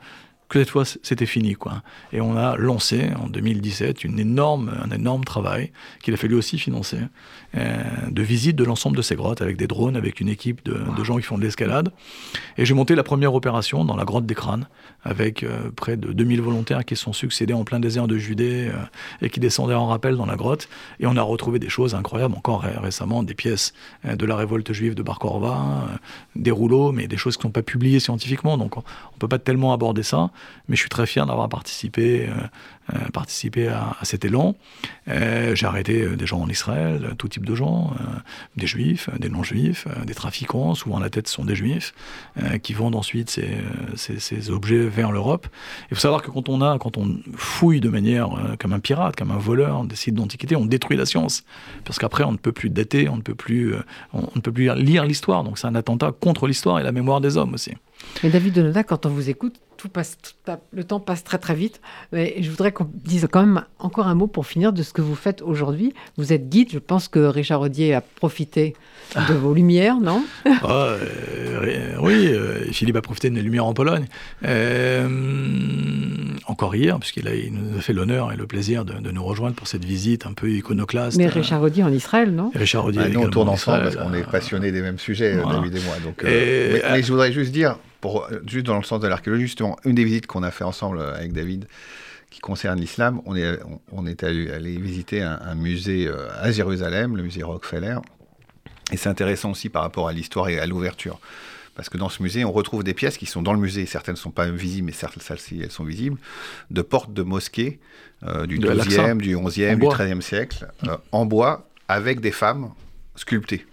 que 0.54 0.60
cette 0.60 0.70
fois 0.70 0.84
c'était 0.86 1.26
fini 1.26 1.56
quoi. 1.56 1.82
Et 2.12 2.22
on 2.22 2.38
a 2.38 2.56
lancé 2.58 3.10
en 3.20 3.28
2017 3.28 4.04
une 4.04 4.20
énorme, 4.20 4.72
un 4.84 4.92
énorme 4.92 5.24
travail 5.24 5.72
qu'il 6.04 6.14
a 6.14 6.18
fallu 6.18 6.36
aussi 6.36 6.60
financer 6.60 7.00
euh, 7.58 7.84
de 8.10 8.22
visite 8.22 8.56
de 8.56 8.64
l'ensemble 8.64 8.96
de 8.96 9.02
ces 9.02 9.16
grottes 9.16 9.42
avec 9.42 9.58
des 9.58 9.66
drones, 9.66 9.96
avec 9.96 10.20
une 10.20 10.30
équipe 10.30 10.64
de, 10.64 11.04
gens 11.04 11.18
qui 11.18 11.24
font 11.24 11.40
de 11.40 11.44
l'escalade. 11.44 11.92
Et 12.58 12.66
j'ai 12.66 12.76
monté 12.76 12.94
la 12.94 13.04
première 13.04 13.34
opération 13.34 13.84
dans 13.84 13.96
la 13.96 14.06
grotte 14.06 14.28
des 14.28 14.36
crânes 14.36 14.68
avec 15.04 15.42
euh, 15.42 15.72
près 15.76 15.98
de 15.98 16.14
2000 16.14 16.42
volontaires 16.42 16.86
qui 16.86 16.96
sont 16.96 17.14
succédés 17.14 17.54
en 17.54 17.64
plein 17.64 17.80
désert 17.80 18.08
de 18.08 18.18
Judée 18.18 18.70
euh, 18.72 18.78
et 19.24 19.32
qui 19.32 19.40
descendaient 19.40 19.74
en 19.74 19.88
rappel 19.88 20.18
dans 20.18 20.28
la 20.28 20.36
grotte. 20.36 20.70
Et 21.00 21.08
on 21.08 21.18
a 21.18 21.22
retrouvé 21.24 21.58
des 21.58 21.70
choses 21.70 21.96
incroyables, 21.96 22.36
encore 22.36 22.62
récemment, 22.62 23.24
des 23.24 23.34
pièces 23.34 23.74
de 24.04 24.26
la 24.26 24.36
révolte 24.36 24.72
juive 24.72 24.94
de 24.94 25.02
Bar 25.02 25.18
Korva, 25.18 25.88
des 26.36 26.52
rouleaux, 26.52 26.92
mais 26.92 27.08
des 27.08 27.18
choses 27.18 27.38
qui 27.38 27.42
ne 27.42 27.50
sont 27.50 27.52
pas 27.52 27.64
publiées 27.64 28.00
scientifiquement, 28.00 28.58
donc 28.58 28.78
on 28.78 28.82
ne 28.82 29.20
peut 29.20 29.28
pas 29.28 29.40
tellement 29.40 29.74
aborder 29.74 30.04
ça 30.04 30.30
mais 30.68 30.76
je 30.76 30.82
suis 30.82 30.90
très 30.90 31.06
fier 31.06 31.26
d'avoir 31.26 31.50
participé 31.50 32.28
euh, 32.28 32.34
euh, 32.94 33.10
participer 33.14 33.70
à, 33.70 33.96
cet 34.04 34.26
élan. 34.26 34.56
Euh, 35.08 35.56
j'ai 35.56 35.66
arrêté 35.66 36.06
des 36.18 36.26
gens 36.26 36.42
en 36.42 36.50
Israël, 36.50 37.16
tout 37.18 37.30
type 37.30 37.46
de 37.46 37.56
gens, 37.56 37.94
des 38.58 38.68
juifs, 38.68 39.10
des 39.20 39.30
non-juifs, 39.30 39.88
des 40.06 40.14
trafiquants, 40.14 40.76
souvent 40.76 41.00
la 41.00 41.10
tête 41.10 41.30
sont 41.30 41.46
des 41.46 41.56
juifs, 41.56 41.94
qui 42.62 42.74
vendent 42.74 42.96
ensuite 42.96 43.30
ces, 43.30 43.58
ces, 43.96 44.50
objets 44.50 44.86
vers 44.86 45.14
l'Europe. 45.14 45.48
Il 45.92 45.96
faut 45.96 46.02
savoir 46.02 46.22
que 46.22 46.30
quand 46.30 46.50
on 46.50 46.62
a, 46.62 46.78
quand 46.78 46.98
on 46.98 47.18
fouille 47.38 47.80
de 47.80 47.88
manière 47.88 48.30
comme 48.60 48.74
un 48.74 48.80
pirate, 48.80 49.16
comme 49.16 49.32
un 49.32 49.38
voleur 49.38 49.86
des 49.86 49.96
sites 49.96 50.16
d'antiquité, 50.16 50.58
on 50.58 50.66
détruit 50.66 50.98
la 50.98 51.06
science, 51.06 51.46
parce 51.86 52.00
qu'après 52.00 52.26
on 52.26 52.34
ne 52.34 52.38
peut 52.38 52.52
plus 52.52 52.70
dater, 52.70 53.08
on 53.08 53.16
ne 53.16 53.22
peut 53.22 53.36
plus, 53.36 53.76
on, 54.12 54.28
ne 54.36 54.42
peut 54.42 54.52
plus 54.52 54.74
lire 54.76 55.06
l'histoire. 55.06 55.46
Donc 55.46 55.58
c'est 55.58 55.68
un 55.68 55.76
attentat 55.76 56.12
contre 56.12 56.48
l'histoire 56.48 56.80
et 56.80 56.84
la 56.84 56.92
mémoire 56.92 57.22
des 57.22 57.38
hommes 57.38 57.54
aussi. 57.54 57.72
Mais 58.22 58.30
David 58.30 58.54
Denoda, 58.54 58.84
quand 58.84 59.06
on 59.06 59.10
vous 59.10 59.30
écoute, 59.30 59.60
tout 59.78 59.90
passe, 59.90 60.18
le 60.72 60.84
temps 60.84 61.00
passe 61.00 61.24
très 61.24 61.40
très 61.40 61.56
vite. 61.56 61.82
Mais 62.12 62.36
je 62.42 62.50
voudrais 62.50 62.72
qu'on 62.72 62.90
dise 62.94 63.28
quand 63.32 63.42
même 63.42 63.66
encore 63.80 64.08
un 64.08 64.16
mot 64.16 64.28
pour 64.28 64.46
finir 64.46 64.72
de 64.72 64.84
ce 64.84 64.94
que 64.94 65.02
vous 65.02 65.16
faites 65.16 65.42
aujourd'hui. 65.42 65.94
Vous 66.18 66.32
êtes 66.32 66.50
guide, 66.50 66.72
je 66.72 66.80
pense 66.80 67.08
que 67.08 67.20
Richard 67.20 67.60
Rodier 67.60 67.94
a 67.94 68.02
profité 68.02 68.76
de 69.16 69.34
vos 69.34 69.54
lumières, 69.54 70.00
non 70.00 70.24
ah, 70.46 70.96
euh, 71.00 71.96
Oui, 72.00 72.28
euh, 72.28 72.72
Philippe 72.72 72.96
a 72.96 73.02
profité 73.02 73.30
de 73.30 73.36
mes 73.36 73.42
lumières 73.42 73.66
en 73.66 73.74
Pologne. 73.74 74.06
Euh, 74.46 75.08
encore 76.48 76.76
hier, 76.76 77.00
puisqu'il 77.00 77.54
nous 77.54 77.78
a 77.78 77.82
fait 77.82 77.94
l'honneur 77.94 78.32
et 78.32 78.36
le 78.36 78.48
plaisir 78.48 78.86
de, 78.86 79.12
nous 79.12 79.24
rejoindre 79.24 79.56
pour 79.56 79.68
cette 79.68 79.86
visite 79.86 80.26
un 80.26 80.34
peu 80.34 80.50
iconoclaste. 80.50 81.18
Mais 81.18 81.28
Richard 81.28 81.62
Rodier 81.62 81.84
en 81.84 81.92
Israël, 81.92 82.32
non 82.32 82.52
Richard 82.56 82.84
Rodier. 82.84 83.02
Bah, 83.02 83.10
nous, 83.10 83.22
on 83.22 83.30
tourne 83.30 83.50
ensemble 83.50 83.84
parce 83.84 83.96
qu'on 83.96 84.14
est 84.14 84.30
passionnés 84.30 84.72
des 84.72 84.82
mêmes 84.82 85.00
sujets, 85.00 85.36
David 85.36 85.76
et 85.76 85.82
moi. 85.82 85.96
Donc, 86.04 86.24
mais, 86.24 87.02
je 87.02 87.12
voudrais 87.12 87.32
juste 87.32 87.52
dire, 87.52 87.78
pour, 88.02 88.28
juste 88.48 88.66
dans 88.66 88.78
le 88.78 88.84
sens 88.84 89.00
de 89.00 89.08
l'archéologie, 89.08 89.44
justement, 89.44 89.78
une 89.86 89.96
des 89.96 90.04
visites 90.04 90.28
qu'on 90.28 90.44
a 90.44 90.52
fait 90.52 90.64
ensemble 90.64 91.02
avec 91.02 91.34
David, 91.34 91.66
qui 92.30 92.40
concerne 92.40 92.80
l'islam, 92.80 93.22
on 93.26 93.36
est, 93.36 93.60
on, 93.92 94.08
est 94.08 94.24
allé, 94.24 94.78
visiter 94.78 95.22
un, 95.22 95.40
un, 95.46 95.54
musée 95.54 96.10
à 96.42 96.52
Jérusalem, 96.52 97.16
le 97.16 97.22
musée 97.22 97.44
Rockefeller, 97.44 97.98
et 98.94 98.98
c'est 98.98 99.10
intéressant 99.10 99.52
aussi 99.52 99.70
par 99.70 99.82
rapport 99.82 100.08
à 100.08 100.14
l'histoire 100.14 100.50
et 100.50 100.60
à 100.60 100.68
l'ouverture. 100.68 101.20
Parce 101.76 101.90
que 101.90 101.98
dans 101.98 102.10
ce 102.10 102.22
musée, 102.22 102.46
on 102.46 102.52
retrouve 102.52 102.84
des 102.84 102.94
pièces 102.94 103.18
qui 103.18 103.26
sont 103.26 103.42
dans 103.42 103.54
le 103.54 103.60
musée. 103.60 103.88
Certaines 103.88 104.14
ne 104.14 104.20
sont 104.20 104.30
pas 104.30 104.46
visibles, 104.46 104.86
mais 104.86 104.92
certaines, 104.92 105.24
celles-ci, 105.24 105.62
elles 105.64 105.72
sont 105.72 105.84
visibles. 105.84 106.20
De 106.70 106.84
portes 106.84 107.12
de 107.12 107.24
mosquées 107.24 107.80
euh, 108.28 108.46
du 108.46 108.60
12e, 108.60 109.18
du 109.18 109.36
11e, 109.36 109.80
du 109.80 109.88
13e 109.88 110.22
siècle, 110.22 110.68
euh, 110.88 110.96
en 111.12 111.26
bois, 111.26 111.68
avec 111.88 112.20
des 112.20 112.32
femmes 112.32 112.70
sculptées. 113.16 113.66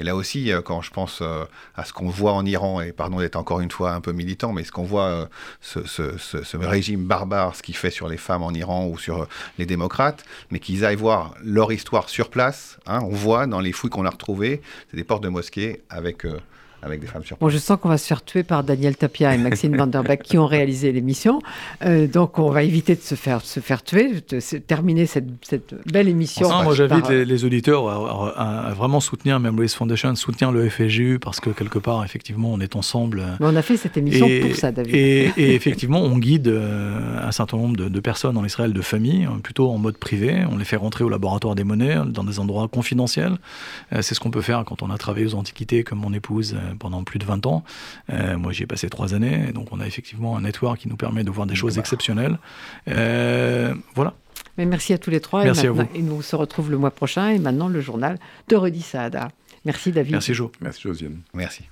Et 0.00 0.02
là 0.02 0.16
aussi, 0.16 0.50
euh, 0.50 0.62
quand 0.62 0.80
je 0.80 0.90
pense 0.90 1.18
euh, 1.20 1.44
à 1.76 1.84
ce 1.84 1.92
qu'on 1.92 2.08
voit 2.08 2.32
en 2.32 2.46
Iran, 2.46 2.80
et 2.80 2.90
pardon 2.90 3.18
d'être 3.18 3.36
encore 3.36 3.60
une 3.60 3.70
fois 3.70 3.92
un 3.92 4.00
peu 4.00 4.12
militant, 4.12 4.54
mais 4.54 4.64
ce 4.64 4.72
qu'on 4.72 4.82
voit, 4.82 5.04
euh, 5.04 5.26
ce, 5.60 6.56
régime 6.56 7.04
barbare, 7.04 7.54
ce 7.54 7.62
qu'il 7.62 7.76
fait 7.76 7.90
sur 7.90 8.08
les 8.08 8.16
femmes 8.16 8.42
en 8.42 8.52
Iran 8.52 8.86
ou 8.86 8.96
sur 8.96 9.28
les 9.58 9.66
démocrates, 9.66 10.24
mais 10.50 10.58
qu'ils 10.58 10.86
aillent 10.86 10.96
voir 10.96 11.34
leur 11.44 11.70
histoire 11.70 12.08
sur 12.08 12.30
place, 12.30 12.78
hein, 12.86 13.00
on 13.02 13.14
voit 13.14 13.46
dans 13.46 13.60
les 13.60 13.72
fouilles 13.72 13.90
qu'on 13.90 14.06
a 14.06 14.10
retrouvées, 14.10 14.62
c'est 14.90 14.96
des 14.96 15.04
portes 15.04 15.22
de 15.22 15.28
mosquées 15.28 15.82
avec 15.90 16.24
avec 16.82 17.00
des 17.00 17.06
femmes 17.06 17.24
sur 17.24 17.36
Bon, 17.38 17.48
je 17.48 17.58
sens 17.58 17.78
qu'on 17.80 17.88
va 17.88 17.98
se 17.98 18.06
faire 18.06 18.24
tuer 18.24 18.42
par 18.42 18.64
Daniel 18.64 18.96
Tapia 18.96 19.34
et 19.34 19.38
Maxime 19.38 19.76
Vanderbeck 19.78 20.22
qui 20.22 20.38
ont 20.38 20.46
réalisé 20.46 20.92
l'émission. 20.92 21.40
Euh, 21.84 22.06
donc, 22.06 22.38
on 22.38 22.50
va 22.50 22.62
éviter 22.62 22.94
de 22.94 23.00
se 23.00 23.14
faire, 23.14 23.42
se 23.42 23.60
faire 23.60 23.82
tuer, 23.82 24.22
de 24.28 24.40
terminer 24.58 25.06
cette, 25.06 25.28
cette 25.42 25.74
belle 25.90 26.08
émission. 26.08 26.48
moi, 26.62 26.74
j'invite 26.74 27.08
les, 27.08 27.44
auditeurs 27.44 27.88
à, 27.88 28.72
vraiment 28.74 29.00
soutenir 29.00 29.40
Memories 29.40 29.68
Foundation, 29.70 30.14
soutenir 30.14 30.52
le 30.52 30.68
FSGU 30.68 31.18
parce 31.18 31.40
que 31.40 31.50
quelque 31.50 31.78
part, 31.78 32.04
effectivement, 32.04 32.52
on 32.52 32.60
est 32.60 32.76
ensemble. 32.76 33.24
Mais 33.40 33.46
on 33.46 33.56
a 33.56 33.62
fait 33.62 33.76
cette 33.76 33.96
émission 33.96 34.28
pour 34.42 34.56
ça, 34.56 34.72
David. 34.72 34.94
Et, 34.94 35.30
effectivement, 35.54 36.00
on 36.00 36.18
guide 36.18 36.48
euh, 36.48 37.26
un 37.26 37.32
certain 37.32 37.56
nombre 37.56 37.76
de, 37.76 38.00
personnes 38.00 38.36
en 38.36 38.44
Israël, 38.44 38.72
de 38.72 38.80
familles, 38.80 39.28
plutôt 39.42 39.70
en 39.70 39.78
mode 39.78 39.98
privé. 39.98 40.44
On 40.50 40.56
les 40.56 40.64
fait 40.64 40.76
rentrer 40.76 41.04
au 41.04 41.08
laboratoire 41.08 41.54
des 41.54 41.64
monnaies, 41.64 41.98
dans 42.06 42.24
des 42.24 42.40
endroits 42.40 42.68
confidentiels. 42.68 43.36
Euh, 43.92 44.02
c'est 44.02 44.14
ce 44.14 44.20
qu'on 44.20 44.30
peut 44.30 44.40
faire 44.40 44.64
quand 44.64 44.82
on 44.82 44.90
a 44.90 44.98
travaillé 44.98 45.26
aux 45.26 45.34
Antiquités, 45.34 45.84
comme 45.84 45.98
mon 45.98 46.12
épouse 46.12 46.56
pendant 46.78 47.04
plus 47.04 47.18
de 47.18 47.24
20 47.24 47.46
ans. 47.46 47.64
Euh, 48.10 48.36
moi, 48.36 48.52
j'y 48.52 48.62
ai 48.62 48.66
passé 48.66 48.88
trois 48.88 49.14
années, 49.14 49.52
donc 49.52 49.68
on 49.72 49.80
a 49.80 49.86
effectivement 49.86 50.36
un 50.36 50.42
network 50.42 50.78
qui 50.80 50.88
nous 50.88 50.96
permet 50.96 51.24
de 51.24 51.30
voir 51.30 51.46
des 51.46 51.54
choses 51.54 51.78
exceptionnelles. 51.78 52.38
Euh, 52.88 53.74
voilà. 53.94 54.14
Mais 54.58 54.66
merci 54.66 54.92
à 54.92 54.98
tous 54.98 55.10
les 55.10 55.20
trois. 55.20 55.44
Merci 55.44 55.66
et 55.66 55.68
à 55.68 55.72
vous. 55.72 55.82
Et 55.94 56.02
nous 56.02 56.22
se 56.22 56.36
retrouve 56.36 56.70
le 56.70 56.78
mois 56.78 56.90
prochain 56.90 57.30
et 57.30 57.38
maintenant 57.38 57.68
le 57.68 57.80
journal 57.80 58.18
de 58.48 58.56
Redi 58.56 58.82
Saada. 58.82 59.28
Merci 59.64 59.92
David. 59.92 60.12
Merci 60.12 60.34
Jo. 60.34 60.50
Merci 60.60 60.82
Josiane. 60.82 61.20
Merci. 61.34 61.64